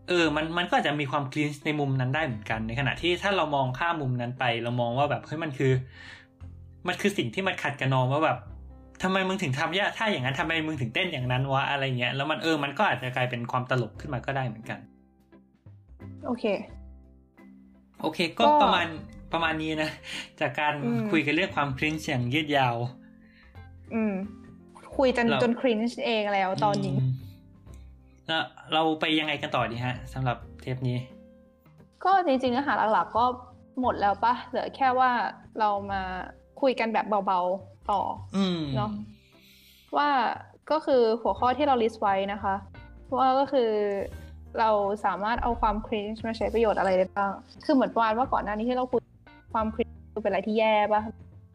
[0.08, 5.72] เออ มัน มันก็อาจจะมีความคลีนในมุมนั้นได้เหมือนกัน ในขณะที่ถ้าเรามองข้ามมุมนั้นไป เรามองว่าแบบเฮ้ยมันคือ
[6.88, 8.38] มันคือสิ่งที่มันขัดกับนองว่าแบบ
[9.02, 14.80] ทำไมมึงถึงทำยะถ้าอย่างนั้นทำไมมึงถึงเต้นอย่างนั้นวะอะไรเงี้ย แล้วมันเออ มันก็อาจจะกลายเป็นความตลกขึ้นมาก็ได้เหมือนกัน
[16.26, 16.44] โอเค
[18.00, 18.86] โอเค ก็ก็ประมาณ
[19.32, 19.90] ประมาณนี้นะ
[20.40, 22.76] จากการอืมคุยกันเรื่องความคลีนอย่างยืดยาว
[23.94, 24.14] อืม
[24.96, 26.98] คุยจนเราจนครินช์เองแล้วตอนนี้ม
[28.26, 30.98] แล้วเราไปยังไงกันต่อดีฮะสำหรับเทปนี้
[32.04, 33.24] ก็จริงๆเนื้อหาหลักๆก็
[33.80, 35.10] หมดแล้วปะเหลือแค่ว่า
[35.58, 36.02] เรามา
[36.60, 38.00] คุยกันแบบเบาๆต่อ
[38.36, 38.90] อืมเนอะ
[39.96, 40.08] ว่า
[40.70, 42.54] ก็คือหัวข้อที่เราลิสต์ไว้นะคะ
[43.18, 43.70] ว่าก็คือ
[44.58, 44.70] เรา
[45.04, 47.32] สามารถเอาความ cringe มาใช้ประโยชน์อะไรได้บ้าง
[47.64, 49.00] คือเหมือนประมาณว่าก่อนหน้านี้ที่เราคุย
[49.56, 51.02] ความ cringe เป็นอะไรที่แย่ปะ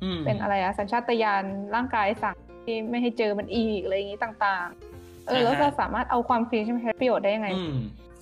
[0.04, 1.44] อืมเป็นอะไรอะสัญชาตญาณ
[1.76, 2.36] ร่างกายสั่ง
[2.66, 7.76] ที่ไม่ให้เจอมันอีกอะไรอย่างนี้ต่างๆ เออแล้วอ่าฮะเราสามารถเอาความ cringe มาใช้ประโยชน์ได้ยังไงอืม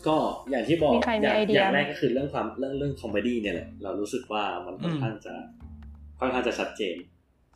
[0.08, 0.16] ก็
[0.50, 5.34] อย่างที่บอกมีใครมีอย่างไอเดียอย่างแรกไหมก็คือเรื่องความเรื่องเรื่อง comedy เนี่ยแหละเรารู้สึกว่ามันค่อนข้างจะ
[6.20, 6.96] ค่อนข้างจะชัดเจน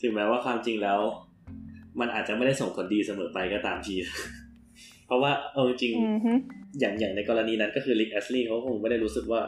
[0.01, 0.99] ถึงแม้ว่าความจริงแล้ว
[1.99, 3.95] มันอาจจะไม่ได้ส่งผลดีเสมอไปก็ตามที
[5.05, 6.33] เพราะว่าเอาจริงๆอือฮึ
[6.79, 9.41] อย่างอย่างในกรณีนั้นก็คือ Rick Astley เขาคงไม่ได้รู้สึกว่า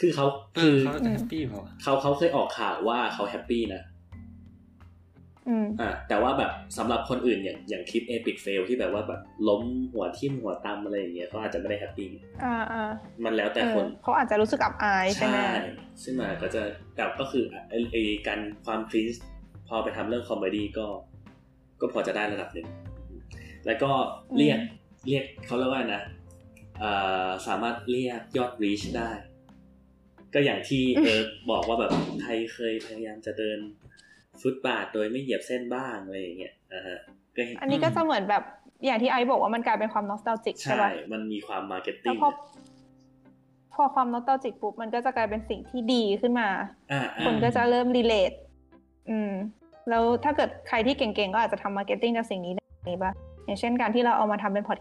[0.00, 0.26] คือเขา
[0.56, 3.82] เอคืออเขาจะ happy เปล่าวะเขาเขาเคยออกข่าวว่าเขา happy นะ
[5.48, 12.08] อืมอ่าแต่ว่าแบบสำหรับคนอื่นอย่างอย่างคลิป epic fail ที่แบบว่าแบบล้มหัวทิ่มหัวตำอะไรอย่างเงี้ยเขาอาจจะไม่ได้ happy
[12.44, 12.90] อ่าอ่า
[13.24, 15.38] มันแล้วแต่เออคนเขาอาจจะรู้สึกอับอายใช่ไหม
[16.02, 16.62] ซึ่งมันก็จะ
[16.94, 19.06] แต่ก็คือไอ้ไอ้การความ cringe
[19.68, 20.86] พอไปทำเรื่อง comedy ก็
[21.80, 22.66] ก็พอจะได้ระดับหนึ่ง
[23.66, 23.90] แล้วก็
[24.36, 24.58] เรียก
[25.06, 26.02] เรียกเขาเรียกว่านะ
[26.78, 26.90] เอ่
[27.26, 29.10] อสามารถเรียกยอด reach ได้
[30.34, 31.20] ก็อย่างที่เออ
[31.50, 33.58] บอกว่าแบบใครเคยพยายามจะเดิน
[34.40, 36.98] ฟุตบาทโดยไม่เหยียบเส้นบ้างอะไรอย่างเงี้ยอ่าฮะ
[37.36, 38.42] ก็เห็นอันนี้ก็จะเหมือนแบบ
[38.84, 42.30] อย่างที่ไอซ์บอกว่ามันกลายเป็นความ nostalgic ใช่ใช่ปะมันมีความมาร์เก็ตแล้ติ้วงพอ
[43.74, 46.48] พอความนอสตาจิกปุ๊บมันก็จะกลายเป็นสิ่งที่ดีขึ้นมา
[46.92, 48.32] อ่าคนก็จะเริ่มรีเลท
[49.10, 49.32] อืม
[49.90, 53.12] แล้วถ้าเกิดใครที่เก่งๆ ก็อาจจะทำมาร์เก็ตติ้งจากสิ่งนี้ได้นี้ปะ
[53.44, 54.78] อย่างเช่นการที่เราเอามาทำเป็นพอด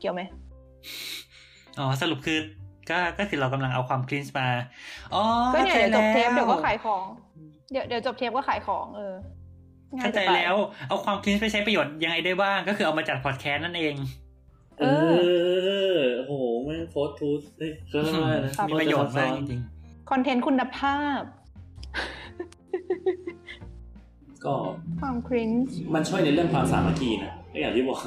[0.00, 0.22] เกี่ยวไหม
[1.78, 2.38] อ๋อ สรุปคือ
[2.90, 4.48] ก็ก็คือเรากำลังเอาความคลีนมา
[5.14, 5.24] อ๋อ
[5.54, 7.04] ก็เนี่ยเดี๋ยวจบเทปข้าใจเดี๋ยวก็ขายแของ
[7.72, 9.14] เดี๋ยวเดี๋ยวจบเทปก็ขายของเออ
[9.90, 10.54] ล้วง่าเข้ายใจจะตายแล้ว
[10.88, 13.94] เอาความ cringe ไปใช้ประโยชน์ยังไงได้บ้าง ก็คือเอามาจัดพอดแคสต์นั่นเอง
[14.80, 14.84] เอ
[15.98, 19.60] อโอ้โหแม่งโฟร์ทูสเฮ้ยก็ไม่ว่านะมีประโยชน์มากจริง
[20.10, 21.20] content คุณภาพ
[24.44, 24.54] ก็
[25.00, 27.98] ความ cringeมันช่วยในเรื่องความสามัคคีนะก็อย่างที่บอก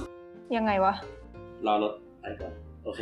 [0.58, 0.94] ยังไงวะ
[1.66, 2.54] รอรถไปก่อน
[2.86, 3.02] โอเค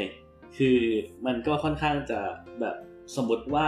[0.57, 0.77] คือ
[1.25, 2.19] มันก็ค่อนข้างจะ
[2.61, 2.75] แบบ
[3.15, 3.67] สมมติว่า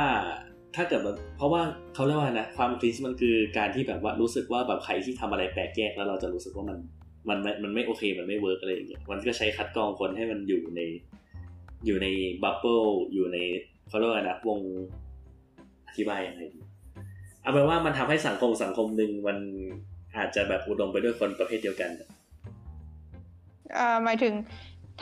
[0.76, 1.62] ถ้าเกิดแบบเพราะว่า
[1.94, 6.78] เขาเรียกว่านะความ cringe มันคือการที่แบบว่ารู้สึกว่าแบบใครที่ทำอะไรแปลกแยกแล้วเราจะรู้สึกว่ามัน
[7.30, 10.82] มันมันไม่โอเคมันไม่ work อะไรอย่างเงี้ยมันก็ใช้คัดกรองคนให้มันอยู่ใน
[11.86, 12.08] อยู่ใน
[12.44, 12.82] bubble
[13.14, 13.38] อยู่ใน
[13.88, 14.60] เขาเรียกว่านะวง
[15.88, 16.62] อธิบายยังไงดี
[17.42, 19.38] เอาเป็นว่ามันทำให้สังคมสังคมหนึ่งมัน
[20.18, 21.90] อาจจะแบบอุดมไปด้วยคนประเภทเดียวกัน
[23.78, 24.34] อ่อหมายถึง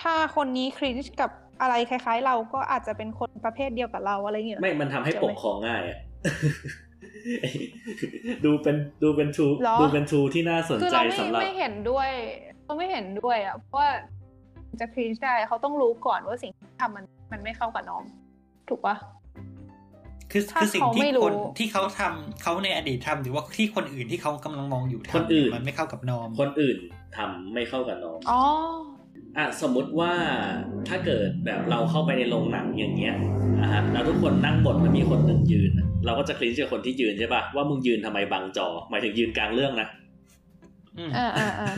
[0.01, 1.31] ถ้าคนนี้ cringe กับ
[1.61, 5.97] อะไรคล้าย ๆ เราก็อาจจะเป็นคนประเภทเดียวกับเราอะไรอย่างเงี้ยไม่มันทำให้เกี่ยวปไหมกครองง่ายอะ
[8.45, 12.09] ดูเป็นดูเป็นทูหรอดูเป็นทูที่น่าสนคือใจเราไม่สำหรับไม่เห็นด้วย
[12.65, 13.89] เราไม่เห็นด้วยอะเพราะว่า
[14.79, 18.03] จะครินช์ได้เขาต้องรู้ก่อนว่าสิ่งที่ทำมันมันไม่เข้ากับน้อง
[18.69, 18.95] ถูกปะ
[20.31, 26.77] คือถ้าคือสิ่งที่เขาไม่รู้คนที่เขาทำเขาในอดีตทำหรือว่าที่คนอื่นที่เขากำลังมองอยู่คนทำอื่นมันไม่เข้ากับนอม คนอื่น
[27.17, 28.41] ทำไม่เข้ากับน้องอ๋อ
[29.37, 30.13] อะสมมุติว่า
[30.87, 33.15] ถ้าเกิดแบบเราเข้าไปในโรงหนังอย่างเงี้ย
[33.59, 39.87] อะฮะแล้วทุกคนนั่งบทแล้วมีคนหนึ่งยืนอะเราก็จะคลินกับคนที่ยืนใช่ป่ะว่ามึงยืนทำไมบังจอ หมายถึงยืนกลางเรื่องนะ
[40.97, 41.71] อืมอ่าอ่าอ่า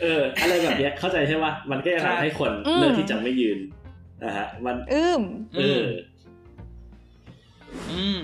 [0.00, 3.58] เอออะไรแบบเนี้ยเข้าใจใช่ป่ะมันก็จะทำให้คนเลือกที่จะไม่ยืน
[4.24, 5.20] นะฮะมัน อืม
[5.56, 5.86] เออ
[7.90, 8.20] อืม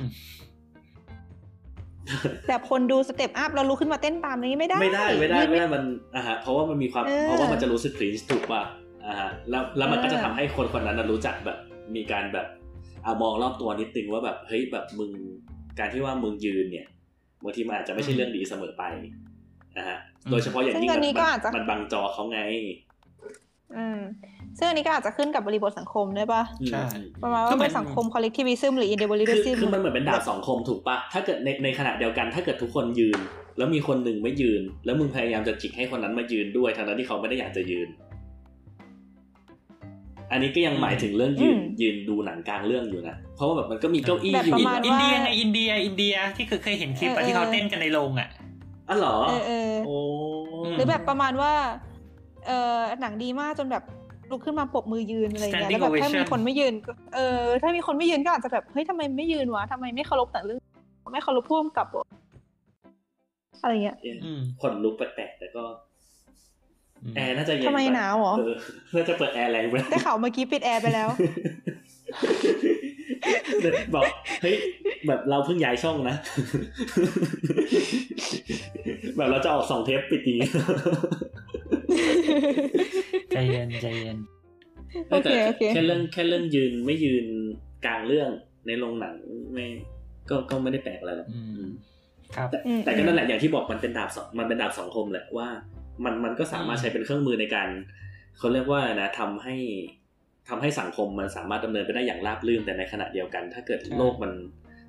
[2.49, 5.83] แต่คนดูสเต็ปอัพเราลุกขึ้นมาเต้นตามนี้ไม่ได้ ไม่ได้ไม่ได้ไม่ได้มัน
[6.17, 8.63] อะฮะเพราะว่ามันมีความเออเพราะว่ามันจะรู้สึกคลีนถูกป่ะ
[9.07, 11.59] อะฮะแล้วแล้วมันก็จะทำให้คนคนนั้นนะรู้จักแบบ
[11.97, 12.47] มีการแบบ
[13.05, 15.11] อะมองรอบตัวนิดนึงว่าแบบเฮ้ยแบบมึง
[15.79, 16.87] การที่ว่ามึงยืนเนี่ย
[17.45, 18.83] บางทีมันอาจจะไม่ใช่เรื่องดีเสมอไป
[19.79, 22.41] นะฮะอืมโดยเฉพาะอย่างยิ่งซึ่งอันนี้ก็มันอาจจะมันบังจอเขาไง
[23.77, 24.01] อืม
[24.59, 33.19] ซึ่งอันนี้ก็อาจจะขึ้นกับบริบทสังคมด้วยปะใช่อืมประมาณก็ว่าเหมืเป็อนนสังคม collectivism หรือคือ individualism คือมันเหมือนเป็นดาบสองคมถูกปะถ้าเกิดในในขณะเดียวกัน ถ้าเกิดทุกคนยืน
[33.59, 37.89] แล้วมีคนหนึ่งไม่ยืน แล้วมึงพยายามจะจิกให้คนนั้นมายืนด้วยทั้งนั้นที่เขาไม่ได้อยากจะยืน
[40.33, 48.29] อันนี้ก็ยังหมายถึงเรื่องยืนอืมยืนดูหนังกลางเรื่องอยู่นะเพราะว่าแบบมันก็มีเก้าอี้แบบอยู่ประมาณอินเดียว่าไงอินเดีย อินเดียที่เคยเคยเห็นคลิปเออะอที่เขาเออเต้นกันในโรงอะ
[48.89, 49.97] อ๋อเหรอเออเออโอ้
[50.77, 51.53] หรือแบบประมาณว่า
[52.47, 53.85] เออหนังดีมากจนแบบ
[54.31, 60.61] ลุกขึ้นมาปรบมือยืนอะไรเงี้ย Standing แล้วแบบถ้ามี ovation คนไม่ยืนก็เออถ้ามีคนไม่ยืนก็อาจจะแบบเฮ้ยทำไมไม่ยืนวะทำไมไม่เคารพแต่เรื่อง
[61.13, 62.07] ไม่เคารพพ่วงกับวะ
[63.63, 65.65] อะไรเงี้ยอืมคนลุกแปลกๆแต่ก็
[67.17, 68.57] แอร์น่าจะเย็นทำไมปหนาวเหรอเออ
[68.95, 71.09] น่าจะเปิดแอร์แรงไปได้ข่าวเมื่อกี้ปิดแอร์ไปแล้ว
[73.95, 74.05] บอก
[74.43, 74.55] เฮ้ย
[75.07, 76.17] แบบเราเพิ่งย้ายช่องนะ
[79.17, 80.49] แบบเราจะออกสองเทปปิดอย่างนี้
[83.31, 84.19] ใจเย็นใจเย็น
[85.11, 87.27] โอเคโอเคแค่เรื่องแค่เรื่องยืนไม่ยืน
[87.87, 88.31] กลางเรื่อง
[88.67, 89.15] ในโรงหนัง
[89.53, 89.67] ไม่
[90.31, 91.63] ก็ก็ไม่ได้แปลกอะไรหรอกอืม
[92.37, 95.49] ครับแต่อืมแต่ก็นั่นแหละอย่างที่บอกมันเป็นดาบสองมันเป็นดาบสองคมแหละว่า
[96.05, 97.69] มันมันก็สามารถอืมใช้เป็นเครื่องมือในการ
[98.39, 99.57] เขาเรียกว่านะทำให้
[100.49, 104.33] ทำให้สังคมมันสามารถดำเนินไปได้อย่างราบรื่นแต่ในขณะเดียวกัน ถ้าเกิดโลกมัน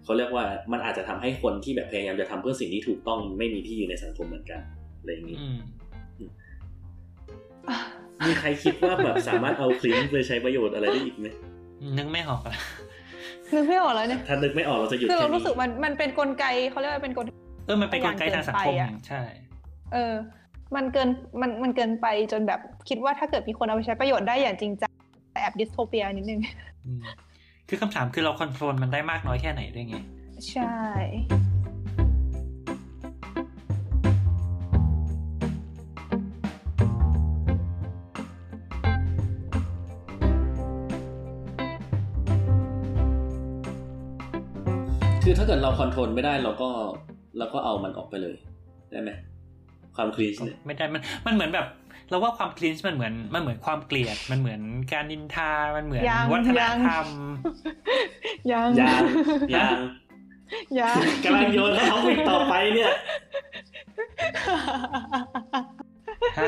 [0.03, 4.61] เขาเรียกว่ามันอาจจะทำให้คนที่แบบพยายามจะทำเพื่อสิ่งที่ถูกต้องไม่มีที่ยืนในสังคมเหมือนกัน
[4.99, 5.47] อะไรอย่างนี้อื
[7.69, 7.71] ม
[8.27, 11.27] มีใครคิดว่าแบบสามารถเอาคลิปไปใช้ประโยชน์อะไรได้อีกไหม
[11.97, 12.59] นึกไม่ออกละ
[13.55, 17.25] นึกไม่ออกแล้วเนี่ยถ้านึกไม่ออกเราจะหยุดคือแค่เรานี้รู้สึกมันมันเป็นกลไกเขาเรียกว่าเป็นกล
[17.67, 19.21] เออมันเป็นกลไกทางสังคมอย่างเกินไปอะใช่
[19.93, 20.13] เออ
[20.75, 21.09] มันเกิน
[21.41, 22.59] มันมันเกินไปจนแบบ
[22.89, 24.93] คิดว่าถ้าเกิดมีคนเอาไปใช้ประโยชน์ได้อย่างจริงจัง
[25.31, 26.39] แต่แอบ dystopianิดนึง
[26.85, 27.01] อืม
[27.69, 29.95] คือคำถามคือเรา control มันได้มากน้อยแค่ไหนด้วยไง
[30.51, 30.73] ใช่
[45.29, 46.69] คือถ้าเกิดเรา control ไม่ได้เราก็
[47.37, 48.35] เราก็เอามันออกไปเลย
[48.91, 49.11] ได้ไหม
[49.95, 51.65] ความ cringe เนี่ยไม่ได้มันมันเหมือนแบบ
[52.09, 54.61] เราว่าความคลีนมันเหมือนมันเหมือนความเกลียดมันเหมือน
[54.93, 57.07] การนินทา มันเหมือนยังวัฒนยังธรรม
[58.51, 59.01] ยังยาง
[59.55, 59.79] ยาง
[60.79, 62.91] ยังกำลังโยนเข้าท็อปิกต่อไปเนี่ย
[66.39, 66.47] ฮะ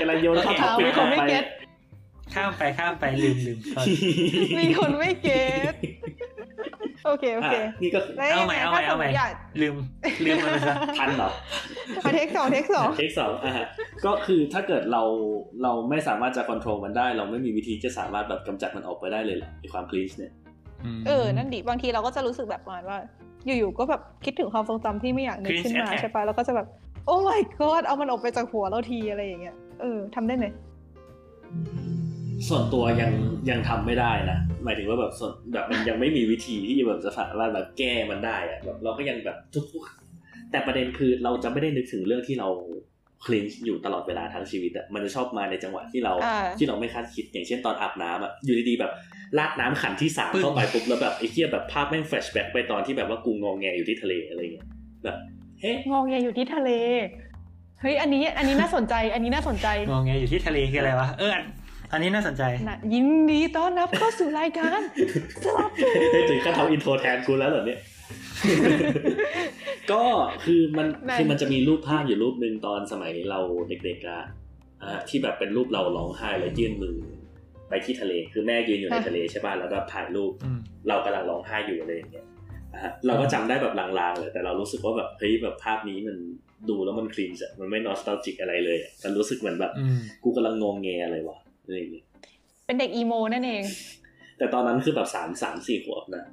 [0.00, 1.44] กำลังโยนเข้าโอเคท็อปิกมีคนไม่ไปเก็ต
[2.34, 3.94] ข้ามไปข้ามไปลืมลืม sorry
[4.60, 5.74] มีคนไม่เก็ต
[7.06, 9.74] โอเคโอเคอะนี่ก็แล้วเอายังใหม่ไงเอาใหม่ถ้าสเอามใหมม่ติอยากลืม
[10.24, 11.30] ลืมมันไปซะทันเหรอ
[12.04, 13.66] มาเทคสองเทคสองเทคสองอะฮะ
[14.06, 15.02] ก็คือถ้าเกิดเรา
[15.62, 20.32] เราไม่สามารถจะควบคุมมันได้ เราไม่มีวิธีจะสามารถแบบกำจัดมันออกไปได้เลยเหรอไอความคลีชเนี่ย
[20.98, 22.98] มเออ นั่นดิ บางทีเราก็จะรู้สึกแบบประมาณว่า
[23.46, 26.66] อยู่ๆ ก็แบบคิดถึงความทรงจำที่ไม่อยากนึก Cringe ขึ้นมา attack ใช่ปะแล้วก็จะแบบ
[27.06, 30.46] โอ้ my god เอามันออกไปจากหัวเราทีอะไรอย่างเงี้ย เออทำได้ไหม
[32.48, 33.10] ส่วนตัวยัง
[33.50, 39.38] ยังทำไม่ได้นะหมายถึงว่าแบบส่วนแบบมันยังไม่มีวิธีที่แบบจะสามารถแบบแก้มันได้อะแบบเราก็ยังแบบ
[39.72, 42.48] ทุกๆแต่ประเด็นคือเราจะไม่ได้นึกถึงเรื่องที่เรา
[43.24, 48.92] คลีนอยู่ตลอดเวลาทั้งชีวิตอะมันจะชอบมาในจังหวะที่เราอ่าที่เราไม่คาดคิดอย่างเช่นตอนอาบน้ำอะอยู่ดีๆแบบ
[49.38, 54.66] ลาดน้ำขันที่สามปึ้งเข้าไปปุ๊บแล้วแบบไอ้เหี้ยแบบภาพแม่งแฟลชแบ็กไปตอนที่แบบว่ากูงองแงอยู่ที่ทะเลอะไรเงี้ย
[55.04, 55.16] แบบ
[55.60, 56.70] เฮ้งองแงอยู่ที่ทะเล
[57.80, 61.32] เฮ้ยอันนี้อันนี้น่าสนใจ อันนี้น่าสนใจงงไงอยู่ที่ทะเลคืออะไรวะเออ
[61.92, 64.80] อันอันนี้น่าสนใจนะยินดีต้อนรับเข้าสู่รายการ
[65.44, 65.70] สลับ
[66.30, 67.80] ถึงขั้นทำอินโทรแทนกูแล้วเหรอเนี่ย
[69.92, 70.02] ก็
[70.44, 70.86] คือมัน
[71.18, 74.22] คือมันจะมีรูปภาพอยู่รูปหนึ่งตอนสมัยเราเด็กๆอะ
[74.82, 76.96] อะที่แบบเป็นรูปเราร้องไห้แล้วยื่นมือ
[77.68, 80.58] ไปที่ทะเลคือแม่ยืนอยู่ในทะเลใช่ป่ะแล้วก็ถ่ายรูปอืม
[80.88, 82.26] เรากำลังร้องไห้อยู่อะไรอย่างเงี้ย
[82.72, 86.16] อะฮะเราก็จำได้แบบลางๆเลยแต่เรารู้สึกว่าแบบเฮ้ยแบบภาพนี้มัน
[86.70, 92.04] ดูแล้วมันคลีนอะมันไม่นอสตาจิกอะไรเลยอะมันรู้สึกเหมือนแบบอืมกูกำลังงงแงอะไรวะ อะไรอย่างเงี้ย
[92.66, 93.62] เป็นเด็กอีโมนั่นเอง
[94.38, 96.24] แต่ตอนนั้นคือแบบสามสามสี่ขวบนะ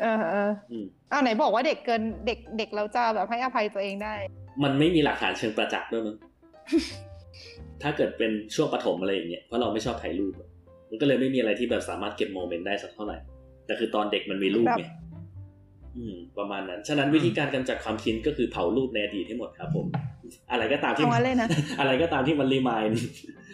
[0.00, 4.14] เออเอออืมเอาไหนบอกว่าเด็กเกินเด็กเด็กเราจะแบบให้อภัยตัวเองได้
[4.62, 6.16] มันไม่มีหลักฐานเชิงประจักษ์ด้วยมั้ง
[7.82, 10.48] ถ้าเกิดเป็นช่วงปฐมอะไรอย่างเงี้ยเพราะเราไม่ชอบถ่ายรูปอะ
[10.90, 13.16] มันก็เลยไม่มีอะไรที่แบบสามารถเก็บโมเมนต์ได้สักเท่าไหร่
[13.66, 14.84] แต่คือตอนเด็กมันมีรูปไง
[15.96, 19.86] อืมประมาณนั้น ฉะนั้นวิธีการกำจัดความคิดก็คือเผารูปในอดีตให้หมดครับผม
[20.50, 21.48] อะไรก็ตามที่เอางั้นเลยนะ
[21.80, 22.82] อะไรก็ตามที่มัน remind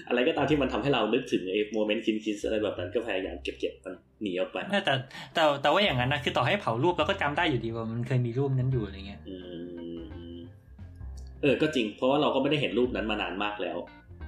[0.08, 4.94] อะไรก็ตามที่มันทำให้เรานึกถึงไอ้ moment cringe cringe อะไรแบบนั้นก็พยายามเก็บเก็บมันหนีออกไปแต่แต่
[5.34, 9.36] แต่แต่ว่าอย่างนั้นนะคือต่อให้เผารูปเราก็จำได้อยู่ดีว่ามันเคยมีรูปนั้นอยู่อะไรเงี้ยอื
[10.36, 10.38] ม
[11.42, 13.78] เออก็จริง เพราะว่าเราก็ไม่ได้เห็นรูปนั้นมานานมากแล้ว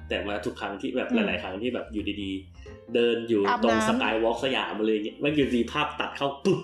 [0.09, 6.61] แต่ว่าทุกครั้งที่แบบอืหมลาย ๆ ครั้งที่แบบอยู่ดีๆ เดินอยู่อาบตรงน้ำสกายวอล์กสยามอะไรเงี้ยมันอยู่ดีภาพตัดเข้าปุ๊บ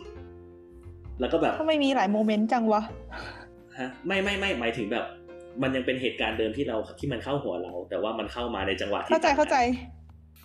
[1.20, 2.82] แล้วก็แบบทำไมมีหลายโมเมนต์จังวะ
[3.78, 5.04] ฮะไม่ไม่ไม่หมายถึงแบบ
[5.62, 9.56] มันยังเป็นเหตุการณ์เดิมที่เราที่มันเข้าหัวเรา แต่ว่ามันเข้ามาในจังหวะที่เข้าใจต่งกันเข้าใจ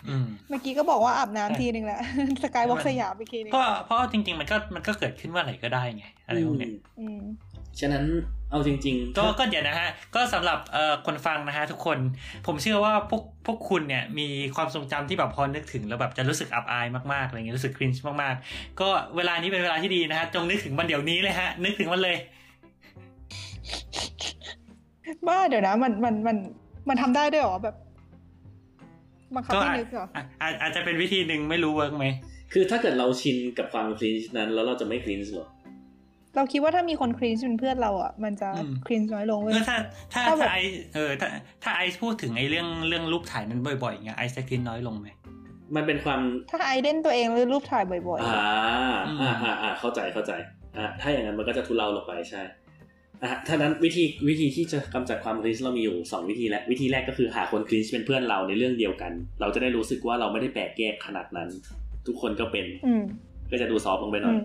[0.08, 2.00] อืมเมื่อกี้ก็บอกว่าอาบน้ำทีนึงแหละ
[2.42, 7.22] สกายวอล์กสยามไปทีนึงเพราะเพราะจริง ๆ มันก็มันก็เกิดขึ้นว่าไหนก็ได้ไงอะไรพวกเนี้ยอืมอืม
[7.80, 8.04] ฉะนั้น
[8.50, 11.98] เอาจริง ๆ ก็ถ้าก็เดี๋ยวนะฮะ ก็สำหรับเอ่อคนฟังนะฮะทุกคน
[12.46, 22.16] ผมเชื่อว่าพวกพวกคุณเนี่ยมีความทรงจำที่แบบพอนึกถึงแล้วแบบจะรู้สึกอับอายมากๆอะไรเงี้ยรู้สึก cringe มากๆ ก็เวลานี้เป็นเวลาที่ดีนะฮะจงนึกถึงมันเดี๋ยวนี้เลยฮะ นึกถึงมันเลย
[25.28, 26.36] บ้าเดี๋ยวนะ มันมันมัน
[26.88, 27.76] มันทำได้ด้วยเหรอแบบ
[29.34, 32.06] บังคับก็ให้อาจนึกเหรออะอาจอาจจะเป็นวิธีหนึ่งไม่รู้ work ไหม
[32.52, 35.48] คือถ้าเกิดเราชินกับความ cringe นั้น แล้วเราจะไม่ cringe หรอ
[36.36, 39.76] เราคิดว่าถ้ามีคน cringe เป็นเพื่อนเราอะ มันจะอืม cringe น้อยลงเว้ยเออถ้า
[40.12, 40.58] ถ้าถ้าแบบถ้าไอ
[40.94, 41.28] เออถ้า
[41.62, 45.08] ถ้าไอซ์พูดถึงไอเรื่องเรื่องรูปถ่ายนั้นบ่อยๆอย่างเงี้ยไอซ์จะ cringe น้อยลงไหม
[45.76, 50.32] มันเป็นความถ้าไอเด่นตัวเองหรือรูปถ่ายบ่อยอ่าอืมอ่าอ่าอ่าเข้าใจเข้าใจ
[50.76, 52.42] อ่าถ้าอย่างนั้นมันก็จะทุเลาลงไปใช่
[53.22, 61.48] อะถ้านั้นวิธีวิธีที่จะกำจัดความคลีนเรามีอยู่สองวิธีแล้ววิธีแรกก็คือหาคนคลีนเป็นเพื่อนเราในเรื่องเดียวกัน เราจะได้รู้สึกว่าเราไม่ได้แปลกแยกขนาดนั้น
[62.06, 63.02] ทุกคนก็เป็นๆอืม
[63.50, 64.42] ก็จะดูซอฟต์ลงไปหน่อือยม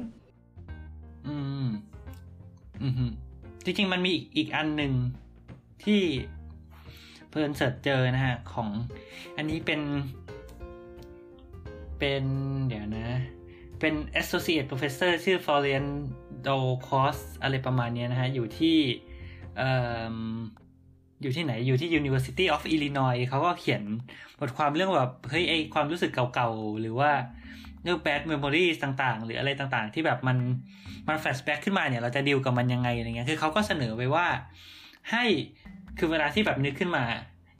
[1.27, 1.67] อืม
[2.81, 3.05] อืมฮึ
[3.63, 4.93] จริงๆมันมีอีกอีกอันหนึ่ง
[5.83, 6.01] ที่
[7.29, 8.69] เพิ่น search เจอนะฮะ ของ
[9.37, 9.81] อันนี้เป็น
[11.99, 12.23] เป็น
[12.67, 13.07] เดี๋ยวนะ
[13.81, 15.85] เป็น associate professor ชื่อ Florian
[16.47, 18.77] d o c o s อะไรประมาณนี้นะฮะ อยู่ที่
[19.59, 19.61] อ
[21.21, 23.83] อยู่ที่ไหนอยู่ที่ University of Illinois เขาก็เขียน
[24.39, 27.11] บทความเรื่องแบบเฮ้ยไอความรู้สึกเก่าๆ หรือว่า
[27.83, 30.37] เรื่อง bad memories ต่างๆ หรืออะไรต่างๆ ที่แบบมัน
[31.07, 34.27] มัน flashback ขึ้นมาเนี่ยเราจะดีลกับมันยังไงอะไรเงี้ยคือเขาก็เสนอไปว่า
[35.11, 35.23] ให้
[35.97, 37.03] คือเวลาที่แบบนึกขึ้นมา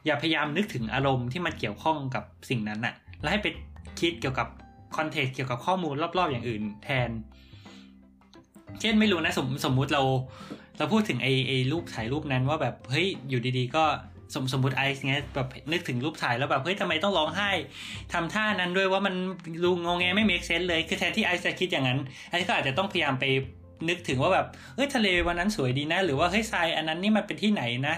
[0.06, 3.48] อย่าพยายามนึกถึงอารมณ์ที่มันเกี่ยวข้องกับสิ่งนั้นน่ะแล้วให้ไป
[3.99, 4.48] คิดเกี่ยวกับ
[4.98, 7.10] คอนเทกต์เกี่ยวกับข้อมูลรอบๆอย่างอื่นแทน
[8.82, 10.02] เช่นไม่รู้นะสมสมมุติเรา
[10.78, 13.84] เราพูดถึงไอไอรูปถ่ายรูปนั้นว่าแบบเฮ้ยอยู่ดีๆ ก็
[14.34, 17.50] สมสมมติไอซ์เงี้ยแบบนึกถึงรูปถ่ายแล้วแบบเฮ้ยทำไมต้องร้องไห้
[18.14, 19.16] ทำท่านั้นด้วยว่ามัน
[19.64, 22.00] ดูงงแงไม่ make sense เลยคือแทนที่ไอซ์จะคิดอย่างนั้น
[22.30, 23.26] ไอซ์ก็อาจจะต้องพยายามไป
[23.90, 27.96] นึกถึงว่าแบบเฮ้ยทะเลวันนั้นสวยดีนะ หรือว่าเฮ้ยทรายอันนั้นนี่มันเป็นที่ไหนนะ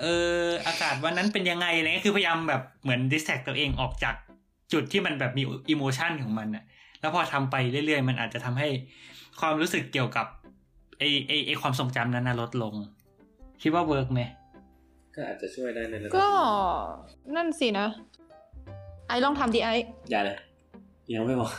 [0.00, 0.04] เอ
[0.36, 4.14] ออากาศวันนั้นเป็นยังไงอะไรเงี้ยคือพยายามแบบเหมือน distract ตัวเองออกจาก
[4.72, 6.64] จุดที่มันแบบมี emotion ของมันน่ะ
[7.00, 8.68] แล้วพอทำไปเรื่อยๆ มันอาจจะทำให้
[9.40, 10.26] ความรู้สึกเกี่ยวกับ
[10.98, 12.74] ไอไอไอความทรงจำนั้นนะลดลง
[13.62, 14.20] คิดว่า work ไหม
[15.14, 16.28] ก็อาจจะช่วยได้ในระดับก็
[17.36, 17.88] นั่นสินะ
[19.08, 19.68] ไอลองทำดีไอ
[20.10, 20.36] อย่าเลย
[21.14, 21.50] ยังไม่บอก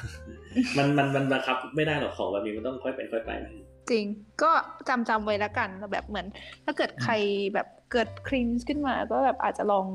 [0.78, 3.52] มันมันมันบังคับไม่ได้หรอกของแบบนี้มันต้องค่อยเป็นค่อยไปนะ
[3.90, 4.06] จริง
[4.42, 4.52] ก็
[4.90, 6.26] จำจำไว้แล้วกันแบบเหมือน
[6.66, 7.14] ถ้าเกิดใคร
[7.54, 9.86] แบบเกิด cringe ขึ้นมา ก็แบบอาจจะลอง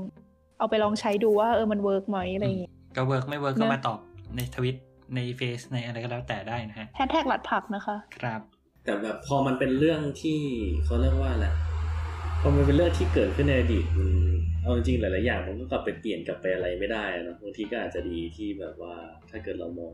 [0.59, 3.99] เอาไปลองใช้ดูว่าเออมัน work ไหมอะไรอย่างงี้ ก็ work ไม่ work ก็นะมาตอบ
[4.37, 4.77] ในทวิต
[5.15, 8.41] ในเฟซในอะไรก็แล้วแต่ได้นะฮะแฮชแท็กหลัดผักนะคะ ครับ
[8.85, 10.39] แต่แบบพอมันเป็นเรื่องที่
[10.85, 11.47] เขาเรียกว่าอะไร
[12.41, 14.11] พอมันเป็นเรื่องที่เกิดขึ้นในอดีตมัน
[14.63, 18.95] เอาจริงๆหลาย ๆ อย่างมันก็กลับไปเปลี่ยนกลับไปอะไรไม่ได้นะบางทีก็อาจจะดีที่แบบว่า
[19.31, 19.93] ถ้าเกิดเรามอง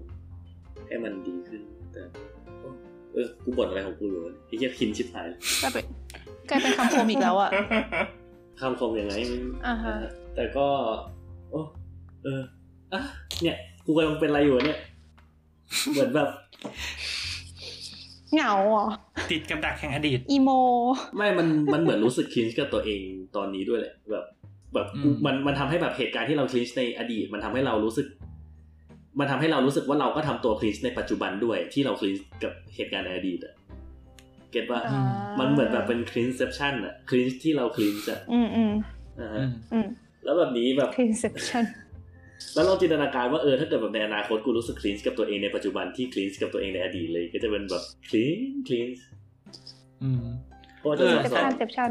[0.86, 1.62] ให้มันดีขึ้น
[1.92, 2.02] แต่
[3.12, 5.84] เออกูบ่นอะไรของกูอยู่วะไอ้เหี้ยคินชิบหายเลยกลายเป็น
[6.50, 7.50] กลายเป็นคำคมอีกแล้วอะ
[8.60, 10.66] คำคมยังไงไม่อ่าฮะนะฮะแต่ก็
[11.50, 11.60] โอ้
[12.24, 12.44] เอออะ
[13.42, 14.78] เนี่ยกูกำลังเป็นอะไรอยู่วะเนี่ย
[15.92, 16.28] เหมือนแบบ
[18.34, 18.86] เหงาเหรอ
[19.30, 20.50] ติดกับดักแห่งอดีตอีโม
[21.16, 23.02] ไม่มันมันเหมือนรู้สึกคลินช์กับตัวเอง
[23.36, 24.24] ตอนนี้ด้วยแหละแบบ
[24.74, 28.06] แบบกูอืมมันมันทำให้แบบเหตุการณ์ที่เราคลินช์ในอดีต มันทำให้เรารู้สึก
[29.20, 33.54] มันทำให้เรารู้สึกว่าเราก็ทำตัวคลินช์ในปัจจุบันด้วยที่เราคลินช์กับเหตุการณ์ในอดีตอะ
[34.50, 35.00] เก็ตว่าอ่า
[35.40, 38.72] มันเหมือนแบบเป็นคลินเซปชันอะคลินช์ที่เราคลินช์อะอืมอืม
[39.20, 39.86] อ่าอืฮะมอืม
[40.24, 41.64] แล้วแบบนี้แบบ conception
[42.54, 48.88] แล้วเราจินตนาการว่าเออถ้าเกิดแบบในอนาคตกูรู้สึกคลีนกับตัวเองในปัจจุบันที่คลีนกับตัวเองในอดีตเลย ก็จะเป็นแบบcringe cringe
[50.02, 50.24] อืม
[50.78, 51.90] เพราะว่าจะเออสอบ conception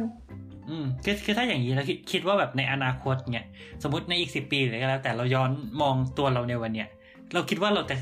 [0.70, 3.46] อืมคือคือถ้าอย่างนี้แล้วคิดคิดว่าแบบในอนาคตเนี่ย
[3.84, 5.52] สมมติในอีกสิบปีหรือก็แล้ว แต่เราย้อน
[5.82, 6.88] มองตัวเราในวันเนี้ย
[7.34, 7.96] เราคิดว่าเราจะ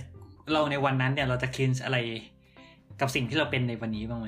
[0.53, 1.97] เราในวันนั้นเนี่ยเราจะ cringe อะไร
[2.99, 4.27] กับสิ่งที่เราเป็นในวันนี้บ้างไหม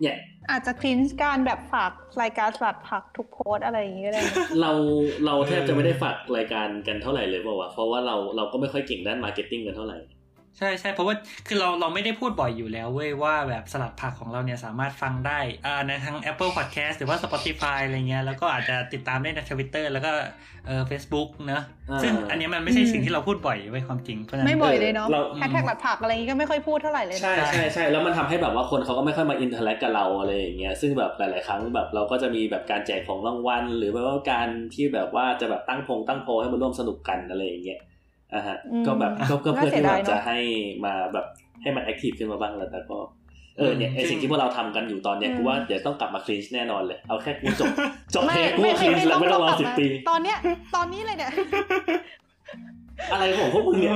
[0.00, 0.16] เนี่ย
[0.50, 1.92] อาจจะ cringe การแบบฝาก
[2.22, 4.72] รายการสลัดผักทุกโพสต์อะไรอย่างเงี้ยก็ได้นะเรา
[5.26, 9.98] เราแทบจะไม่ได้ฝากรายการกันเท่าไหร่เลยเปล่าวะเพราะว่าเราเราก็ไม่ค่อยเก่งด้าน marketing กันเท่าไหร่
[10.58, 11.14] ใช่ใช่เพราะว่า
[11.46, 20.12] คือเราเราไม่ได้พูดบ่อยอยู่แล้วเว้ยว่าแบบสลัดผักของเราเนี่ยสามารถฟังได้อ่าในทั้ง Apple Podcast หรือว่า Spotify อะไรเงี้ยแล้วก็อาจจะติดตามได้ใน Twitter แล้วก็
[20.66, 37.80] เออ Facebook เนอะอ่าซึ่งอันเนี้ยมันไม่ใช่สิ่งที่เราพูดบ่อยไว้ยความจริงเพราะฉะนั้นไม่บ่อยเลยเนาะเราแฮชแท็กหลัดผักอะไรอย่างงี้ก็ไม่ค่อยพูดเท่าไหร่เลยนะใช่ใช่ใช่แล้วมันทำให้แบบว่าคนเขาก็ไม่ค่อยมาอินเทอร์แลกกับเราอะไรอย่างเงี้ยซึ่งแบบหลาย ๆ ครั้งแบบเราก็จะมีแบบการแจกของรางวัลหรือแบบว่าการที่แบบว่าจะแบบตั้งพงตั้งโพลให้มาร่วมสนุกกันอะไรอย่างเงี้ย
[38.34, 40.38] อะฮะอืมก็แบบก็ก็เพื่อน่าเสีที่ยแบดายบเนอะจะให้
[40.84, 41.26] มาแบบ
[41.62, 42.98] ให้มันแอคทีฟขึ้นมาบ้างแล้วแต่ก็
[43.58, 47.72] เออเนี่ยไอสิ่งที่พวกเราทำกันอยู่ตอนเนี้ยกูว่าเดี๋ยวต้องกลับมาคลีนแน่นอนเลย เอาแค่กูจบ
[48.14, 50.36] จบไม่เทปกูไม่คลีไม่นแล้วไม่ต้องรอลับสิบมาปี ตอนเนี้ย
[50.76, 51.32] ตอนนี้เลยเนี่ย
[53.12, 53.94] อะไรของพวกมึงเนี่ย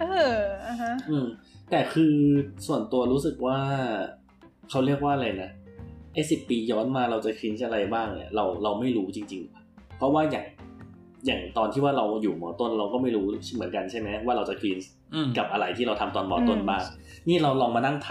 [0.00, 0.36] เออ
[0.66, 1.26] อะฮะอืม
[1.70, 2.14] แต่คือ
[2.66, 3.58] ส่วนตัวรู้สึกว่า
[4.70, 5.50] เขาเรียกว่าอะไรนะ
[6.14, 10.44] ไอ้สิบปีย้อนมาเราจะคลินช์อะไรบ้างเนี่ยเราเราไม่รู้จริง ๆ เพราะว่าอย่าง
[11.26, 14.78] อย่างตอนที่ว่าเราอยู่มอต้นเราก็ไม่รู้เหมือนกันใช่ไหมว่าเราจะคลีน
[15.14, 16.84] อืมกับอะไรที่เราทำตอนมอต้นอืมบ้าง
[17.28, 18.10] นี่เราลองมานั่งไถ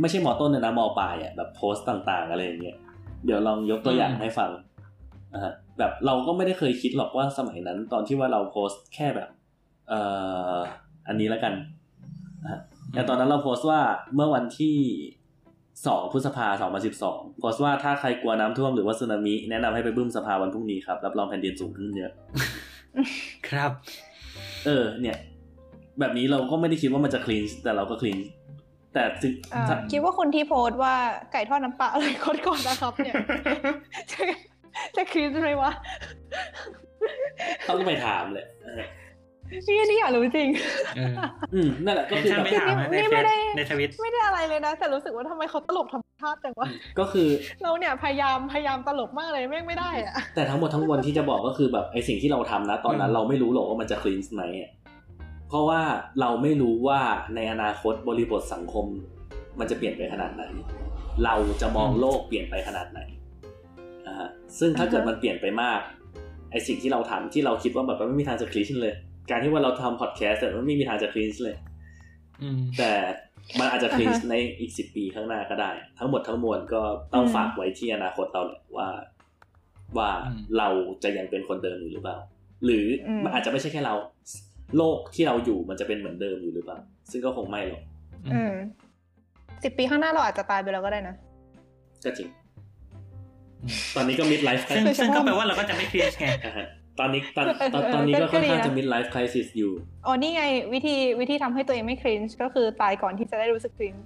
[0.00, 2.76] ไม่ใช่มอต้นนะนะมอปลายอะแบบโพสต์ต่าง ๆ อะไรอย่างเงี้ย
[3.24, 4.50] เดี๋ยวลองยกตัวอย่างให้ฟัง
[5.34, 9.28] นะฮะแบบเราก็ไม่ได้เคยคิดหรอกว่าสมัยนั้น ตอนที่ว่าเราโพสต์แค่แบบ
[9.88, 10.00] เอ่
[10.54, 10.56] อ
[11.08, 11.54] อันนี้แล้วกัน
[12.42, 12.60] นะฮะ
[12.92, 13.80] แต่ตอนนั้นเราโพสต์ว่า
[14.14, 14.76] เมื่อวันที่
[15.86, 22.12] สองพฤษภาสองพันสิบสองโพสต์ว่าถ้าใครกลัวน้ำท่วมหรือว่าสึนามิแนะนำให้ไปบึ้มสภาวันพรุ่งนี้ครับ รับรองแผ่นดินสูงขึ้นเยอะ
[23.48, 23.70] ครับ
[24.66, 25.16] เออ เนี่ย
[26.00, 28.18] แบบนี้เราก็ไม่ได้คิดว่ามันจะคลีนแต่เราก็คลีน
[28.94, 30.94] แต่ถึงอ่าถ้าคิดว่าคนที่โพสต์ว่า
[31.32, 33.14] ไก่ทอดน้ำปลาอะไรคนก่อนนะครับ เนี่ย
[34.12, 34.22] จะ
[34.96, 35.70] จะคลีนไหมวะ
[37.68, 38.82] ต้องไปถามเลยเออ
[39.68, 40.48] นี่นี่อยากรู้จริง
[40.96, 41.14] เออ
[41.54, 46.68] อืมนั่นแหละก็เห็นคือฉันแบบไปถามนะในนี่เฟไม่ซได้ในทวิตไม่ได้อะไรเลยนะ แต่รู้สึกว่าทำไมเขาตลกธรรมชาติจังวะ
[46.98, 47.28] ก็คือ
[47.62, 54.70] เราเนี่ยพยายามพยายามตลกมากเลยแม่งไม่ได้อะแต่ทั้งหมดทั้งมวลที่จะบอกก็คือแบบไอสิ่งที่เราทำนะ ตอนนั้นอืมเราไม่รู้หรอกว่ามันจะคลีนไหมอะ
[55.48, 55.80] เพราะว่า
[56.20, 57.00] เราไม่รู้ว่า
[57.34, 58.86] ในอนาคตบริบทสังคม
[59.58, 60.44] มันจะเปลี่ยนไปขนาดไหน
[61.24, 63.00] เราจะมองโลกเปลี่ยนไปขนาดไหน
[64.06, 64.28] อ่าฮะ
[64.58, 65.80] ซึ่งถ้าเกิดมันเปลี่ยนไปมาก
[66.50, 68.94] ไอสิ่งที่เราทำที่เราคิดว่าแบบมันไม่มีทางจะคลีนเลย
[69.30, 71.56] การที่ว่าเราทำพอดแคสต์แต่มันไม่มีทางจะคลีนเลย
[72.42, 72.92] อืมแต่
[73.58, 76.82] มันอาจจะคลีนอ่าฮะในอีกสิบปีข้างหน้าก็ได้ ทั้งหมดทั้งมวลก็
[77.14, 78.88] ต้องอืมฝากไว้ที่อนาคตเราแหละว่า
[79.96, 80.68] ว่าอืมเรา
[81.02, 82.16] จะยังเป็นคนเดิมอยู่หรือเปล่า
[82.64, 83.94] หรืออมันอาจจะไม่ใช่แค่เรา
[84.76, 86.78] โลกที่เราอยู่มันจะเป็นเหมือนเดิมอยู่หรือเปล่า
[87.10, 87.82] ซึ่งก็คงไม่หรอก
[88.32, 88.54] อืม
[89.64, 91.14] สิบปีข้างหน้าเราอาจจะตายไปแล้วก็ได้นะ
[92.04, 92.28] ก็จริง
[93.96, 96.26] ตอนนี้ก็มิดไลฟ์ซึ่งโดยเฉพาะซึ่งก็แปลว่าเราก็จะไม่คลีนไง
[96.98, 99.72] ตอนนี้ตอนตอนเออตอนนี้ก็ก็ค่อนข้างดีนะจะมิดไลฟ์คริสิสอยู่
[100.06, 100.42] อ๋อ นี่ไง
[100.74, 103.96] วิธีวิธีทำให้ตัวเองไม่คลีนก็คือตายก่อนที่จะได้รู้สึกคลีน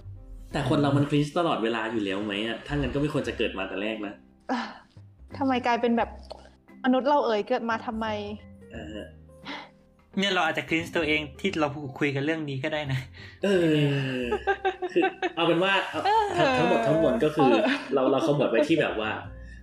[0.52, 4.14] แต่คนเรามันคลีนตลอดเวลาอยู่แล้วไหมอะ ถ้างั้นก็ไม่ควรจะเกิดมาแต่แรกนะ
[4.50, 4.60] อะ
[5.38, 6.10] ทำไมกลายเป็นแบบ
[6.84, 8.06] มนุษย์เราเอ่ยเกิดมาทำไม
[8.74, 9.06] อ่าฮะ
[10.18, 13.00] เนี่ยเราอาจจะคลีนตัวเองที่เราคุยกันเรื่องนี้ก็ได้นะ
[13.44, 14.24] เออ
[14.92, 15.02] คือ
[15.36, 16.00] เอาเป็นว่าเอา
[16.36, 17.50] ทั้งทั้งหมดทั้งมวลก็คือ
[17.94, 19.10] เราเราขมวดไว้ที่แบบว่า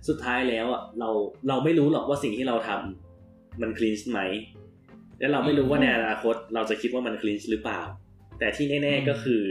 [0.08, 1.08] สุดท้ายแล้วอะเรา
[1.48, 3.11] เราไม่รู้หรอกว่าสิ่งที่เราทำ
[3.60, 4.20] มัน cringe ไหม
[5.18, 7.80] และเราไม่รู้ว่าในอนาคตเราจะคิดว่ามัน cringe หรือเปล่า
[8.38, 9.42] แต่ที่แน่ ๆก็คือ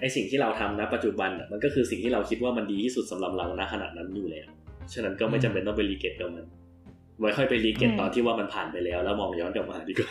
[0.00, 4.48] ไอสิ่งที่เราทำณปัจจุบันอะมันก็คือสิ่งที่เราคิดว่ามันดีที่สุดสำหรับเราณขณะนั้นอยู่แล้ว
[4.92, 6.46] ฉะนั้นก็ไม่จำเป็นต้องไป regret กับมัน
[7.20, 10.10] ไว้ค่อยไป regret ตอนที่ว่ามันผ่านไปแล้ว แล้วมองย้อนกลับมาดีกว่า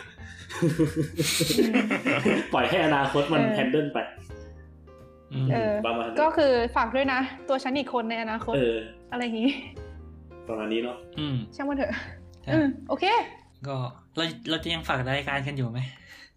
[2.54, 3.98] ปล่อยให้อนาคตมันเออแฮนเดิลไป
[5.32, 8.76] อืมเออประมาณนั้นก็คือฝากด้วยนะ ตัวฉันอีกคนในอนาคตเออ
[9.12, 9.50] อะไรอย่างงี้
[10.48, 12.23] ประมาณนี้เนาะอืมช่างมันเถอะใช่
[12.54, 13.04] อืมโอเค
[13.68, 13.76] ก็
[14.16, 15.80] เราเราจะยังฝากรายการกันอยู่ไหม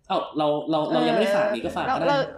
[0.08, 2.30] เอ้าเราเราเรายังไม่ได้ฝากนี่ก็ฝากก็ได้เรนะ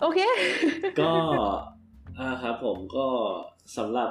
[0.00, 0.18] โอเค
[1.00, 1.12] ก็
[2.18, 3.06] อ่าครับผมก็
[3.76, 4.10] สำหรับ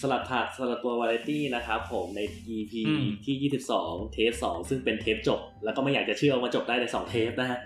[0.00, 2.20] สลัดผักสลัดตัววาไรตี้นะครับผมใน
[2.56, 7.58] EP อืมที่ 22 เทป 2 ซึ่งเป็นเทปจบ แล้วก็ไม่อยากจะเชื่อว่าจบได้ใน 2 เทปนะฮะ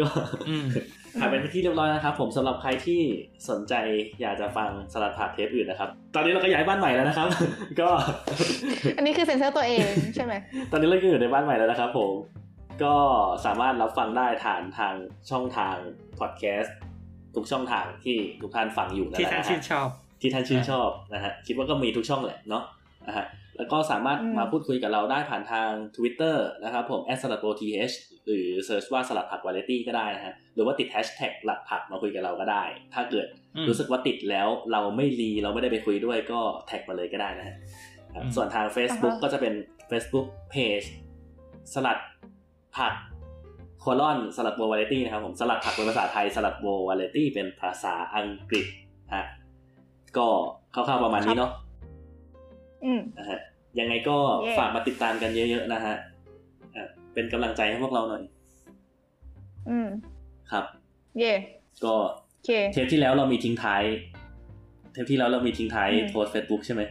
[0.00, 0.06] ก็
[0.48, 0.66] อืม
[1.18, 3.00] ผ่านไปเป็นที่เรียบร้อยนะครับ ผมสำหรับใครที่
[3.48, 3.74] สนใจ
[4.20, 7.28] อยากจะฟังสลัดผักเทปอื่นนะครับ ตอนนี้เราก็ย้ายบ้านใหม่แล้วนะครับ
[7.80, 7.88] ก็
[8.96, 10.34] อันนี้คือเซ็นเซอร์ตัวเองใช่ไหม
[10.70, 12.10] ตอนนี้เราก็อยู่ในบ้านใหม่แล้วนะครับ ผม
[12.82, 12.94] ก็
[13.46, 14.94] สามารถรับฟังได้ผ่านทาง
[15.30, 15.76] ช่องทาง
[16.18, 16.76] พอดแคสต์
[17.34, 19.88] ทุกช่องทางที่ทุกท่านฟังอยู่นั่นแหละท่านชื่นชอบนะฮะ
[20.20, 22.64] ที่ท่านชื่นชอบนะฮะคิดว่าก็มีทุกช่องแหละเนาะ
[23.08, 23.26] นะฮะ
[23.56, 27.94] แล้วก็สามารถมาพูดคุยกับเราได้ผ่านทาง Twitter นะครับผม s l a d o t h
[28.26, 32.64] หรือ search ว่าสลัดผักวาไรตี้ก็ได้นะฮะหรือว่าติดแฮชแท็กหลัดผักมาคุยกับเราก็ได้
[32.94, 33.26] ถ้าเกิด
[33.56, 37.56] อืมรู้สึกว่าติดแล้วเราไม่รีเราไม่ได้ไปคุยด้วยก็ tag มาเลยก็ได้นะฮะ
[38.14, 39.54] ครับอืมส่วนทาง Facebook อ่าฮะก็จะเป็น
[39.90, 40.86] Facebook Page
[41.74, 41.98] สลัด
[42.76, 42.94] ผัก
[43.80, 48.66] โคลอนสลัดโบวาไรตี้นะครับผมสลัดผักเป็นภาษาไทยสลัดโบวาไรตี้เป็นภาษาอังกฤษ
[49.14, 49.24] ฮะ
[50.16, 50.26] ก็
[50.74, 51.50] คร่าวๆประมาณนี้เนาะ
[52.84, 53.40] อืมนะฮะ
[53.78, 55.96] ยังไงก็เย่ฝากมาติดตามกันเยอะๆนะฮะอะ
[57.14, 58.22] เป็นกำลังใจให้พวกเราหน่อย
[59.70, 59.88] อืม
[60.50, 60.64] ครับ
[61.18, 61.32] เย่
[61.84, 61.94] ก็
[62.32, 63.82] โอเคเทปที่แล้วเรามีทิ้งท้าย
[64.92, 66.82] เทปที่แล้วเรามีทิ้งท้ายอืมโพสเฟซบุ๊กใช่ไหม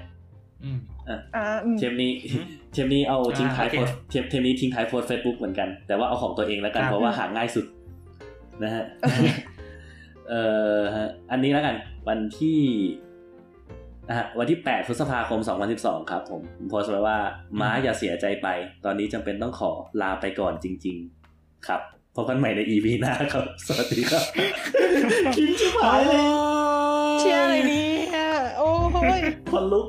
[0.63, 7.65] อืมอ่าอืมเทปนี้อืมเทปนี้เอาทิ้งท้ายอ่าโอเคโพสเทปเทปนี้ทิ้งท้ายโพสเฟซบุ๊กเหมือนกัน แต่ว่าเอาของตัวเองแล้วกันครับเพราะว่าหาง่ายสุด
[8.63, 9.21] นะฮะโอเค
[10.29, 10.41] เอ่
[10.75, 11.75] อฮะอันนี้แล้วกัน
[12.07, 12.59] วันที่
[14.09, 15.39] นะฮะวันที่ 8 พฤษภาคม
[15.75, 17.17] 2012 ครับผมผมโพสต์ไว้ว่า
[17.59, 18.47] ม้าอย่าเสียใจไป
[18.85, 19.71] ตอนนี้จำเป็นต้องขอ
[20.01, 20.95] ลาไปก่อนจริง
[21.31, 21.81] ๆ ครับ
[22.15, 24.23] พบกันใหม่ใน EP หน้าครับ สวัสดีครับ
[25.35, 26.23] คิดชิบหายเลย
[27.19, 27.85] เชียร์อะไรเนี่
[28.17, 28.23] ย
[28.57, 28.69] โอ้
[29.19, 29.21] ย
[29.51, 29.85] คนลุก